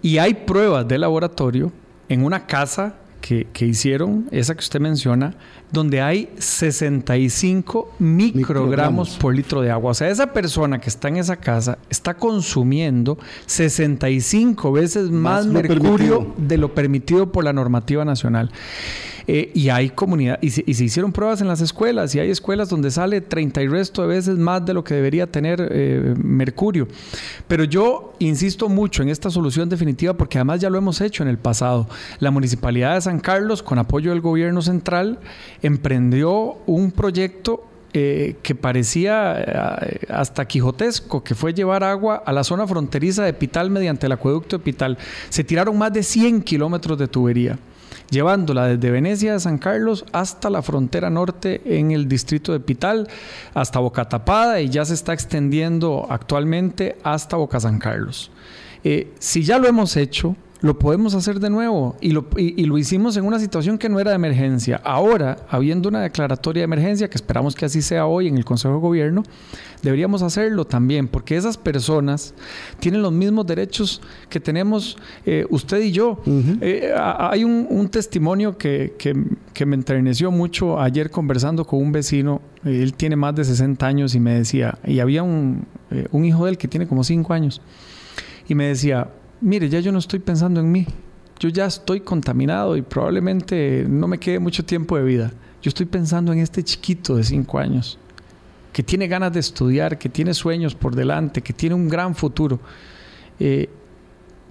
Y 0.01 0.19
hay 0.19 0.33
pruebas 0.33 0.87
de 0.87 0.97
laboratorio 0.97 1.71
en 2.07 2.23
una 2.23 2.45
casa 2.45 2.95
que, 3.27 3.65
hicieron, 3.65 4.27
esa 4.31 4.53
que 4.55 4.61
usted 4.61 4.79
menciona, 4.79 5.35
donde 5.71 6.01
hay 6.01 6.29
65 6.37 7.95
microgramos, 7.99 9.17
por 9.17 9.35
litro 9.35 9.61
de 9.61 9.69
agua. 9.69 9.91
O 9.91 9.93
sea, 9.93 10.09
esa 10.09 10.31
persona 10.31 10.79
que 10.79 10.89
está 10.89 11.09
en 11.09 11.17
esa 11.17 11.35
casa 11.35 11.77
está 11.89 12.13
consumiendo 12.13 13.17
65 13.45 14.71
veces 14.71 15.09
más, 15.09 15.45
mercurio 15.45 16.33
de 16.37 16.57
lo 16.57 16.73
permitido 16.73 17.31
por 17.31 17.43
la 17.43 17.51
normativa 17.51 18.05
nacional. 18.05 18.49
Eh, 19.29 19.51
y 19.53 19.67
hay 19.67 19.89
comunidad, 19.89 20.39
y 20.41 20.51
se, 20.51 20.63
hicieron 20.65 21.11
pruebas 21.11 21.41
en 21.41 21.49
las 21.49 21.59
escuelas, 21.59 22.15
y 22.15 22.19
hay 22.19 22.29
escuelas 22.29 22.69
donde 22.69 22.89
sale 22.91 23.19
30 23.19 23.61
y 23.61 23.67
resto 23.67 24.01
de 24.01 24.07
veces 24.07 24.37
más 24.37 24.65
de 24.65 24.73
lo 24.73 24.85
que 24.85 24.93
debería 24.93 25.27
tener 25.27 25.67
eh, 25.69 26.15
mercurio. 26.17 26.87
Pero 27.45 27.65
yo 27.65 28.13
insisto 28.19 28.69
mucho 28.69 29.03
en 29.03 29.09
esta 29.09 29.29
solución 29.29 29.67
definitiva 29.67 30.13
porque 30.13 30.37
además 30.37 30.61
ya 30.61 30.69
lo 30.69 30.77
hemos 30.77 31.01
hecho 31.01 31.23
en 31.23 31.29
el 31.29 31.37
pasado. 31.37 31.89
La 32.19 32.31
Municipalidad 32.31 32.95
de 32.95 33.01
San 33.01 33.19
Carlos, 33.19 33.61
con 33.61 33.79
apoyo 33.79 34.11
del 34.11 34.21
gobierno 34.21 34.61
central, 34.61 35.19
emprendió 35.61 36.59
un 36.65 36.91
proyecto 36.91 37.65
eh, 37.91 38.35
que 38.43 38.55
parecía 38.55 39.77
hasta 40.07 40.45
quijotesco, 40.45 41.21
que 41.21 41.35
fue 41.35 41.53
llevar 41.53 41.83
agua 41.83 42.23
a 42.25 42.31
la 42.31 42.45
zona 42.45 42.65
fronteriza 42.65 43.25
de 43.25 43.33
Pital 43.33 43.69
mediante 43.71 44.05
el 44.05 44.13
acueducto 44.13 44.57
de 44.57 44.63
Pital. 44.63 44.97
Se 45.27 45.43
tiraron 45.43 45.77
más 45.77 45.91
de 45.91 46.03
100 46.03 46.43
kilómetros 46.43 46.97
de 46.97 47.09
tubería 47.09 47.59
llevándola 48.09 48.67
desde 48.67 48.91
Venecia 48.91 49.33
de 49.33 49.39
San 49.39 49.57
Carlos 49.57 50.05
hasta 50.11 50.49
la 50.49 50.61
frontera 50.61 51.09
norte 51.09 51.61
en 51.65 51.91
el 51.91 52.07
distrito 52.07 52.51
de 52.53 52.59
Pital, 52.59 53.07
hasta 53.53 53.79
Boca 53.79 54.07
Tapada 54.07 54.61
y 54.61 54.69
ya 54.69 54.85
se 54.85 54.93
está 54.93 55.13
extendiendo 55.13 56.07
actualmente 56.09 56.97
hasta 57.03 57.37
Boca 57.37 57.59
San 57.59 57.79
Carlos. 57.79 58.31
Eh, 58.83 59.13
si 59.19 59.43
ya 59.43 59.57
lo 59.59 59.67
hemos 59.67 59.97
hecho, 59.97 60.35
lo 60.61 60.79
podemos 60.79 61.13
hacer 61.13 61.39
de 61.39 61.49
nuevo 61.49 61.95
y 62.01 62.11
lo, 62.11 62.27
y, 62.35 62.65
lo, 62.65 62.77
hicimos 62.77 63.15
en 63.17 63.25
una 63.25 63.39
situación 63.39 63.77
que 63.77 63.89
no 63.89 63.99
era 63.99 64.11
de 64.11 64.15
emergencia. 64.15 64.81
Ahora, 64.83 65.37
habiendo 65.49 65.89
una 65.89 66.01
declaratoria 66.01 66.61
de 66.61 66.65
emergencia, 66.65 67.09
que 67.09 67.15
esperamos 67.15 67.55
que 67.55 67.65
así 67.65 67.81
sea 67.81 68.05
hoy 68.07 68.27
en 68.27 68.37
el 68.37 68.45
Consejo 68.45 68.75
de 68.75 68.79
Gobierno, 68.79 69.23
deberíamos 69.83 70.21
hacerlo 70.23 70.65
también, 70.65 71.07
porque 71.07 71.35
esas 71.35 71.57
personas 71.57 72.33
tienen 72.79 73.01
los 73.01 73.11
mismos 73.11 73.45
derechos 73.45 74.01
que 74.29 74.39
tenemos 74.39 74.97
eh, 75.25 75.45
usted 75.49 75.81
y 75.81 75.91
yo. 75.91 76.21
Eh, 76.61 76.91
hay 76.95 77.43
un, 77.43 77.87
testimonio 77.89 78.57
que, 78.57 78.95
que, 78.97 79.65
me 79.65 79.75
enterneció 79.75 80.29
mucho 80.31 80.79
ayer 80.79 81.09
conversando 81.09 81.65
con 81.65 81.79
un 81.79 81.91
vecino, 81.91 82.41
él 82.65 82.93
tiene 82.93 83.15
más 83.15 83.35
de 83.35 83.45
60 83.45 83.85
años 83.85 84.15
y 84.15 84.19
me 84.19 84.33
decía, 84.33 84.77
y 84.85 84.99
había 84.99 85.23
un, 85.23 85.65
eh, 85.91 86.07
un 86.11 86.25
hijo 86.25 86.45
de 86.45 86.51
él 86.51 86.57
que 86.57 86.67
tiene 86.67 86.87
como 86.87 87.03
5 87.03 87.33
años, 87.33 87.61
y 88.47 88.55
me 88.55 88.65
decía, 88.65 89.09
mire, 89.41 89.69
ya 89.69 89.79
yo 89.79 89.91
no 89.91 89.99
estoy 89.99 90.19
pensando 90.19 90.59
en 90.59 90.71
mí. 90.71 90.85
Yo 91.39 91.49
ya 91.49 91.65
estoy 91.65 92.01
contaminado 92.01 92.75
y 92.77 92.81
probablemente 92.81 93.85
no 93.87 94.07
me 94.07 94.17
quede 94.17 94.39
mucho 94.39 94.65
tiempo 94.65 94.97
de 94.97 95.03
vida. 95.03 95.31
Yo 95.61 95.69
estoy 95.69 95.85
pensando 95.85 96.33
en 96.33 96.39
este 96.39 96.63
chiquito 96.63 97.15
de 97.15 97.23
cinco 97.23 97.59
años, 97.59 97.99
que 98.73 98.81
tiene 98.81 99.07
ganas 99.07 99.33
de 99.33 99.39
estudiar, 99.39 99.97
que 99.99 100.09
tiene 100.09 100.33
sueños 100.33 100.73
por 100.73 100.95
delante, 100.95 101.41
que 101.41 101.53
tiene 101.53 101.75
un 101.75 101.89
gran 101.89 102.15
futuro. 102.15 102.59
Eh, 103.39 103.69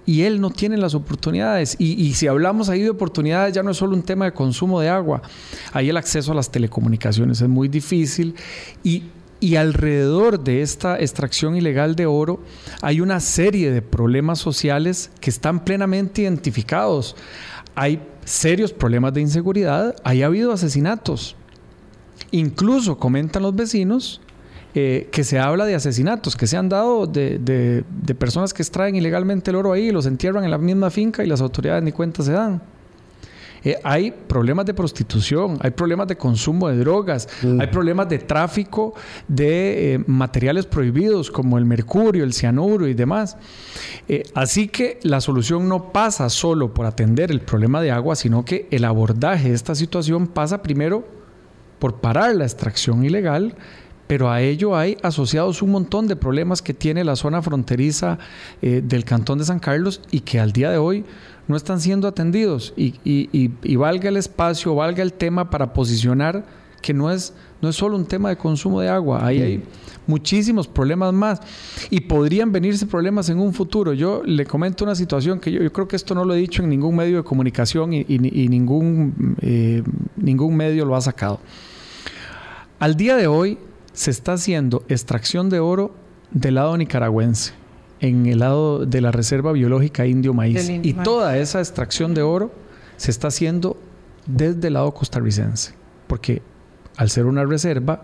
y 0.05 0.21
él 0.21 0.39
no 0.39 0.49
tiene 0.49 0.77
las 0.77 0.95
oportunidades. 0.95 1.75
Y, 1.79 2.01
y, 2.01 2.13
si 2.13 2.27
hablamos 2.27 2.69
ahí 2.69 2.81
de 2.81 2.89
oportunidades, 2.89 3.53
ya 3.53 3.61
no 3.61 3.71
es 3.71 3.77
solo 3.77 3.93
un 3.93 4.03
tema 4.03 4.23
de 4.23 4.31
consumo 4.31 4.79
de 4.79 4.87
agua. 4.87 5.21
Ahí 5.73 5.89
el 5.89 5.97
acceso 5.97 6.31
a 6.31 6.35
las 6.35 6.49
telecomunicaciones 6.49 7.41
es 7.41 7.49
muy 7.49 7.67
difícil. 7.67 8.33
Y 8.85 9.03
Y 9.39 9.55
alrededor 9.55 10.39
de 10.43 10.61
esta 10.61 10.99
extracción 10.99 11.55
ilegal 11.55 11.95
de 11.95 12.07
oro 12.07 12.39
hay 12.81 13.01
una 13.01 13.19
serie 13.19 13.71
de 13.71 13.81
problemas 13.83 14.39
sociales 14.39 15.11
que 15.19 15.29
están 15.29 15.63
plenamente 15.63 16.23
identificados. 16.23 17.15
Hay 17.75 18.01
serios 18.25 18.73
problemas 18.73 19.13
de 19.13 19.21
inseguridad, 19.21 19.95
hay 20.03 20.23
habido 20.23 20.51
asesinatos. 20.51 21.35
Incluso 22.31 22.97
comentan 22.97 23.43
los 23.43 23.55
vecinos 23.55 24.21
eh, 24.73 25.07
que 25.11 25.23
se 25.23 25.39
habla 25.39 25.65
de 25.65 25.75
asesinatos 25.75 26.35
que 26.35 26.45
se 26.45 26.57
han 26.57 26.67
dado 26.69 27.07
de, 27.07 27.39
de, 27.39 28.15
personas 28.15 28.53
que 28.53 28.61
extraen 28.61 28.95
ilegalmente 28.95 29.49
el 29.49 29.55
oro 29.55 29.71
ahí 29.71 29.87
y 29.87 29.91
los 29.91 30.05
entierran 30.05 30.43
en 30.43 30.51
la 30.51 30.57
misma 30.57 30.89
finca 30.89 31.23
y 31.23 31.27
las 31.27 31.41
autoridades 31.41 31.83
ni 31.83 31.91
cuenta 31.91 32.21
se 32.21 32.33
dan. 32.33 32.61
Eh, 33.67 33.77
hay 33.83 34.11
problemas 34.11 34.65
de 34.65 34.73
prostitución, 34.73 35.57
hay 35.59 35.71
problemas 35.71 36.07
de 36.07 36.15
consumo 36.15 36.69
de 36.69 36.77
drogas, 36.77 37.27
mm. 37.43 37.59
hay 37.59 37.67
problemas 37.67 38.07
de 38.07 38.19
tráfico 38.19 38.93
de 39.27 39.95
eh, 39.95 40.03
materiales 40.07 40.65
prohibidos 40.65 41.29
como 41.29 41.57
el 41.57 41.65
mercurio, 41.65 42.23
el 42.23 42.31
cianuro 42.31 42.87
y 42.87 42.93
demás. 42.93 43.35
Eh, 44.07 44.23
así 44.35 44.69
que 44.69 45.01
la 45.03 45.19
solución 45.19 45.67
no 45.67 45.91
pasa 45.91 46.29
solo 46.29 46.73
por 46.73 46.85
atender 46.85 47.29
el 47.29 47.41
problema 47.41 47.81
de 47.81 47.91
agua, 47.91 48.15
sino 48.15 48.45
que 48.45 48.69
el 48.71 48.85
abordaje 48.85 49.49
de 49.49 49.55
esta 49.55 49.75
situación 49.75 50.27
pasa 50.27 50.61
primero 50.61 51.05
por 51.77 51.95
parar 51.95 52.35
la 52.35 52.45
extracción 52.45 53.03
ilegal, 53.03 53.53
pero 54.07 54.31
a 54.31 54.39
ello 54.39 54.77
hay 54.77 54.95
asociados 55.03 55.61
un 55.61 55.71
montón 55.71 56.07
de 56.07 56.15
problemas 56.15 56.61
que 56.61 56.73
tiene 56.73 57.03
la 57.03 57.17
zona 57.17 57.41
fronteriza 57.41 58.17
del 58.61 59.03
Cantón 59.03 59.39
de 59.39 59.43
San 59.43 59.59
Carlos 59.59 59.99
y 60.09 60.21
que 60.21 60.39
al 60.39 60.53
día 60.53 60.71
de 60.71 60.77
hoy 60.77 61.03
no 61.47 61.55
están 61.55 61.79
siendo 61.79 62.07
atendidos. 62.07 62.73
Y, 62.75 63.75
valga 63.75 64.09
el 64.09 64.17
espacio, 64.17 64.75
valga 64.75 65.03
el 65.03 65.13
tema 65.13 65.49
para 65.49 65.73
posicionar 65.73 66.45
que 66.81 66.93
no 66.93 67.11
es, 67.11 67.33
no 67.61 67.69
es 67.69 67.75
solo 67.75 67.97
un 67.97 68.05
tema 68.05 68.29
de 68.29 68.37
consumo 68.37 68.79
de 68.79 68.87
agua, 68.87 69.25
ahí 69.25 69.41
hay 69.41 69.63
muchísimos 70.05 70.67
problemas 70.67 71.13
más. 71.13 71.41
Y 71.89 72.01
podrían 72.01 72.51
venirse 72.51 72.85
problemas 72.85 73.29
en 73.29 73.39
un 73.39 73.53
futuro. 73.53 73.93
Yo 73.93 74.21
le 74.23 74.45
comento 74.45 74.83
una 74.83 74.95
situación 74.95 75.39
que 75.39 75.51
yo, 75.51 75.71
creo 75.71 75.87
que 75.87 75.95
esto 75.95 76.13
no 76.13 76.23
lo 76.23 76.33
he 76.33 76.37
dicho 76.37 76.61
en 76.63 76.69
ningún 76.69 76.95
medio 76.95 77.17
de 77.17 77.23
comunicación 77.23 77.93
y, 77.93 78.03
ningún, 78.07 79.35
eh, 79.41 79.83
ningún 80.15 80.55
medio 80.55 80.85
lo 80.85 80.95
ha 80.95 81.01
sacado. 81.01 81.39
Al 82.79 82.95
día 82.95 83.15
de 83.15 83.27
hoy 83.27 83.57
se 83.93 84.11
está 84.11 84.33
haciendo 84.33 84.83
extracción 84.87 85.49
de 85.49 85.59
oro 85.59 85.95
del 86.31 86.55
lado 86.55 86.77
nicaragüense 86.77 87.56
en 87.99 88.25
el 88.25 88.39
lado 88.39 88.85
de 88.85 89.01
la 89.01 89.11
Reserva 89.11 89.51
Biológica 89.51 90.05
Indio 90.05 90.33
Maíz. 90.33 90.69
y 90.69 90.93
toda 90.93 91.37
esa 91.37 91.59
extracción 91.59 92.13
de 92.13 92.21
oro 92.21 92.51
se 92.97 93.11
está 93.11 93.27
haciendo 93.29 93.77
desde 94.25 94.67
el 94.67 94.73
lado 94.73 94.93
costarricense, 94.93 95.73
porque 96.07 96.41
al 96.97 97.09
ser 97.09 97.25
una 97.25 97.45
reserva, 97.45 98.03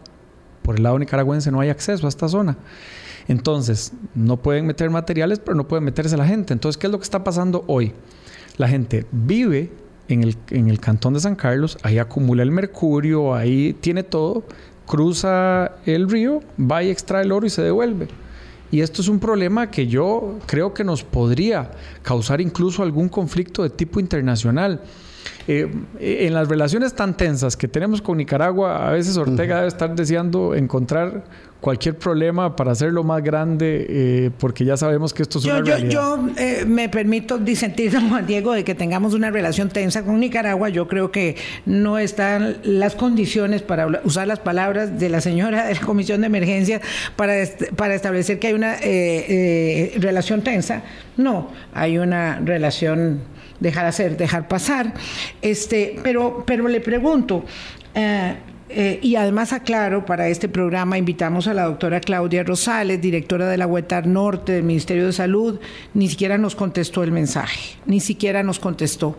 por 0.61 0.77
el 0.77 0.83
lado 0.83 0.97
nicaragüense 0.97 1.51
no 1.51 1.59
hay 1.59 1.69
acceso 1.69 2.05
a 2.05 2.09
esta 2.09 2.27
zona. 2.27 2.57
Entonces, 3.27 3.93
no 4.15 4.37
pueden 4.37 4.65
meter 4.65 4.89
materiales, 4.89 5.39
pero 5.39 5.55
no 5.55 5.67
pueden 5.67 5.85
meterse 5.85 6.17
la 6.17 6.25
gente. 6.25 6.53
Entonces, 6.53 6.77
¿qué 6.77 6.87
es 6.87 6.91
lo 6.91 6.99
que 6.99 7.03
está 7.03 7.23
pasando 7.23 7.63
hoy? 7.67 7.93
La 8.57 8.67
gente 8.67 9.05
vive 9.11 9.71
en 10.09 10.23
el, 10.23 10.37
en 10.49 10.69
el 10.69 10.79
cantón 10.79 11.13
de 11.13 11.21
San 11.21 11.35
Carlos, 11.35 11.77
ahí 11.83 11.97
acumula 11.97 12.43
el 12.43 12.51
mercurio, 12.51 13.33
ahí 13.33 13.73
tiene 13.79 14.03
todo, 14.03 14.43
cruza 14.85 15.71
el 15.85 16.09
río, 16.09 16.41
va 16.59 16.83
y 16.83 16.89
extrae 16.89 17.23
el 17.23 17.31
oro 17.31 17.45
y 17.45 17.49
se 17.49 17.61
devuelve. 17.61 18.07
Y 18.73 18.81
esto 18.81 19.03
es 19.03 19.07
un 19.07 19.19
problema 19.19 19.69
que 19.69 19.85
yo 19.85 20.39
creo 20.47 20.73
que 20.73 20.83
nos 20.83 21.03
podría 21.03 21.69
causar 22.01 22.41
incluso 22.41 22.81
algún 22.81 23.07
conflicto 23.07 23.61
de 23.61 23.69
tipo 23.69 23.99
internacional. 23.99 24.81
Eh, 25.47 25.71
en 25.99 26.33
las 26.33 26.47
relaciones 26.47 26.95
tan 26.95 27.15
tensas 27.15 27.55
que 27.55 27.67
tenemos 27.67 28.01
con 28.01 28.17
Nicaragua, 28.17 28.89
a 28.89 28.91
veces 28.93 29.15
Ortega 29.15 29.57
debe 29.57 29.67
estar 29.67 29.93
deseando 29.93 30.55
encontrar 30.55 31.23
cualquier 31.63 31.97
problema 31.97 32.57
para 32.57 32.73
hacerlo 32.73 33.05
más 33.05 33.23
grande, 33.23 33.85
eh, 33.87 34.31
porque 34.37 34.65
ya 34.65 34.75
sabemos 34.75 35.13
que 35.13 35.23
esto 35.23 35.39
es 35.39 35.45
yo, 35.45 35.59
una 35.59 35.79
yo, 35.79 35.87
Yo 35.89 36.29
eh, 36.37 36.65
me 36.67 36.89
permito 36.89 37.37
disentir, 37.37 37.89
don 37.89 38.09
Juan 38.09 38.27
Diego, 38.27 38.51
de 38.51 38.65
que 38.65 38.75
tengamos 38.75 39.13
una 39.13 39.31
relación 39.31 39.69
tensa 39.69 40.03
con 40.03 40.19
Nicaragua. 40.19 40.67
Yo 40.67 40.89
creo 40.89 41.09
que 41.09 41.37
no 41.65 41.97
están 41.99 42.57
las 42.63 42.95
condiciones 42.95 43.61
para 43.61 44.01
usar 44.03 44.27
las 44.27 44.39
palabras 44.39 44.99
de 44.99 45.07
la 45.07 45.21
señora 45.21 45.67
de 45.67 45.75
la 45.75 45.79
Comisión 45.79 46.19
de 46.19 46.27
Emergencia 46.27 46.81
para, 47.15 47.35
para 47.77 47.95
establecer 47.95 48.39
que 48.39 48.47
hay 48.47 48.53
una 48.55 48.75
eh, 48.81 49.95
relación 49.99 50.41
tensa. 50.41 50.83
No, 51.15 51.49
hay 51.73 51.97
una 51.97 52.41
relación 52.43 53.21
dejar 53.61 53.85
hacer, 53.85 54.17
dejar 54.17 54.49
pasar. 54.49 54.93
Este, 55.41 55.95
pero, 56.03 56.43
pero 56.45 56.67
le 56.67 56.81
pregunto, 56.81 57.45
eh, 58.75 58.99
y 59.01 59.15
además 59.15 59.53
aclaro, 59.53 60.05
para 60.05 60.27
este 60.29 60.49
programa 60.49 60.97
invitamos 60.97 61.47
a 61.47 61.53
la 61.53 61.65
doctora 61.65 61.99
Claudia 61.99 62.43
Rosales, 62.43 62.99
directora 63.01 63.47
de 63.47 63.57
la 63.57 63.67
UETAR 63.67 64.07
Norte 64.07 64.53
del 64.53 64.63
Ministerio 64.63 65.05
de 65.05 65.13
Salud, 65.13 65.59
ni 65.93 66.09
siquiera 66.09 66.37
nos 66.39 66.55
contestó 66.55 67.03
el 67.03 67.11
mensaje, 67.11 67.75
ni 67.85 67.99
siquiera 67.99 68.41
nos 68.41 68.59
contestó. 68.59 69.17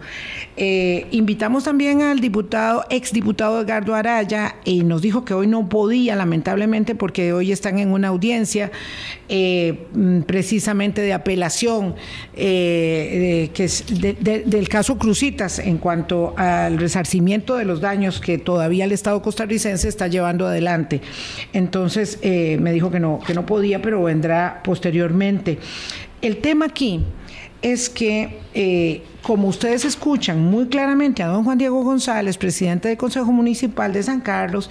Eh, 0.56 1.06
invitamos 1.12 1.64
también 1.64 2.02
al 2.02 2.20
diputado, 2.20 2.84
exdiputado 2.90 3.60
Edgardo 3.60 3.94
Araya, 3.94 4.56
y 4.64 4.82
nos 4.82 5.02
dijo 5.02 5.24
que 5.24 5.34
hoy 5.34 5.46
no 5.46 5.68
podía, 5.68 6.16
lamentablemente, 6.16 6.96
porque 6.96 7.32
hoy 7.32 7.52
están 7.52 7.78
en 7.78 7.92
una 7.92 8.08
audiencia 8.08 8.72
eh, 9.28 9.86
mm, 9.94 10.22
precisamente 10.22 11.00
de 11.00 11.12
apelación 11.12 11.94
que 12.34 13.50
es 13.56 13.84
del 13.86 14.68
caso 14.68 14.98
Crucitas 14.98 15.58
en 15.60 15.78
cuanto 15.78 16.34
al 16.36 16.78
resarcimiento 16.78 17.56
de 17.56 17.64
los 17.64 17.80
daños 17.80 18.20
que 18.20 18.38
todavía 18.38 18.84
el 18.84 18.92
Estado 18.92 19.22
Costa 19.22 19.43
costarricense 19.44 19.88
está 19.88 20.08
llevando 20.08 20.46
adelante. 20.46 21.00
Entonces 21.52 22.18
eh, 22.22 22.56
me 22.60 22.72
dijo 22.72 22.90
que 22.90 23.00
no, 23.00 23.20
que 23.26 23.34
no 23.34 23.44
podía, 23.44 23.82
pero 23.82 24.02
vendrá 24.02 24.60
posteriormente. 24.64 25.58
El 26.22 26.38
tema 26.38 26.66
aquí 26.66 27.04
es 27.60 27.90
que, 27.90 28.40
eh, 28.54 29.02
como 29.22 29.48
ustedes 29.48 29.84
escuchan 29.84 30.40
muy 30.40 30.68
claramente 30.68 31.22
a 31.22 31.26
don 31.26 31.44
Juan 31.44 31.58
Diego 31.58 31.82
González, 31.82 32.38
presidente 32.38 32.88
del 32.88 32.96
Consejo 32.96 33.32
Municipal 33.32 33.92
de 33.92 34.02
San 34.02 34.20
Carlos, 34.20 34.70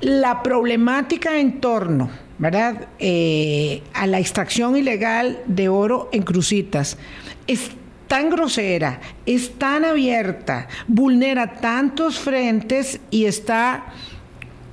la 0.00 0.42
problemática 0.42 1.38
en 1.38 1.60
torno 1.60 2.10
¿verdad? 2.38 2.88
Eh, 2.98 3.82
a 3.94 4.06
la 4.08 4.18
extracción 4.18 4.76
ilegal 4.76 5.38
de 5.46 5.68
oro 5.68 6.08
en 6.12 6.22
crucitas 6.22 6.98
es 7.46 7.70
tan 8.12 8.28
grosera, 8.28 9.00
es 9.24 9.58
tan 9.58 9.86
abierta, 9.86 10.68
vulnera 10.86 11.54
tantos 11.54 12.18
frentes 12.18 13.00
y 13.10 13.24
está 13.24 13.86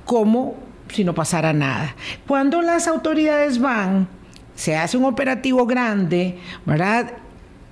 como 0.04 0.56
si 0.92 1.04
no 1.04 1.14
pasara 1.14 1.54
nada. 1.54 1.96
Cuando 2.26 2.60
las 2.60 2.86
autoridades 2.86 3.58
van, 3.58 4.06
se 4.54 4.76
hace 4.76 4.98
un 4.98 5.06
operativo 5.06 5.64
grande, 5.64 6.36
¿verdad? 6.66 7.12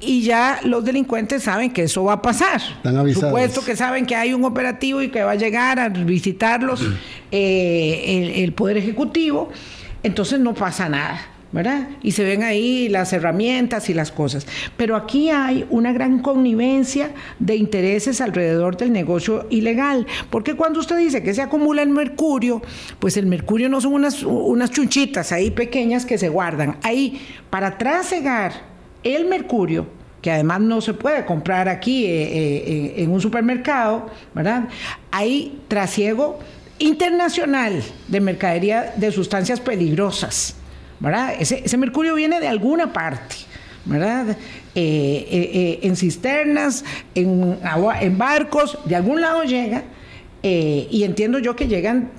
y 0.01 0.23
ya 0.23 0.59
los 0.65 0.83
delincuentes 0.87 1.43
saben 1.43 1.71
que 1.71 1.83
eso 1.83 2.03
va 2.03 2.15
a 2.15 2.23
pasar. 2.23 2.63
Por 2.83 3.13
supuesto 3.13 3.63
que 3.63 3.77
saben 3.77 4.07
que 4.07 4.17
hay 4.17 4.33
un 4.33 4.47
operativo 4.47 5.03
y 5.03 5.11
que 5.11 5.23
va 5.23 5.33
a 5.33 5.35
llegar 5.35 5.79
a 5.79 5.91
visitarlos 5.91 6.83
eh, 7.31 8.33
el, 8.43 8.53
Poder 8.55 8.79
Ejecutivo, 8.79 9.51
entonces 10.03 10.41
no 10.41 10.55
pasa 10.55 10.89
nada. 10.89 11.21
¿Verdad? 11.51 11.89
Y 12.03 12.13
se 12.13 12.25
ven 12.25 12.43
ahí 12.43 12.89
las 12.89 13.13
herramientas 13.13 13.89
y 13.89 13.95
las 13.95 14.13
cosas. 14.13 14.47
Pero 14.77 14.97
aquí 14.97 15.31
hay 15.31 15.67
una 15.71 15.93
gran 15.93 16.21
connivencia 16.21 17.11
de 17.39 17.57
intereses 17.57 18.21
alrededor 18.21 18.77
del 18.77 18.93
negocio 18.93 19.47
ilegal, 19.51 20.07
porque 20.31 20.55
cuando 20.55 20.81
usted 20.81 20.99
dice 20.99 21.23
que 21.23 21.35
se 21.35 21.43
acumula 21.43 21.83
el 21.83 21.91
mercurio, 21.91 22.63
pues 22.99 23.17
el 23.17 23.27
mercurio 23.27 23.69
no 23.69 23.81
son 23.81 23.95
unas, 23.95 24.23
unas 24.23 24.71
chunchitas 24.71 25.33
ahí 25.33 25.51
pequeñas 25.51 26.05
que 26.05 26.19
se 26.19 26.29
guardan. 26.29 26.77
Ahí, 26.83 27.21
para 27.51 27.79
trasegar 27.79 28.53
el 29.03 29.27
mercurio, 29.27 29.87
que 30.21 30.31
además 30.31 30.61
no 30.61 30.81
se 30.81 30.95
puede 30.95 31.25
comprar 31.25 31.69
aquí 31.69 32.05
eh, 32.05 32.23
eh, 32.23 32.95
en 32.99 33.11
un 33.11 33.21
supermercado, 33.21 34.11
¿verdad? 34.35 34.69
Hay 35.11 35.61
trasiego 35.69 36.41
internacional 36.79 37.83
de 38.09 38.21
mercadería 38.21 38.93
de 38.97 39.13
sustancias 39.13 39.61
peligrosas. 39.61 40.57
Ese, 41.39 41.77
mercurio 41.77 42.15
viene 42.15 42.41
de 42.41 42.49
alguna 42.49 42.93
parte, 42.93 43.37
¿verdad? 43.85 44.31
Eh, 44.31 44.37
eh, 44.75 45.51
eh, 45.55 45.79
en 45.83 45.97
cisternas, 45.97 46.85
en, 47.15 47.59
en 48.01 48.19
barcos, 48.19 48.79
de 48.85 48.97
algún 48.97 49.21
lado 49.21 49.45
llega, 49.45 49.85
y 50.43 51.03
entiendo 51.03 51.41
yo 51.41 51.57
que 51.57 51.67
llegan 51.67 52.11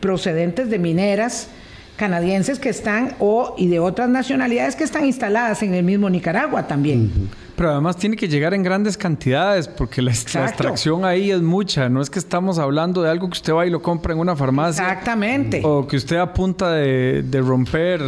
procedentes 0.00 0.70
de 0.70 0.78
mineras 0.78 1.48
canadienses 1.96 2.58
que 2.58 2.68
están, 2.68 3.14
o 3.18 3.54
y 3.56 3.68
de 3.68 3.80
otras 3.80 4.08
nacionalidades 4.08 4.76
que 4.76 4.84
están 4.84 5.06
instaladas 5.06 5.62
en 5.62 5.74
el 5.74 5.82
mismo 5.82 6.08
Nicaragua 6.10 6.66
también. 6.66 7.10
Pero 7.56 7.72
además 7.72 7.96
tiene 7.96 8.16
que 8.16 8.28
llegar 8.28 8.52
en 8.52 8.62
grandes 8.62 8.98
cantidades 8.98 9.66
porque 9.66 10.02
la, 10.02 10.10
extracción 10.10 11.06
ahí 11.06 11.30
es 11.30 11.40
mucha. 11.40 11.88
No 11.88 12.02
es 12.02 12.10
que 12.10 12.18
estamos 12.18 12.58
hablando 12.58 13.02
de 13.02 13.10
algo 13.10 13.28
que 13.28 13.32
usted 13.32 13.54
va 13.54 13.66
y 13.66 13.70
lo 13.70 13.80
compra 13.80 14.12
en 14.12 14.20
una 14.20 14.36
farmacia. 14.36 14.82
Exactamente. 14.84 15.62
O 15.64 15.86
que 15.86 15.96
usted 15.96 16.16
a 16.16 16.32
punta 16.34 16.72
de, 16.72 17.42
romper 17.42 18.02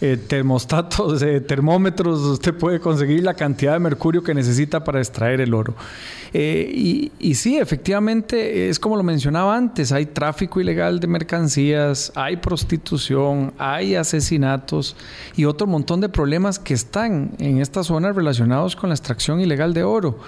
eh, 0.00 0.16
termostatos, 0.16 1.22
eh, 1.22 1.40
termómetros, 1.40 2.20
usted 2.20 2.52
puede 2.52 2.80
conseguir 2.80 3.22
la 3.22 3.34
cantidad 3.34 3.74
de 3.74 3.78
mercurio 3.78 4.24
que 4.24 4.34
necesita 4.34 4.82
para 4.82 4.98
extraer 4.98 5.40
el 5.40 5.54
oro. 5.54 5.74
Eh, 6.32 6.68
y, 6.74 7.12
y, 7.20 7.36
sí, 7.36 7.58
efectivamente, 7.58 8.68
es 8.68 8.80
como 8.80 8.96
lo 8.96 9.04
mencionaba 9.04 9.56
antes, 9.56 9.92
hay 9.92 10.06
tráfico 10.06 10.60
ilegal 10.60 10.98
de 10.98 11.06
mercancías, 11.06 12.10
hay 12.16 12.38
prostitución, 12.38 13.54
hay 13.56 13.94
asesinatos 13.94 14.96
y 15.36 15.44
otro 15.44 15.68
montón 15.68 16.00
de 16.00 16.08
problemas 16.08 16.58
que 16.58 16.74
están 16.74 17.30
en 17.38 17.60
estas 17.60 17.86
zonas 17.86 18.16
relacionados 18.16 18.74
con 18.74 18.90
la 18.90 18.96
extracción 18.96 19.40
ilegal 19.40 19.74
de 19.74 19.84
oro 19.84 20.18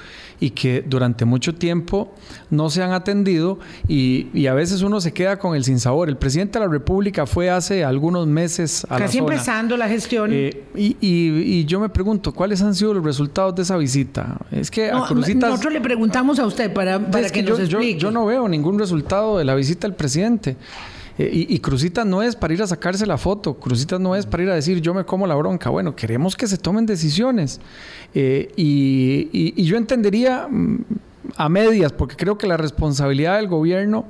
y 0.40 0.50
que 0.50 0.84
durante 0.86 1.24
mucho 1.24 1.54
tiempo 1.54 2.12
no 2.50 2.70
se 2.70 2.82
han 2.82 2.92
atendido 2.92 3.58
y, 3.88 4.46
a 4.46 4.54
veces 4.54 4.82
uno 4.82 5.00
se 5.00 5.12
queda 5.12 5.38
con 5.38 5.56
el 5.56 5.64
sinsabor. 5.64 6.08
El 6.08 6.16
presidente 6.16 6.58
de 6.58 6.66
la 6.66 6.70
República 6.70 7.26
fue 7.26 7.50
hace 7.50 7.84
algunos 7.84 8.28
meses 8.28 8.86
a 8.88 8.96
Casi 8.96 9.18
empezando 9.18 9.76
la 9.76 9.88
gestión. 9.88 10.30
Eh, 10.32 10.62
y, 10.76 11.64
yo 11.64 11.80
me 11.80 11.88
pregunto, 11.88 12.32
¿cuáles 12.32 12.62
han 12.62 12.74
sido 12.74 12.94
los 12.94 13.04
resultados 13.04 13.54
de 13.56 13.62
esa 13.62 13.76
visita? 13.76 14.38
Es 14.52 14.70
que 14.70 14.90
a 14.90 15.04
Cruzitas... 15.06 15.50
Nosotros 15.50 15.72
le 15.72 15.80
preguntamos 15.80 16.38
a 16.38 16.46
usted 16.46 16.72
para, 16.72 16.98
para 16.98 17.28
que, 17.28 17.42
nos 17.42 17.58
explique. 17.58 17.98
yo 17.98 18.10
no 18.10 18.26
veo 18.26 18.48
ningún 18.48 18.78
resultado 18.78 19.38
de 19.38 19.44
la 19.44 19.54
visita 19.54 19.88
del 19.88 19.96
presidente. 19.96 20.56
Eh, 21.18 21.30
y, 21.32 21.54
y, 21.56 21.92
no 22.04 22.22
es 22.22 22.36
para 22.36 22.52
ir 22.52 22.62
a 22.62 22.66
sacarse 22.66 23.06
la 23.06 23.16
foto, 23.16 23.54
Cruzitas 23.54 23.98
no 23.98 24.14
es 24.14 24.26
para 24.26 24.42
ir 24.42 24.50
a 24.50 24.54
decir 24.54 24.80
yo 24.80 24.92
me 24.92 25.04
como 25.04 25.26
la 25.26 25.34
bronca. 25.34 25.70
Bueno, 25.70 25.96
queremos 25.96 26.36
que 26.36 26.46
se 26.46 26.58
tomen 26.58 26.84
decisiones. 26.86 27.60
Eh, 28.14 28.52
y, 28.56 29.62
yo 29.64 29.76
entendería 29.76 30.46
mm, 30.48 30.84
a 31.36 31.48
medias, 31.48 31.92
porque 31.92 32.16
creo 32.16 32.36
que 32.36 32.46
la 32.46 32.56
responsabilidad 32.56 33.36
del 33.36 33.48
gobierno 33.48 34.06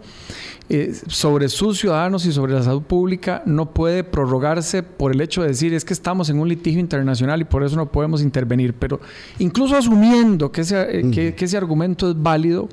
eh, 0.69 0.95
sobre 1.07 1.49
sus 1.49 1.79
ciudadanos 1.79 2.27
y 2.27 2.33
sobre 2.33 2.53
la 2.53 2.63
salud 2.63 2.83
pública 2.83 3.41
no 3.47 3.71
puede 3.71 4.03
prorrogarse 4.03 4.83
por 4.83 5.13
el 5.13 5.21
hecho 5.21 5.43
de 5.43 5.49
decir 5.49 5.73
es 5.75 5.85
que 5.85 5.93
estamos 5.95 6.29
en 6.29 6.41
un 6.41 6.49
litigio 6.49 6.81
internacional 6.81 7.41
y 7.41 7.45
por 7.45 7.63
eso 7.63 7.77
no 7.77 7.87
podemos 7.93 8.21
intervenir. 8.21 8.75
Pero 8.75 9.01
incluso 9.39 9.77
asumiendo 9.77 10.51
que 10.51 10.63
ese, 10.63 11.09
que 11.13 11.37
ese 11.39 11.57
argumento 11.57 12.11
es 12.11 12.21
válido, 12.21 12.69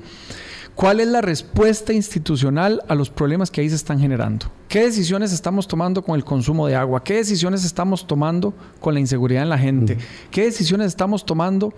¿Cuál 0.74 0.98
es 0.98 1.06
la 1.06 1.20
respuesta 1.20 1.92
institucional 1.92 2.82
a 2.88 2.94
los 2.96 3.08
problemas 3.08 3.50
que 3.50 3.60
ahí 3.60 3.68
se 3.68 3.76
están 3.76 4.00
generando? 4.00 4.46
¿Qué 4.68 4.82
decisiones 4.82 5.32
estamos 5.32 5.68
tomando 5.68 6.02
con 6.02 6.16
el 6.16 6.24
consumo 6.24 6.66
de 6.66 6.74
agua? 6.74 7.04
¿Qué 7.04 7.14
decisiones 7.14 7.64
estamos 7.64 8.06
tomando 8.06 8.52
con 8.80 8.92
la 8.92 8.98
inseguridad 8.98 9.44
en 9.44 9.50
la 9.50 9.58
gente? 9.58 9.96
¿Qué 10.32 10.44
decisiones 10.46 10.88
estamos 10.88 11.24
tomando 11.24 11.72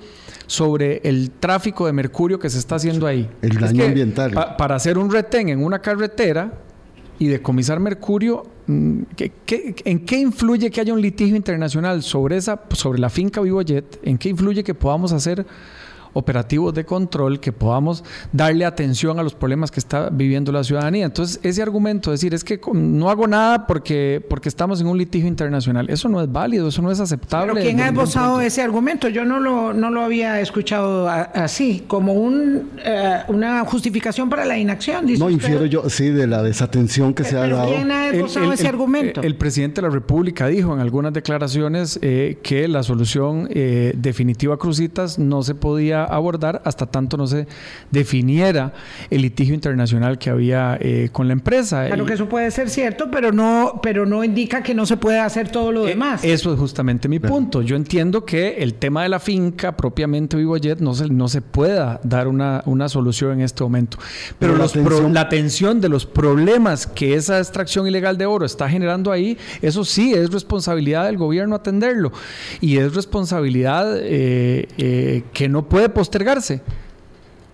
sobre 0.47 1.03
el 1.05 1.31
tráfico 1.31 1.85
de 1.85 1.93
mercurio 1.93 2.39
que 2.39 2.49
se 2.49 2.59
está 2.59 2.77
haciendo 2.77 3.07
ahí? 3.07 3.29
El 3.43 3.59
daño 3.59 3.85
ambiental. 3.85 4.33
para 4.57 4.77
hacer 4.77 4.97
un 4.97 5.11
retén 5.11 5.51
en 5.51 5.63
una 5.63 5.81
carretera 5.81 6.55
y 7.19 7.29
decomisar 7.29 7.79
mercurio, 7.81 8.45
mm, 8.67 9.01
en 9.85 10.01
qué 10.07 10.19
influye 10.19 10.71
que 10.71 10.81
haya 10.81 10.95
un 10.95 11.03
litigio 11.03 11.37
internacional 11.37 12.03
sobre, 12.03 12.39
esa, 12.39 12.63
sobre 12.71 12.99
la 12.99 13.11
finca 13.11 13.43
Vivojet? 13.43 14.01
¿En 14.03 14.17
qué 14.17 14.31
influye 14.31 14.65
que 14.65 14.75
podamos 14.75 15.13
hacer 15.13 15.47
operativos 16.17 16.73
de 16.73 16.85
control, 16.85 17.41
que 17.41 17.53
podamos 17.53 18.03
darle 18.33 18.65
atención 18.65 19.19
a 19.19 19.23
los 19.23 19.35
problemas 19.35 19.71
que 19.71 19.81
está 19.81 20.09
viviendo 20.11 20.51
la 20.51 20.65
ciudadanía. 20.65 21.05
Entonces, 21.05 21.39
ese 21.43 21.63
argumento, 21.63 22.11
decir, 22.11 22.33
es 22.33 22.43
que 22.43 22.59
no 22.73 23.11
hago 23.11 23.27
nada 23.27 23.67
porque, 23.67 24.25
porque 24.29 24.49
estamos 24.49 24.81
en 24.81 24.87
un 24.87 24.97
litigio 24.97 25.29
internacional, 25.29 25.91
eso 25.91 26.09
no 26.09 26.23
es 26.23 26.33
válido, 26.33 26.69
eso 26.69 26.81
no 26.81 26.91
es 26.91 27.01
aceptable. 27.01 27.53
¿Pero 27.53 27.65
quién 27.65 27.81
ha 27.81 27.89
esbozado 27.89 28.41
ese 28.41 28.63
argumento? 28.63 29.09
Yo 29.09 29.25
no 29.27 29.41
lo, 29.41 29.75
no 29.75 29.91
lo 29.91 30.03
había 30.03 30.41
escuchado 30.41 31.09
así, 31.09 31.85
como 31.87 32.15
un, 32.15 32.71
eh, 32.83 33.19
una 33.29 33.65
justificación 33.67 34.31
para 34.31 34.47
la 34.47 34.59
inacción. 34.59 35.07
no, 35.19 35.29
infiero 35.29 35.67
yo, 35.67 35.91
sí, 35.91 36.09
de 36.09 36.27
la 36.27 36.43
desatención 36.43 37.13
que 37.13 37.25
se 37.25 37.37
ha 37.37 37.47
dado. 37.47 37.69
¿Quién 37.69 37.91
ha 37.91 38.09
esbozado 38.09 38.53
ese 38.53 38.69
argumento? 38.69 39.21
El, 39.21 39.37
presidente 39.37 39.83
de 39.83 39.89
la 39.89 39.93
República 39.93 40.47
dijo 40.47 40.73
en 40.73 40.81
algunas 40.81 41.13
declaraciones 41.13 41.99
eh, 42.01 42.39
que 42.43 42.69
la 42.69 42.83
solución 42.83 43.49
eh, 43.51 43.93
definitiva 43.97 44.55
a 44.55 44.57
Cruzitas 44.57 45.19
no 45.19 45.43
se 45.43 45.55
podía 45.55 46.06
abordar 46.07 46.63
hasta 46.65 46.87
tanto 46.87 47.17
no 47.17 47.27
se 47.27 47.47
definiera 47.91 48.73
el 49.11 49.23
litigio 49.23 49.55
internacional 49.55 50.19
que 50.19 50.31
había 50.31 50.79
eh, 50.81 51.09
con 51.13 51.27
la 51.27 51.33
empresa. 51.33 51.87
Claro 51.87 52.07
que 52.07 52.15
eso 52.15 52.29
puede 52.29 52.51
ser 52.51 52.71
cierto, 52.71 53.11
pero 53.11 53.33
no, 53.33 53.81
pero 53.83 54.07
no 54.07 54.25
indica 54.25 54.63
que 54.63 54.75
no 54.75 54.87
se 54.87 54.97
puede 54.97 55.19
hacer 55.19 55.51
todo 55.51 55.73
lo 55.73 55.85
eh, 55.87 55.91
demás. 55.91 56.25
Eso 56.25 56.53
es 56.53 56.59
justamente 56.59 57.09
mi 57.09 57.19
punto. 57.19 57.63
Yo 57.63 57.77
entiendo 57.77 58.25
que 58.25 58.57
el 58.59 58.75
tema 58.75 59.03
de 59.03 59.09
la 59.09 59.21
finca 59.21 59.77
propiamente 59.77 60.37
Vivojet 60.37 60.81
no 60.81 60.95
se, 60.95 61.09
no 61.09 61.29
se 61.29 61.43
pueda 61.43 62.01
dar 62.03 62.29
una, 62.29 62.63
una 62.67 62.89
solución 62.89 63.33
en 63.33 63.41
este 63.41 63.63
momento. 63.63 63.99
Pero, 64.39 64.57
la, 64.57 64.65
atención... 64.65 65.15
la 65.15 65.21
atención 65.23 65.81
de 65.81 65.89
los 65.89 66.07
problemas 66.07 66.87
que 66.87 67.15
esa 67.15 67.39
extracción 67.39 67.87
ilegal 67.87 68.19
de 68.19 68.27
oro 68.27 68.47
está 68.47 68.69
generando 68.69 69.13
ahí, 69.13 69.39
eso 69.63 69.85
sí 69.85 70.15
es 70.15 70.31
responsabilidad 70.31 71.07
del 71.07 71.17
gobierno 71.17 71.57
atenderlo. 71.57 72.13
Y 72.61 72.79
es 72.79 72.95
responsabilidad 72.95 73.97
eh, 73.99 75.25
que 75.33 75.49
no 75.49 75.69
puede 75.69 75.89
postergarse. 75.97 76.61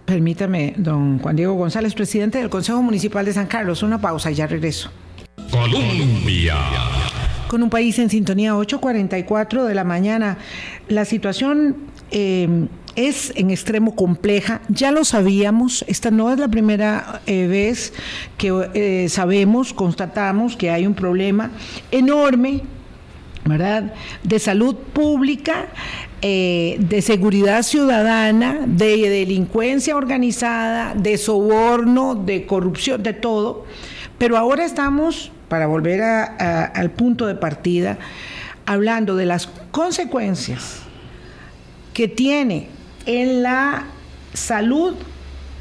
Permítame, 0.05 0.75
don 0.77 1.21
Juan 1.21 1.37
Diego 1.37 1.55
González, 1.55 1.95
presidente 1.95 2.39
del 2.39 2.51
Consejo 2.51 2.83
Municipal 2.83 3.25
de 3.25 3.33
San 3.33 3.47
Carlos, 3.47 3.85
una 3.85 4.01
pausa 4.01 4.33
y 4.33 4.35
ya 4.35 4.49
regreso. 4.49 4.91
Colombia. 5.49 6.57
Con 7.47 7.63
un 7.63 7.71
país 7.71 8.01
en 8.01 8.11
sintonía 8.11 8.55
8.44 8.55 9.65
de 9.65 9.75
la 9.77 9.85
mañana, 9.85 10.39
la 10.89 11.05
situación 11.05 11.77
eh, 12.11 12.67
es 12.97 13.33
en 13.37 13.53
extremo 13.53 13.95
compleja, 13.95 14.61
ya 14.69 14.91
lo 14.91 15.05
sabíamos, 15.05 15.85
esta 15.87 16.11
no 16.11 16.33
es 16.33 16.41
la 16.41 16.49
primera 16.49 17.21
eh, 17.27 17.47
vez 17.47 17.93
que 18.39 18.71
eh, 18.75 19.09
sabemos, 19.09 19.73
constatamos 19.73 20.57
que 20.57 20.69
hay 20.71 20.85
un 20.85 20.95
problema 20.95 21.53
enorme 21.93 22.63
¿verdad? 23.45 23.93
De 24.23 24.39
salud 24.39 24.77
pública, 24.77 25.67
eh, 26.25 26.77
de 26.79 27.03
seguridad 27.03 27.65
ciudadana, 27.65 28.61
de 28.65 29.11
delincuencia 29.11 29.97
organizada, 29.97 30.95
de 30.95 31.19
soborno, 31.19 32.15
de 32.15 32.47
corrupción, 32.47 33.03
de 33.03 33.13
todo. 33.13 33.65
Pero 34.19 34.39
ahora 34.39 34.65
estamos, 34.65 35.33
para 35.49 35.67
volver 35.67 36.01
al 36.01 36.91
punto 36.93 37.27
de 37.27 37.35
partida, 37.35 37.99
hablando 38.67 39.17
de 39.17 39.27
las 39.27 39.49
consecuencias 39.73 40.83
que 41.93 42.07
tiene 42.07 42.69
en 43.05 43.43
la 43.43 43.87
salud 44.33 44.95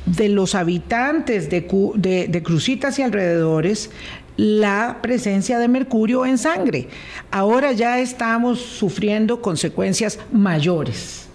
de 0.06 0.30
los 0.30 0.54
habitantes 0.54 1.50
de, 1.50 1.68
de, 1.96 2.28
de 2.28 2.44
Crucitas 2.44 3.00
y 3.00 3.02
alrededores 3.02 3.90
la 4.38 5.00
presencia 5.02 5.60
de 5.60 5.68
mercurio 5.68 6.26
en 6.26 6.38
sangre. 6.38 6.88
Ahora 7.32 7.72
ya 7.72 8.00
estamos 8.00 8.60
sufriendo 8.60 9.42
consecuencias 9.42 10.20
mayores. 10.32 11.28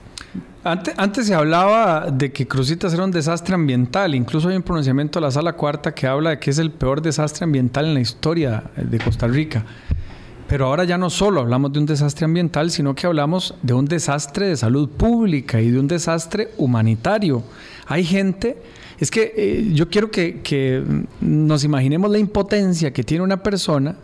Antes, 0.65 0.95
antes, 0.97 1.27
se 1.27 1.35
hablaba 1.35 2.11
de 2.11 2.33
que 2.33 2.49
Cruzitas 2.49 2.93
era 2.93 3.05
un 3.05 3.13
desastre 3.13 3.55
ambiental. 3.55 4.17
Incluso 4.17 4.49
hay 4.49 4.57
un 4.57 4.63
pronunciamiento 4.63 5.21
de 5.21 5.27
la 5.27 5.31
Sala 5.31 5.53
Cuarta 5.53 5.95
que 5.95 6.09
habla 6.09 6.31
de 6.31 6.39
que 6.41 6.51
es 6.51 6.59
el 6.59 6.73
peor 6.73 7.01
desastre 7.01 7.45
ambiental 7.45 7.85
en 7.85 7.95
la 7.95 8.01
historia 8.01 8.65
de 8.77 8.99
Costa 8.99 9.29
Rica. 9.29 9.65
Pero 10.49 10.67
ahora 10.67 10.85
ya 10.85 10.97
no 10.99 11.11
solo 11.11 11.41
hablamos 11.41 11.73
de 11.73 11.81
un 11.81 11.87
desastre 11.87 12.25
ambiental, 12.25 12.71
sino 12.71 12.95
que 12.95 13.07
hablamos 13.07 13.55
de 13.63 13.75
un 13.75 13.85
desastre 13.87 14.47
de 14.47 14.57
salud 14.57 14.89
pública 14.89 15.61
y 15.61 15.71
de 15.71 15.79
un 15.79 15.89
desastre 15.89 16.51
humanitario. 16.57 17.43
Hay 17.87 18.05
gente 18.05 18.57
es 18.99 19.11
que 19.11 19.35
eh, 19.37 19.71
yo 19.73 19.89
quiero 19.89 20.11
que, 20.11 21.05
nos 21.21 21.65
imaginemos 21.65 22.11
la 22.11 22.19
impotencia 22.19 22.93
que 22.93 23.05
tiene 23.05 23.25
una 23.25 23.43
persona 23.43 23.97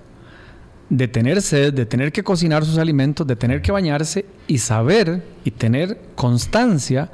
de 0.91 1.09
tener 1.09 1.41
sed, 1.41 1.73
de 1.73 1.87
tener 1.87 2.13
que 2.13 2.23
cocinar 2.23 2.65
sus 2.65 2.77
alimentos, 2.77 3.27
de 3.27 3.37
tener 3.37 3.63
que 3.63 3.73
bañarse 3.73 4.27
y 4.47 4.59
saber 4.59 5.23
y 5.45 5.51
tener 5.51 5.99
constancia 6.15 7.11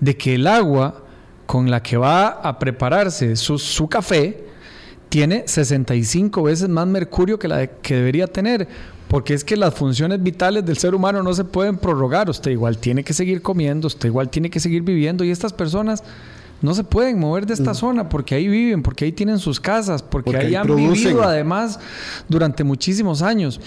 de 0.00 0.16
que 0.16 0.36
el 0.36 0.46
agua 0.46 1.02
con 1.46 1.70
la 1.70 1.82
que 1.82 1.96
va 1.96 2.28
a 2.28 2.58
prepararse 2.58 3.34
su, 3.34 3.88
café 3.88 4.44
tiene 5.08 5.44
65 5.46 6.44
veces 6.44 6.68
más 6.68 6.86
mercurio 6.86 7.38
que 7.38 7.48
la 7.48 7.66
que 7.66 7.96
debería 7.96 8.26
tener. 8.26 8.68
Porque 9.08 9.34
es 9.34 9.44
que 9.44 9.56
las 9.56 9.72
funciones 9.72 10.20
vitales 10.20 10.64
del 10.64 10.78
ser 10.78 10.92
humano 10.92 11.22
no 11.22 11.32
se 11.32 11.44
pueden 11.44 11.78
prorrogar. 11.78 12.28
Usted 12.28 12.50
igual 12.50 12.78
tiene 12.78 13.04
que 13.04 13.12
seguir 13.12 13.40
comiendo, 13.40 13.86
usted 13.86 14.08
igual 14.08 14.28
tiene 14.30 14.50
que 14.50 14.58
seguir 14.58 14.82
viviendo 14.82 15.22
y 15.22 15.30
estas 15.30 15.52
personas 15.52 16.02
no 16.62 16.74
se 16.74 16.84
pueden 16.84 17.18
mover 17.18 17.46
de 17.46 17.54
esta 17.54 17.72
mm. 17.72 17.74
zona 17.74 18.08
porque 18.08 18.34
ahí 18.34 18.48
viven, 18.48 18.82
porque 18.82 19.04
ahí 19.04 19.12
tienen 19.12 19.38
sus 19.38 19.60
casas, 19.60 20.02
porque, 20.02 20.36
ahí, 20.36 20.54
han 20.54 20.74
vivido 20.74 21.22
además 21.22 21.78
durante 22.28 22.64
muchísimos 22.64 23.22
años. 23.22 23.60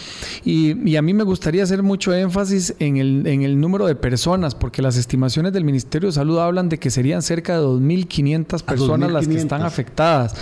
Y, 0.44 0.96
a 0.96 1.02
mí 1.02 1.14
me 1.14 1.24
gustaría 1.24 1.64
hacer 1.64 1.84
mucho 1.84 2.14
énfasis 2.14 2.76
en 2.80 2.98
el, 2.98 3.60
número 3.60 3.86
de 3.86 3.96
personas, 3.96 4.56
porque 4.56 4.82
las 4.82 4.98
estimaciones 4.98 5.54
del 5.54 5.64
Ministerio 5.64 6.10
de 6.10 6.14
Salud 6.14 6.40
hablan 6.40 6.68
de 6.68 6.78
que 6.78 6.90
serían 6.90 7.22
cerca 7.22 7.60
de 7.60 7.66
2.500 7.66 8.64
personas 8.64 9.12
las 9.12 9.28
que 9.28 9.38
están 9.38 9.62
afectadas. 9.62 10.34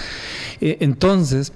Eh, 0.61 0.77
entonces, 0.79 1.53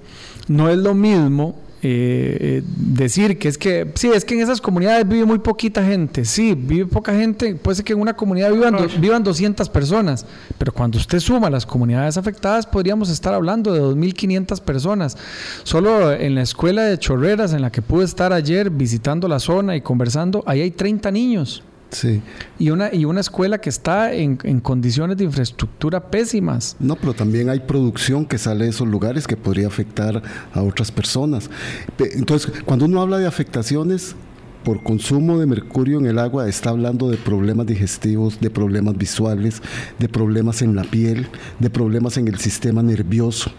no 0.48 0.68
es 0.68 0.78
lo 0.78 0.94
mismo 0.94 1.56
eh, 1.84 2.62
decir 2.64 3.38
que 3.38 3.48
es 3.48 3.58
que, 3.58 3.90
sí, 3.94 4.08
es 4.08 4.24
que 4.24 4.34
en 4.34 4.40
esas 4.40 4.60
comunidades 4.60 5.06
vive 5.08 5.24
muy 5.24 5.40
poquita 5.40 5.84
gente. 5.84 6.24
Sí, 6.24 6.54
vive 6.54 6.86
poca 6.86 7.12
gente. 7.12 7.56
Puede 7.56 7.76
ser 7.76 7.84
que 7.84 7.92
en 7.92 8.00
una 8.00 8.14
comunidad 8.14 8.52
vivan, 8.52 8.76
vivan 9.00 9.24
200 9.24 9.68
personas, 9.68 10.24
pero 10.58 10.72
cuando 10.72 10.98
usted 10.98 11.18
suma 11.18 11.50
las 11.50 11.66
comunidades 11.66 12.16
afectadas, 12.16 12.66
podríamos 12.66 13.10
estar 13.10 13.34
hablando 13.34 13.72
de 13.72 13.80
2.500 13.80 14.60
personas. 14.60 15.16
Solo 15.64 16.12
en 16.12 16.36
la 16.36 16.42
escuela 16.42 16.84
de 16.84 16.98
Chorreras, 16.98 17.52
en 17.52 17.62
la 17.62 17.72
que 17.72 17.82
pude 17.82 18.04
estar 18.04 18.32
ayer 18.32 18.70
visitando 18.70 19.26
la 19.26 19.40
zona 19.40 19.74
y 19.74 19.80
conversando, 19.80 20.44
ahí 20.46 20.60
hay 20.60 20.70
30 20.70 21.10
niños. 21.10 21.64
Sí. 21.92 22.22
Y 22.58 22.70
una, 22.70 22.92
y 22.92 23.04
una 23.04 23.20
escuela 23.20 23.58
que 23.58 23.68
está 23.68 24.12
en, 24.12 24.36
condiciones 24.60 25.16
de 25.18 25.24
infraestructura 25.24 26.10
pésimas. 26.10 26.76
No, 26.80 26.96
pero 26.96 27.14
también 27.14 27.48
hay 27.50 27.60
producción 27.60 28.24
que 28.24 28.38
sale 28.38 28.64
de 28.64 28.70
esos 28.70 28.88
lugares 28.88 29.26
que 29.26 29.36
podría 29.36 29.66
afectar 29.66 30.22
a 30.52 30.62
otras 30.62 30.90
personas. 30.90 31.50
Entonces, 31.98 32.50
cuando 32.64 32.86
uno 32.86 33.00
habla 33.00 33.18
de 33.18 33.26
afectaciones, 33.26 34.16
por 34.64 34.82
consumo 34.82 35.38
de 35.38 35.46
mercurio 35.46 35.98
en 35.98 36.06
el 36.06 36.18
agua 36.18 36.48
está 36.48 36.70
hablando 36.70 37.10
de 37.10 37.16
problemas 37.16 37.66
digestivos, 37.66 38.40
de 38.40 38.48
problemas 38.48 38.96
visuales, 38.96 39.60
de 39.98 40.08
problemas 40.08 40.62
en 40.62 40.76
la 40.76 40.84
piel, 40.84 41.26
de 41.58 41.68
problemas 41.68 42.16
en 42.16 42.28
el 42.28 42.38
sistema 42.38 42.82
nervioso 42.82 43.50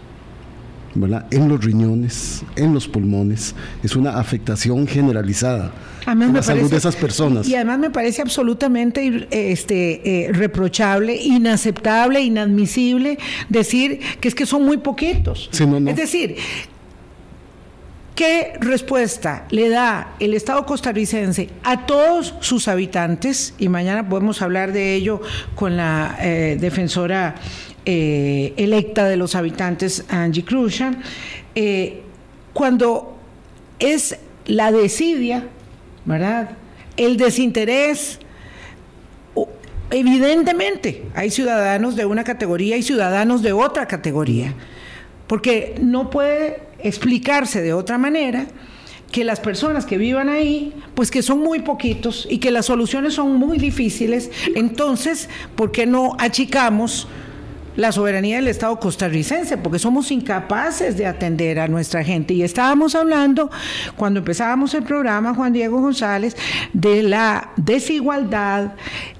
en 1.30 1.48
los 1.48 1.64
riñones, 1.64 2.42
en 2.56 2.72
los 2.72 2.88
pulmones. 2.88 3.54
Es 3.82 3.96
una 3.96 4.18
afectación 4.18 4.86
generalizada 4.86 5.72
a 6.06 6.14
la 6.14 6.42
salud 6.42 6.70
de 6.70 6.76
esas 6.76 6.96
personas. 6.96 7.48
Y 7.48 7.54
además 7.54 7.78
me 7.78 7.90
parece 7.90 8.22
absolutamente 8.22 9.26
este, 9.30 10.26
eh, 10.26 10.32
reprochable, 10.32 11.16
inaceptable, 11.16 12.20
inadmisible 12.20 13.18
decir 13.48 14.00
que 14.20 14.28
es 14.28 14.34
que 14.34 14.46
son 14.46 14.64
muy 14.64 14.78
poquitos. 14.78 15.50
Es 15.52 15.96
decir, 15.96 16.36
¿Qué 18.14 18.52
respuesta 18.60 19.44
le 19.50 19.68
da 19.68 20.14
el 20.20 20.34
Estado 20.34 20.64
costarricense 20.64 21.48
a 21.64 21.84
todos 21.84 22.34
sus 22.38 22.68
habitantes? 22.68 23.54
Y 23.58 23.68
mañana 23.68 24.08
podemos 24.08 24.40
hablar 24.40 24.72
de 24.72 24.94
ello 24.94 25.20
con 25.56 25.76
la 25.76 26.16
eh, 26.20 26.56
defensora 26.60 27.34
eh, 27.86 28.54
electa 28.56 29.06
de 29.06 29.16
los 29.16 29.34
habitantes, 29.34 30.04
Angie 30.08 30.44
Cruzan, 30.44 31.02
eh, 31.54 32.00
cuando 32.52 33.16
es 33.78 34.16
la 34.46 34.72
desidia, 34.72 35.48
¿verdad? 36.04 36.50
El 36.96 37.16
desinterés. 37.16 38.20
Evidentemente, 39.90 41.04
hay 41.14 41.30
ciudadanos 41.30 41.94
de 41.94 42.06
una 42.06 42.24
categoría 42.24 42.76
y 42.76 42.82
ciudadanos 42.82 43.42
de 43.42 43.52
otra 43.52 43.86
categoría, 43.86 44.54
porque 45.26 45.74
no 45.80 46.08
puede 46.08 46.62
explicarse 46.78 47.60
de 47.60 47.74
otra 47.74 47.98
manera 47.98 48.46
que 49.12 49.24
las 49.24 49.40
personas 49.40 49.86
que 49.86 49.98
vivan 49.98 50.28
ahí, 50.28 50.72
pues 50.94 51.10
que 51.10 51.22
son 51.22 51.38
muy 51.38 51.60
poquitos 51.60 52.26
y 52.28 52.38
que 52.38 52.50
las 52.50 52.66
soluciones 52.66 53.14
son 53.14 53.36
muy 53.36 53.58
difíciles, 53.58 54.30
entonces, 54.56 55.28
¿por 55.54 55.70
qué 55.70 55.86
no 55.86 56.16
achicamos 56.18 57.06
la 57.76 57.92
soberanía 57.92 58.36
del 58.36 58.48
Estado 58.48 58.78
costarricense, 58.78 59.58
porque 59.58 59.78
somos 59.78 60.10
incapaces 60.10 60.96
de 60.96 61.06
atender 61.06 61.58
a 61.58 61.68
nuestra 61.68 62.04
gente. 62.04 62.34
Y 62.34 62.42
estábamos 62.42 62.94
hablando, 62.94 63.50
cuando 63.96 64.20
empezábamos 64.20 64.74
el 64.74 64.82
programa, 64.82 65.34
Juan 65.34 65.52
Diego 65.52 65.80
González, 65.80 66.36
de 66.72 67.02
la 67.02 67.50
desigualdad 67.56 68.72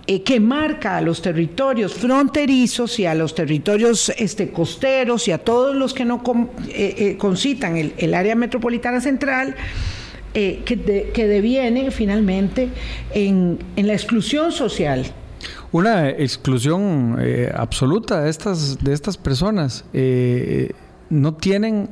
eh, 0.07 0.23
que 0.23 0.39
marca 0.39 0.99
a 0.99 1.01
los 1.01 1.23
territorios 1.23 1.95
fronterizos 1.95 2.99
y 2.99 3.07
a 3.07 3.15
los 3.15 3.35
territorios 3.35 4.13
este, 4.19 4.51
costeros 4.51 5.27
y 5.29 5.33
a 5.33 5.39
todos 5.39 5.75
los 5.75 5.95
que 5.95 6.05
no 6.05 6.23
eh, 6.69 6.95
eh, 6.99 7.17
concitan 7.17 7.77
el, 7.77 8.15
área 8.15 8.35
metropolitana 8.35 9.01
central. 9.01 9.57
que, 10.35 11.13
que 11.15 11.27
deviene 11.29 11.93
finalmente 11.93 12.69
en, 13.15 13.57
en 13.77 13.87
la 13.87 13.93
exclusión 13.93 14.51
social 14.51 15.15
una 15.73 16.09
exclusión 16.09 17.17
eh, 17.21 17.53
absoluta 17.55 18.23
de 18.23 18.31
estas, 18.31 18.79
de 18.83 18.93
estas 18.93 19.17
personas. 19.17 19.85
Eh, 19.93 20.73
no 21.11 21.35
tienen 21.35 21.89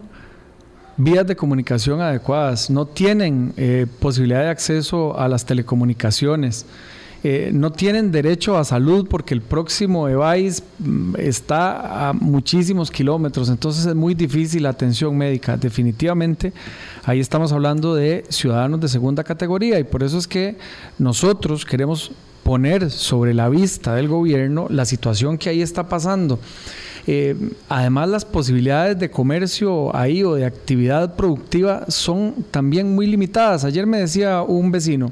vías 0.96 1.26
de 1.26 1.34
comunicación 1.34 2.00
adecuadas, 2.00 2.70
no 2.70 2.86
tienen 2.86 3.52
eh, 3.56 3.86
posibilidad 3.98 4.42
de 4.42 4.50
acceso 4.50 5.18
a 5.18 5.28
las 5.28 5.44
telecomunicaciones. 5.44 6.66
no 7.52 7.70
tienen 7.70 8.10
derecho 8.10 8.58
a 8.58 8.64
salud 8.64 9.06
porque 9.08 9.32
el 9.32 9.42
próximo 9.42 10.08
EVAIS 10.08 10.60
mm, 10.80 11.14
está 11.18 12.08
a 12.08 12.12
muchísimos 12.12 12.90
kilómetros, 12.90 13.48
entonces 13.48 13.86
es 13.86 13.94
muy 13.94 14.14
difícil 14.14 14.64
la 14.64 14.70
atención 14.70 15.16
médica. 15.16 15.56
Definitivamente, 15.56 16.52
ahí 17.04 17.20
estamos 17.20 17.52
hablando 17.52 17.94
de 17.94 18.24
ciudadanos 18.28 18.80
de 18.80 18.88
segunda 18.88 19.22
categoría 19.22 19.78
y 19.78 19.84
por 19.84 20.02
eso 20.02 20.18
es 20.18 20.26
que 20.26 20.56
nosotros 20.98 21.64
queremos 21.64 22.10
poner 22.52 22.90
sobre 22.90 23.32
la 23.32 23.48
vista 23.48 23.94
del 23.94 24.08
gobierno 24.08 24.66
la 24.68 24.84
situación 24.84 25.38
que 25.38 25.48
ahí 25.48 25.62
está 25.62 25.88
pasando. 25.88 26.38
Eh, 27.06 27.34
además, 27.66 28.10
las 28.10 28.26
posibilidades 28.26 28.98
de 28.98 29.10
comercio 29.10 29.96
ahí 29.96 30.22
o 30.22 30.34
de 30.34 30.44
actividad 30.44 31.16
productiva 31.16 31.86
son 31.88 32.44
también 32.50 32.94
muy 32.94 33.06
limitadas. 33.06 33.64
Ayer 33.64 33.86
me 33.86 34.00
decía 34.00 34.42
un 34.42 34.70
vecino, 34.70 35.10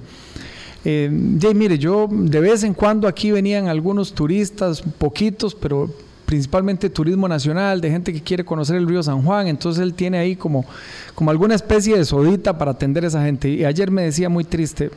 eh, 0.85 1.09
mire, 1.55 1.79
yo 1.79 2.09
de 2.11 2.41
vez 2.41 2.63
en 2.63 2.75
cuando 2.75 3.09
aquí 3.09 3.31
venían 3.31 3.69
algunos 3.69 4.13
turistas, 4.13 4.83
poquitos, 4.99 5.55
pero 5.55 5.89
principalmente 6.27 6.91
turismo 6.91 7.27
nacional, 7.27 7.81
de 7.81 7.91
gente 7.91 8.13
que 8.13 8.21
quiere 8.21 8.45
conocer 8.45 8.77
el 8.77 8.87
río 8.87 9.03
San 9.03 9.23
Juan, 9.23 9.47
entonces 9.47 9.83
él 9.83 9.95
tiene 9.95 10.19
ahí 10.19 10.37
como, 10.37 10.67
como 11.15 11.31
alguna 11.31 11.55
especie 11.55 11.97
de 11.97 12.05
sodita 12.05 12.59
para 12.59 12.73
atender 12.73 13.03
a 13.05 13.07
esa 13.07 13.25
gente. 13.25 13.49
Y 13.49 13.65
ayer 13.65 13.91
me 13.91 14.03
decía 14.03 14.29
muy 14.29 14.45
triste, 14.45 14.91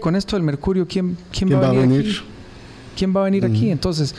con 0.00 0.16
esto 0.16 0.36
del 0.36 0.42
mercurio, 0.42 0.86
¿quién, 0.88 1.16
quién, 1.32 1.52
va, 1.52 1.68
a 1.68 1.72
venir, 1.72 2.00
Aquí? 2.00 2.20
¿Quién 2.96 3.14
va 3.14 3.22
a 3.22 3.24
venir 3.24 3.44
aquí? 3.44 3.70
Entonces, 3.70 4.14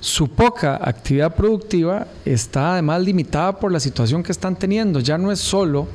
su 0.00 0.28
poca 0.28 0.76
actividad 0.82 1.34
productiva 1.34 2.06
está 2.24 2.72
además 2.72 3.02
limitada 3.02 3.58
por 3.58 3.72
la 3.72 3.80
situación 3.80 4.22
que 4.22 4.32
están 4.32 4.56
teniendo. 4.56 5.00
Ya 5.00 5.18
no 5.18 5.30
es 5.30 5.40
solo 5.40 5.88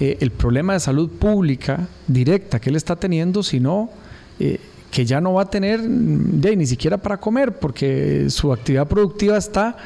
eh, 0.00 0.18
el 0.20 0.30
problema 0.30 0.74
de 0.74 0.80
salud 0.80 1.08
pública 1.08 1.86
directa 2.06 2.60
que 2.60 2.70
él 2.70 2.76
está 2.76 2.96
teniendo, 2.96 3.42
sino 3.42 3.90
eh, 4.38 4.60
que 4.90 5.04
ya 5.04 5.20
no 5.20 5.34
va 5.34 5.42
a 5.42 5.50
tener 5.50 5.80
ni 5.80 6.66
siquiera 6.66 6.96
para 6.98 7.18
comer, 7.18 7.58
porque 7.58 8.26
su 8.30 8.52
actividad 8.52 8.86
productiva 8.86 9.36
está 9.36 9.76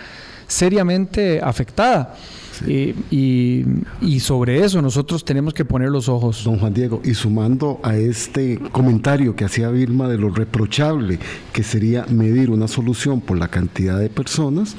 seriamente 0.49 1.40
afectada. 1.40 2.16
Y, 2.66 3.64
sobre 4.20 4.64
eso 4.64 4.82
nosotros 4.82 5.24
tenemos 5.24 5.55
que 5.55 5.64
poner 5.64 5.90
los 5.90 6.09
ojos. 6.09 6.42
Don 6.42 6.59
Juan 6.59 6.74
Diego, 6.74 7.01
y 7.05 7.14
sumando 7.14 7.78
a 7.84 7.96
este 7.96 8.59
comentario 8.72 9.36
que 9.36 9.44
hacía 9.44 9.68
Vilma 9.70 10.09
de 10.09 10.18
lo 10.18 10.30
reprochable 10.30 11.20
que 11.53 11.62
sería 11.62 12.05
medir 12.07 12.51
una 12.51 12.66
solución 12.66 13.20
por 13.20 13.38
la 13.38 13.49
cantidad 13.49 13.99
de 13.99 14.11
personas, 14.11 14.74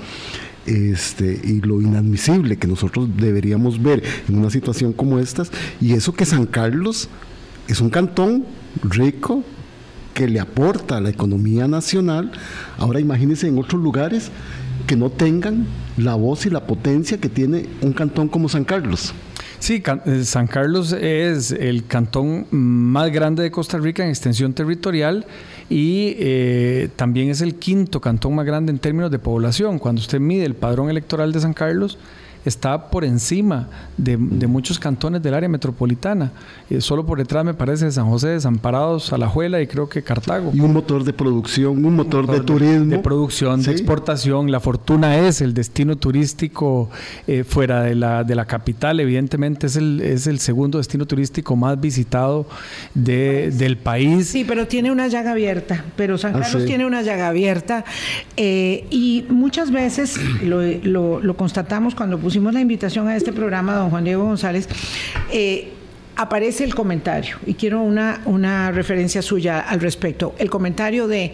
este, 0.65 1.39
y 1.41 1.61
lo 1.61 1.81
inadmisible 1.81 2.57
que 2.57 2.67
nosotros 2.67 3.09
deberíamos 3.15 3.81
ver 3.81 4.03
en 4.27 4.37
una 4.37 4.49
situación 4.49 4.91
como 4.91 5.17
esta, 5.17 5.43
y 5.79 5.93
eso 5.93 6.13
que 6.13 6.25
San 6.25 6.45
Carlos 6.45 7.07
es 7.67 7.79
un 7.79 7.89
cantón 7.89 8.45
rico 8.83 9.43
que 10.13 10.27
le 10.27 10.39
aporta 10.39 10.97
a 10.97 11.01
la 11.01 11.09
economía 11.09 11.67
nacional. 11.67 12.31
Ahora 12.77 12.99
imagínense 12.99 13.47
en 13.47 13.57
otros 13.57 13.81
lugares 13.81 14.31
que 14.89 14.95
no 14.95 15.11
tengan 15.11 15.67
la 15.97 16.15
voz 16.15 16.47
y 16.47 16.49
la 16.49 16.65
potencia 16.65 17.19
que 17.19 17.29
tiene 17.29 17.67
un 17.81 17.93
cantón 17.93 18.27
como 18.27 18.49
San 18.49 18.65
Carlos. 18.65 19.13
Sí, 19.59 19.83
eh, 19.85 20.23
San 20.23 20.47
Carlos 20.47 20.93
es 20.93 21.51
el 21.51 21.85
cantón 21.85 22.47
más 22.49 23.11
grande 23.11 23.43
de 23.43 23.51
Costa 23.51 23.77
Rica 23.77 24.03
en 24.03 24.09
extensión 24.09 24.53
territorial 24.53 25.27
y 25.69 26.15
eh, 26.17 26.89
también 26.95 27.29
es 27.29 27.41
el 27.41 27.53
quinto 27.53 28.01
cantón 28.01 28.33
más 28.33 28.47
grande 28.47 28.71
en 28.71 28.79
términos 28.79 29.11
de 29.11 29.19
población. 29.19 29.77
Cuando 29.77 30.01
usted 30.01 30.19
mide 30.19 30.43
el 30.43 30.55
padrón 30.55 30.89
electoral 30.89 31.31
de 31.33 31.41
San 31.41 31.53
Carlos, 31.53 31.99
está 32.49 32.89
por 32.89 33.05
encima 33.05 33.67
de, 33.97 34.17
muchos 34.17 34.77
cantones 34.79 35.23
del 35.23 35.33
área 35.33 35.47
metropolitana. 35.47 36.31
Eh, 36.69 36.81
solo 36.81 37.05
por 37.05 37.17
detrás 37.17 37.45
me 37.45 37.53
parece 37.53 37.89
San 37.91 38.07
José, 38.09 38.29
Desamparados, 38.29 39.13
Alajuela 39.13 39.61
y 39.61 39.67
creo 39.67 39.87
que 39.87 40.03
Cartago. 40.03 40.51
Y 40.53 40.59
un 40.59 40.73
motor 40.73 41.03
de 41.03 41.13
producción, 41.13 41.85
un 41.85 41.95
motor, 41.95 42.27
de, 42.27 42.41
turismo. 42.41 42.85
De 42.85 42.99
producción, 42.99 43.61
de 43.61 43.71
exportación. 43.71 44.51
La 44.51 44.59
fortuna 44.59 45.17
es 45.17 45.41
el 45.41 45.53
destino 45.53 45.95
turístico 45.95 46.89
eh, 47.27 47.43
fuera 47.43 47.83
de 47.83 47.95
la, 47.95 48.23
de 48.23 48.35
la 48.35 48.45
capital. 48.45 48.99
Evidentemente 48.99 49.67
es 49.67 49.75
el, 49.75 50.01
es 50.01 50.27
el 50.27 50.39
segundo 50.39 50.77
destino 50.79 51.05
turístico 51.05 51.55
más 51.55 51.79
visitado 51.79 52.47
de, 52.93 53.51
del 53.51 53.77
país. 53.77 54.27
Sí, 54.27 54.43
pero 54.45 54.67
tiene 54.67 54.91
una 54.91 55.07
llaga 55.07 55.31
abierta. 55.31 55.85
Pero 55.95 56.17
San 56.17 56.35
ah, 56.35 56.39
Carlos 56.41 56.65
tiene 56.65 56.85
una 56.85 57.01
llaga 57.01 57.27
abierta. 57.27 57.85
Eh, 58.35 58.87
y 58.89 59.25
muchas 59.29 59.71
veces 59.71 60.19
lo, 60.43 60.61
lo, 60.83 61.19
lo 61.19 61.37
constatamos 61.37 61.95
cuando 61.95 62.17
pusimos 62.17 62.38
la 62.41 62.61
invitación 62.61 63.07
a 63.07 63.15
este 63.15 63.33
programa, 63.33 63.75
don 63.75 63.89
Juan 63.89 64.03
Diego 64.03 64.23
González, 64.23 64.67
eh, 65.31 65.73
aparece 66.15 66.63
el 66.63 66.73
comentario, 66.73 67.37
y 67.45 67.53
quiero 67.53 67.81
una, 67.81 68.21
una 68.25 68.71
referencia 68.71 69.21
suya 69.21 69.59
al 69.59 69.79
respecto, 69.79 70.35
el 70.39 70.49
comentario 70.49 71.07
de... 71.07 71.33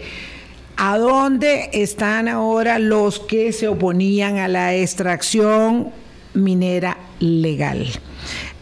¿A 0.78 0.98
dónde 0.98 1.70
están 1.72 2.28
ahora 2.28 2.78
los 2.78 3.18
que 3.18 3.54
se 3.54 3.66
oponían 3.66 4.36
a 4.36 4.46
la 4.46 4.74
extracción 4.74 5.88
minera 6.34 6.98
legal? 7.18 7.86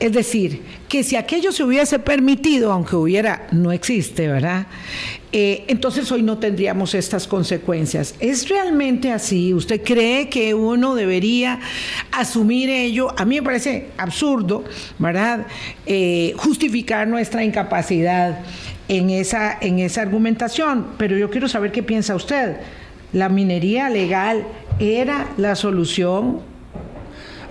Es 0.01 0.13
decir, 0.13 0.63
que 0.89 1.05
si 1.05 1.17
aquello 1.17 1.53
se 1.53 1.63
hubiese 1.63 1.99
permitido, 1.99 2.73
aunque 2.73 2.97
hubiera, 2.97 3.47
no 3.53 3.71
existe, 3.71 4.27
¿verdad? 4.27 4.67
Eh, 5.31 5.65
entonces 5.69 6.11
hoy 6.13 6.23
no 6.23 6.39
tendríamos 6.39 6.95
estas 6.95 7.27
consecuencias. 7.27 8.15
¿Es 8.21 8.49
realmente 8.49 9.11
así? 9.13 9.55
¿Usted 9.55 9.83
cree 9.83 10.29
que 10.29 10.53
uno 10.53 10.95
debería 10.95 11.61
asumir 12.13 12.71
ello? 12.71 13.09
A 13.19 13.25
mí 13.25 13.37
me 13.37 13.43
parece 13.43 13.89
absurdo, 13.97 14.65
¿verdad? 14.99 15.47
Eh, 15.87 16.35
justificar 16.37 17.09
nuestra 17.09 17.45
incapacidad 17.45 18.41
en 18.89 19.11
esa, 19.11 19.57
en 19.61 19.79
esa 19.79 20.03
argumentación, 20.03 20.87
pero 20.99 21.17
yo 21.17 21.31
quiero 21.31 21.49
saber 21.49 21.73
qué 21.73 21.83
piensa 21.83 22.15
usted. 22.15 22.57
¿La 23.13 23.29
minería 23.29 23.91
legal 23.91 24.45
era 24.79 25.29
la 25.37 25.55
solución 25.55 26.54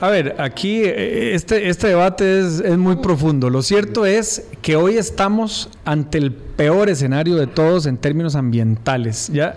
a 0.03 0.09
ver, 0.09 0.35
aquí 0.37 0.81
eh, 0.83 1.33
este, 1.33 1.69
este 1.69 1.87
debate 1.87 2.41
es, 2.41 2.77
muy 2.77 2.97
profundo. 2.97 3.49
Lo 3.49 3.61
cierto 3.61 4.05
es 4.05 4.49
que 4.61 4.75
hoy 4.75 4.97
estamos 4.97 5.69
ante 5.85 6.17
el 6.17 6.33
peor 6.33 6.89
escenario 6.89 7.37
de 7.37 7.47
todos 7.47 7.85
en 7.85 7.95
términos 7.95 8.35
ambientales. 8.35 9.29
Ya 9.31 9.55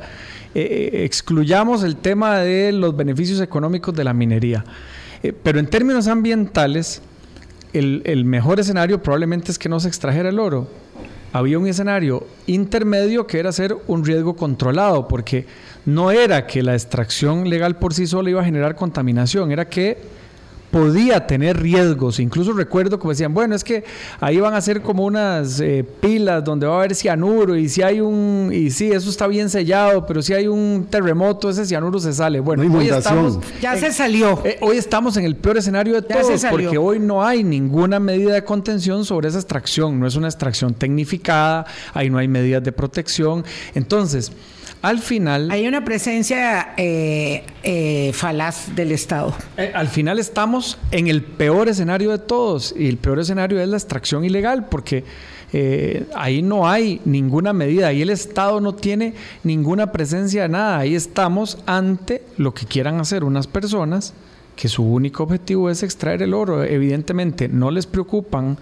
eh, 0.55 0.93
eh, 0.95 1.05
excluyamos 1.05 1.83
el 1.83 1.97
tema 1.97 2.39
de 2.39 2.71
los 2.71 2.97
beneficios 2.97 3.41
económicos 3.41 3.93
de 3.97 4.05
la 4.05 4.15
minería. 4.15 4.65
pero 5.43 5.59
en 5.59 5.67
términos 5.67 6.07
ambientales, 6.07 7.03
el, 7.73 8.03
el 8.05 8.25
mejor 8.25 8.61
escenario 8.61 9.03
probablemente 9.03 9.51
es 9.51 9.59
que 9.59 9.69
no 9.69 9.81
se 9.81 9.89
extrajera 9.89 10.29
el 10.29 10.39
oro. 10.39 10.69
Había 11.33 11.59
un 11.59 11.67
escenario 11.67 12.25
intermedio 12.47 13.27
que 13.27 13.41
era 13.41 13.49
hacer 13.49 13.77
un 13.89 14.05
riesgo 14.05 14.37
controlado, 14.37 15.09
porque 15.09 15.45
no 15.87 16.13
era 16.13 16.47
que 16.47 16.63
la 16.63 16.75
extracción 16.75 17.51
legal 17.51 17.81
por 17.81 17.95
sí 17.95 18.07
sola 18.07 18.31
iba 18.31 18.43
a 18.43 18.45
generar 18.45 18.77
contaminación, 18.77 19.51
era 19.51 19.69
que 19.69 20.15
podía 20.77 21.27
tener 21.27 21.59
riesgos. 21.59 22.20
Incluso 22.20 22.53
recuerdo 22.53 22.99
como 22.99 23.11
decían, 23.11 23.33
bueno, 23.33 23.55
es 23.55 23.64
que 23.64 23.83
ahí 24.20 24.39
van 24.39 24.53
a 24.53 24.61
ser 24.61 24.83
como 24.83 25.07
unas 25.07 25.59
eh, 25.61 25.83
pilas 26.01 26.45
donde 26.45 26.66
va 26.66 26.74
a 26.74 26.79
haber 26.81 26.95
cianuro 26.95 27.57
y 27.57 27.70
si 27.70 27.81
hay 27.81 28.03
un, 28.03 28.51
y 28.53 28.70
sí, 28.70 28.93
eso 28.93 29.09
está 29.09 29.27
bien 29.27 29.49
sellado, 29.49 30.05
pero 30.05 30.20
si 30.20 30.35
hay 30.35 30.49
un 30.49 30.87
terremoto, 30.91 31.49
ese 31.49 31.64
cianuro 31.64 31.99
se 31.99 32.12
sale. 32.12 32.41
Bueno, 32.41 32.62
hoy 32.77 32.89
estamos... 32.89 33.39
Ya 33.62 33.74
se 33.79 33.91
salió. 33.91 34.43
Eh, 34.45 34.59
hoy 34.61 34.77
estamos 34.77 35.16
en 35.16 35.24
el 35.24 35.37
peor 35.37 35.57
escenario 35.57 35.95
de 35.95 36.03
todos, 36.03 36.45
porque 36.51 36.77
hoy 36.77 36.99
no 36.99 37.24
hay 37.24 37.43
ninguna 37.43 37.99
medida 37.99 38.35
de 38.35 38.45
contención 38.45 39.07
sobre 39.07 39.29
esa 39.29 39.39
extracción. 39.39 39.99
No 39.99 40.07
es 40.07 40.14
una 40.14 40.29
extracción 40.29 40.74
tecnificada, 40.74 41.64
ahí 41.95 42.11
no 42.11 42.18
hay 42.18 42.29
medidas 42.29 42.62
de 42.62 42.72
protección. 42.72 43.47
Entonces, 43.74 44.31
al 44.87 45.01
final... 45.01 45.51
Hay 45.51 45.66
una 45.66 45.84
presencia 45.84 46.74
eh, 46.76 47.43
eh, 47.64 48.12
falaz 48.14 48.74
del 48.76 48.93
Estado. 48.93 49.34
Eh, 49.57 49.72
al 49.74 49.89
final 49.89 50.20
estamos 50.20 50.78
en 50.93 51.09
el 51.09 51.22
peor 51.22 51.68
escenario 51.68 52.12
de 52.12 52.18
todos 52.18 52.72
y 52.78 52.87
el 52.89 52.97
peor 52.97 53.18
escenario 53.18 53.61
es 53.61 53.68
la 53.68 53.76
extracción 53.76 54.24
ilegal 54.24 54.68
porque 54.68 55.05
ahí 56.14 56.43
no 56.43 56.68
hay 56.68 57.01
ninguna 57.07 57.55
medida, 57.55 57.89
ahí 57.89 58.03
el 58.03 58.11
Estado 58.11 58.61
no 58.61 58.74
tiene 58.74 59.14
ninguna 59.43 59.91
presencia 59.91 60.43
de 60.43 60.51
nada, 60.51 60.78
ahí 60.78 60.95
estamos 60.95 61.59
ante 61.64 62.22
lo 62.37 62.53
que 62.53 62.66
quieran 62.66 63.01
hacer 63.01 63.24
unas 63.24 63.47
personas 63.47 64.12
que 64.55 64.68
su 64.68 64.84
único 64.84 65.22
objetivo 65.22 65.70
es 65.70 65.82
extraer 65.82 66.22
el 66.22 66.34
oro. 66.34 66.62
Evidentemente 66.62 67.49
no 67.49 67.70
les 67.70 67.87
preocupan 67.87 68.59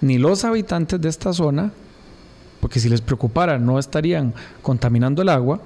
ni 0.00 0.18
los 0.18 0.44
habitantes 0.44 1.00
de 1.00 1.08
esta 1.08 1.32
zona, 1.32 1.72
porque 2.60 2.80
si 2.80 2.88
les 2.88 3.00
preocupara 3.00 3.58
no 3.58 3.78
estarían 3.78 4.34
contaminando 4.62 5.22
el 5.22 5.28
agua 5.28 5.60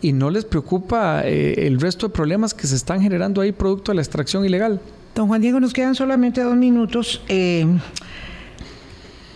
y 0.00 0.12
no 0.12 0.30
les 0.30 0.44
preocupa 0.44 1.22
eh, 1.24 1.66
el 1.66 1.80
resto 1.80 2.08
de 2.08 2.12
problemas 2.12 2.52
que 2.52 2.66
se 2.66 2.76
están 2.76 3.00
generando 3.00 3.40
ahí 3.40 3.52
producto 3.52 3.92
de 3.92 3.96
la 3.96 4.02
extracción 4.02 4.44
ilegal. 4.44 4.80
Don 5.14 5.28
Juan 5.28 5.40
Diego, 5.40 5.60
nos 5.60 5.72
quedan 5.72 5.94
solamente 5.94 6.42
dos 6.42 6.56
minutos. 6.56 7.22
Eh, 7.28 7.66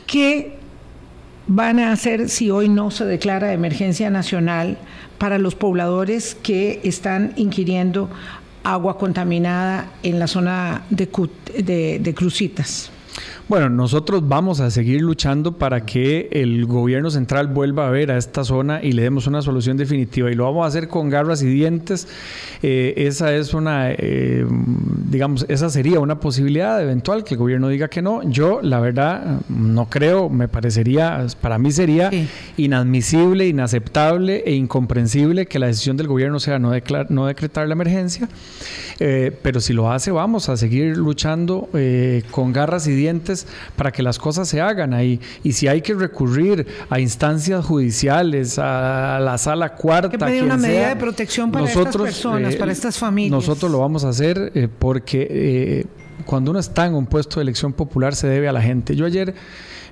¿Qué 0.06 0.58
van 1.46 1.78
a 1.78 1.92
hacer 1.92 2.28
si 2.28 2.50
hoy 2.50 2.68
no 2.68 2.90
se 2.90 3.04
declara 3.04 3.52
emergencia 3.52 4.10
nacional 4.10 4.76
para 5.18 5.38
los 5.38 5.54
pobladores 5.54 6.34
que 6.34 6.80
están 6.84 7.32
inquiriendo 7.36 8.10
agua 8.64 8.98
contaminada 8.98 9.90
en 10.02 10.18
la 10.18 10.26
zona 10.26 10.82
de, 10.90 11.08
de, 11.62 11.98
de 11.98 12.14
Crucitas? 12.14 12.90
Bueno, 13.48 13.70
nosotros 13.70 14.28
vamos 14.28 14.60
a 14.60 14.70
seguir 14.70 15.00
luchando 15.00 15.52
para 15.52 15.86
que 15.86 16.28
el 16.32 16.66
gobierno 16.66 17.10
central 17.10 17.46
vuelva 17.46 17.86
a 17.86 17.90
ver 17.90 18.10
a 18.10 18.18
esta 18.18 18.44
zona 18.44 18.82
y 18.82 18.92
le 18.92 19.00
demos 19.00 19.26
una 19.26 19.40
solución 19.40 19.78
definitiva. 19.78 20.30
Y 20.30 20.34
lo 20.34 20.44
vamos 20.44 20.64
a 20.64 20.68
hacer 20.68 20.88
con 20.88 21.08
garras 21.08 21.42
y 21.42 21.46
dientes. 21.46 22.08
Eh, 22.62 22.92
esa 22.98 23.34
es 23.34 23.54
una, 23.54 23.90
eh, 23.90 24.46
digamos, 25.10 25.46
esa 25.48 25.70
sería 25.70 25.98
una 25.98 26.20
posibilidad 26.20 26.82
eventual 26.82 27.24
que 27.24 27.34
el 27.34 27.38
gobierno 27.38 27.68
diga 27.68 27.88
que 27.88 28.02
no. 28.02 28.22
Yo, 28.22 28.60
la 28.60 28.80
verdad, 28.80 29.40
no 29.48 29.88
creo, 29.88 30.28
me 30.28 30.46
parecería, 30.46 31.26
para 31.40 31.58
mí 31.58 31.72
sería 31.72 32.10
inadmisible, 32.58 33.48
inaceptable 33.48 34.42
e 34.44 34.52
incomprensible 34.52 35.46
que 35.46 35.58
la 35.58 35.68
decisión 35.68 35.96
del 35.96 36.06
gobierno 36.06 36.38
sea 36.38 36.58
no, 36.58 36.72
no 37.08 37.26
decretar 37.26 37.66
la 37.66 37.72
emergencia. 37.72 38.28
Eh, 39.00 39.34
pero 39.40 39.60
si 39.60 39.72
lo 39.72 39.90
hace, 39.90 40.10
vamos 40.10 40.50
a 40.50 40.58
seguir 40.58 40.98
luchando 40.98 41.70
con 42.30 42.52
garras 42.52 42.86
y 42.86 42.92
dientes 42.92 43.07
para 43.76 43.92
que 43.92 44.02
las 44.02 44.18
cosas 44.18 44.48
se 44.48 44.60
hagan 44.60 44.94
ahí. 44.94 45.20
Y 45.42 45.52
si 45.52 45.68
hay 45.68 45.82
que 45.82 45.94
recurrir 45.94 46.66
a 46.90 47.00
instancias 47.00 47.64
judiciales, 47.64 48.58
a 48.58 49.18
la 49.20 49.38
sala 49.38 49.74
cuarta, 49.74 50.10
que 50.10 50.18
pedir 50.18 50.44
una 50.44 50.56
medida 50.56 50.88
de 50.88 50.96
protección 50.96 51.50
para 51.50 51.66
estas 51.66 51.96
personas, 51.96 52.56
para 52.56 52.70
eh, 52.70 52.74
estas 52.74 52.98
familias. 52.98 53.32
Nosotros 53.32 53.70
lo 53.70 53.80
vamos 53.80 54.04
a 54.04 54.10
hacer 54.10 54.52
eh, 54.54 54.68
porque 54.78 55.26
eh, 55.30 55.86
cuando 56.24 56.50
uno 56.50 56.60
está 56.60 56.86
en 56.86 56.94
un 56.94 57.06
puesto 57.06 57.40
de 57.40 57.42
elección 57.42 57.72
popular 57.72 58.14
se 58.14 58.26
debe 58.26 58.48
a 58.48 58.52
la 58.52 58.62
gente. 58.62 58.94
Yo 58.96 59.06
ayer 59.06 59.34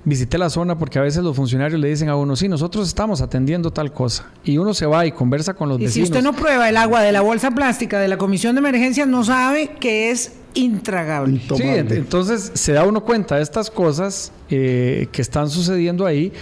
visité 0.05 0.39
la 0.39 0.49
zona 0.51 0.79
porque 0.79 0.99
a 0.99 1.03
veces 1.03 1.23
los 1.23 1.35
funcionarios 1.35 1.81
le 1.81 1.89
dicen 1.89 2.09
a 2.09 2.17
uno, 2.17 2.37
sí, 2.37 2.49
nosotros 2.49 2.87
estamos 2.87 3.21
atendiendo 3.21 3.73
tal 3.73 3.93
cosa. 3.93 4.27
Y 4.45 4.57
uno 4.57 4.73
se 4.73 4.87
va 4.87 5.05
y 5.05 5.13
conversa 5.13 5.55
con 5.55 5.69
los 5.69 5.81
y 5.81 5.85
vecinos. 5.85 6.09
Si 6.09 6.13
usted 6.13 6.23
no 6.23 6.33
prueba 6.33 6.69
el 6.69 6.77
agua 6.77 7.03
de 7.03 7.13
la 7.13 7.21
bolsa 7.21 7.51
plástica 7.51 7.99
de 7.99 8.09
la 8.09 8.17
Comisión 8.17 8.55
de 8.55 8.61
Emergencias, 8.61 9.09
no 9.09 9.25
sabe 9.25 9.73
que 9.81 10.11
es 10.13 10.33
intragable. 10.57 11.41
Sí, 11.55 11.63
entonces 11.63 12.51
se 12.55 12.73
da 12.73 12.85
uno 12.85 13.05
cuenta 13.05 13.37
de 13.37 13.43
estas 13.43 13.71
cosas 13.71 14.33
eh, 14.51 15.09
que 15.13 15.23
están 15.23 15.51
sucediendo 15.51 16.07
ahí 16.07 16.33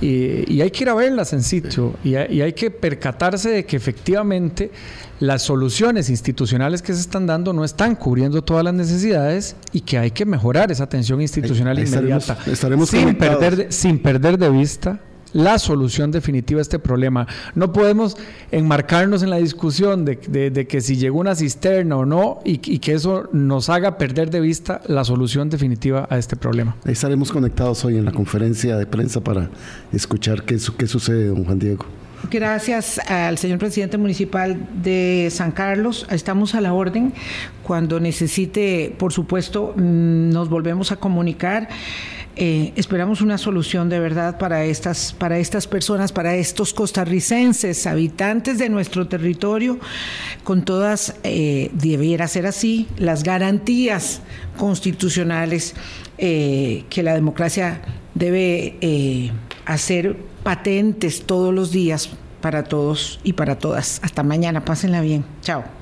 y, 0.00 0.60
hay 0.60 0.70
que 0.70 0.84
ir 0.84 0.88
a 0.88 0.94
verlas 0.94 1.32
en 1.32 1.42
sitio 1.42 1.94
y, 2.02 2.14
hay 2.14 2.52
que 2.52 2.70
percatarse 2.70 3.50
de 3.50 3.64
que 3.64 3.76
efectivamente 3.76 4.70
las 5.20 5.42
soluciones 5.42 6.10
institucionales 6.10 6.82
que 6.82 6.92
se 6.94 7.00
están 7.00 7.26
dando 7.26 7.52
no 7.52 7.64
están 7.64 7.94
cubriendo 7.94 8.42
todas 8.42 8.64
las 8.64 8.74
necesidades 8.74 9.56
y 9.72 9.82
que 9.82 9.98
hay 9.98 10.10
que 10.10 10.24
mejorar 10.24 10.72
esa 10.72 10.84
atención 10.84 11.20
institucional 11.20 11.78
inmediata. 11.78 12.38
sin, 12.86 13.14
perder, 13.16 13.72
sin 13.72 13.98
perder 13.98 14.38
de 14.38 14.50
vista 14.50 15.00
la 15.32 15.58
solución 15.58 16.10
definitiva 16.10 16.60
a 16.60 16.62
este 16.62 16.78
problema. 16.78 17.26
No 17.54 17.72
podemos 17.72 18.16
enmarcarnos 18.50 19.22
en 19.22 19.30
la 19.30 19.36
discusión 19.36 20.04
de, 20.04 20.18
que 20.18 20.80
si 20.80 20.96
llegó 20.96 21.20
una 21.20 21.34
cisterna 21.34 21.96
o 21.96 22.04
no 22.04 22.40
y, 22.44 22.58
que 22.58 22.92
eso 22.92 23.28
nos 23.32 23.68
haga 23.68 23.98
perder 23.98 24.30
de 24.30 24.40
vista 24.40 24.80
la 24.86 25.04
solución 25.04 25.50
definitiva 25.50 26.06
a 26.10 26.18
este 26.18 26.36
problema. 26.36 26.76
Estaremos 26.84 27.30
conectados 27.32 27.84
hoy 27.84 27.96
en 27.96 28.04
la 28.04 28.12
conferencia 28.12 28.76
de 28.76 28.86
prensa 28.86 29.20
para 29.20 29.50
escuchar 29.92 30.42
qué, 30.42 30.58
qué 30.76 30.86
sucede, 30.86 31.26
don 31.26 31.44
Juan 31.44 31.58
Diego. 31.58 31.86
Gracias 32.28 32.98
al 33.08 33.38
señor 33.38 33.58
presidente 33.58 33.96
municipal 33.96 34.68
de 34.82 35.28
San 35.30 35.52
Carlos. 35.52 36.06
Estamos 36.10 36.54
a 36.54 36.60
la 36.60 36.74
orden. 36.74 37.14
Cuando 37.62 37.98
necesite, 37.98 38.94
por 38.98 39.12
supuesto, 39.12 39.72
mm, 39.74 40.30
nos 40.30 40.50
volvemos 40.50 40.92
a 40.92 40.96
comunicar. 40.96 41.68
Eh, 42.36 42.72
esperamos 42.76 43.20
una 43.20 43.38
solución 43.38 43.88
de 43.88 44.00
verdad 44.00 44.38
para 44.38 44.64
estas, 44.64 45.12
para 45.12 45.38
estas 45.38 45.66
personas, 45.66 46.12
para 46.12 46.36
estos 46.36 46.72
costarricenses, 46.72 47.86
habitantes 47.86 48.58
de 48.58 48.68
nuestro 48.68 49.08
territorio, 49.08 49.78
con 50.44 50.64
todas, 50.64 51.16
eh, 51.24 51.70
debiera 51.74 52.28
ser 52.28 52.46
así, 52.46 52.86
las 52.96 53.24
garantías 53.24 54.20
constitucionales 54.56 55.74
eh, 56.18 56.84
que 56.88 57.02
la 57.02 57.14
democracia 57.14 57.82
debe 58.14 59.32
hacer 59.66 60.16
patentes 60.42 61.22
todos 61.26 61.52
los 61.54 61.70
días 61.70 62.10
para 62.40 62.64
todos 62.64 63.20
y 63.22 63.34
para 63.34 63.58
todas. 63.58 64.00
Hasta 64.02 64.22
mañana, 64.22 64.64
pásenla 64.64 65.00
bien. 65.00 65.24
Chao. 65.42 65.79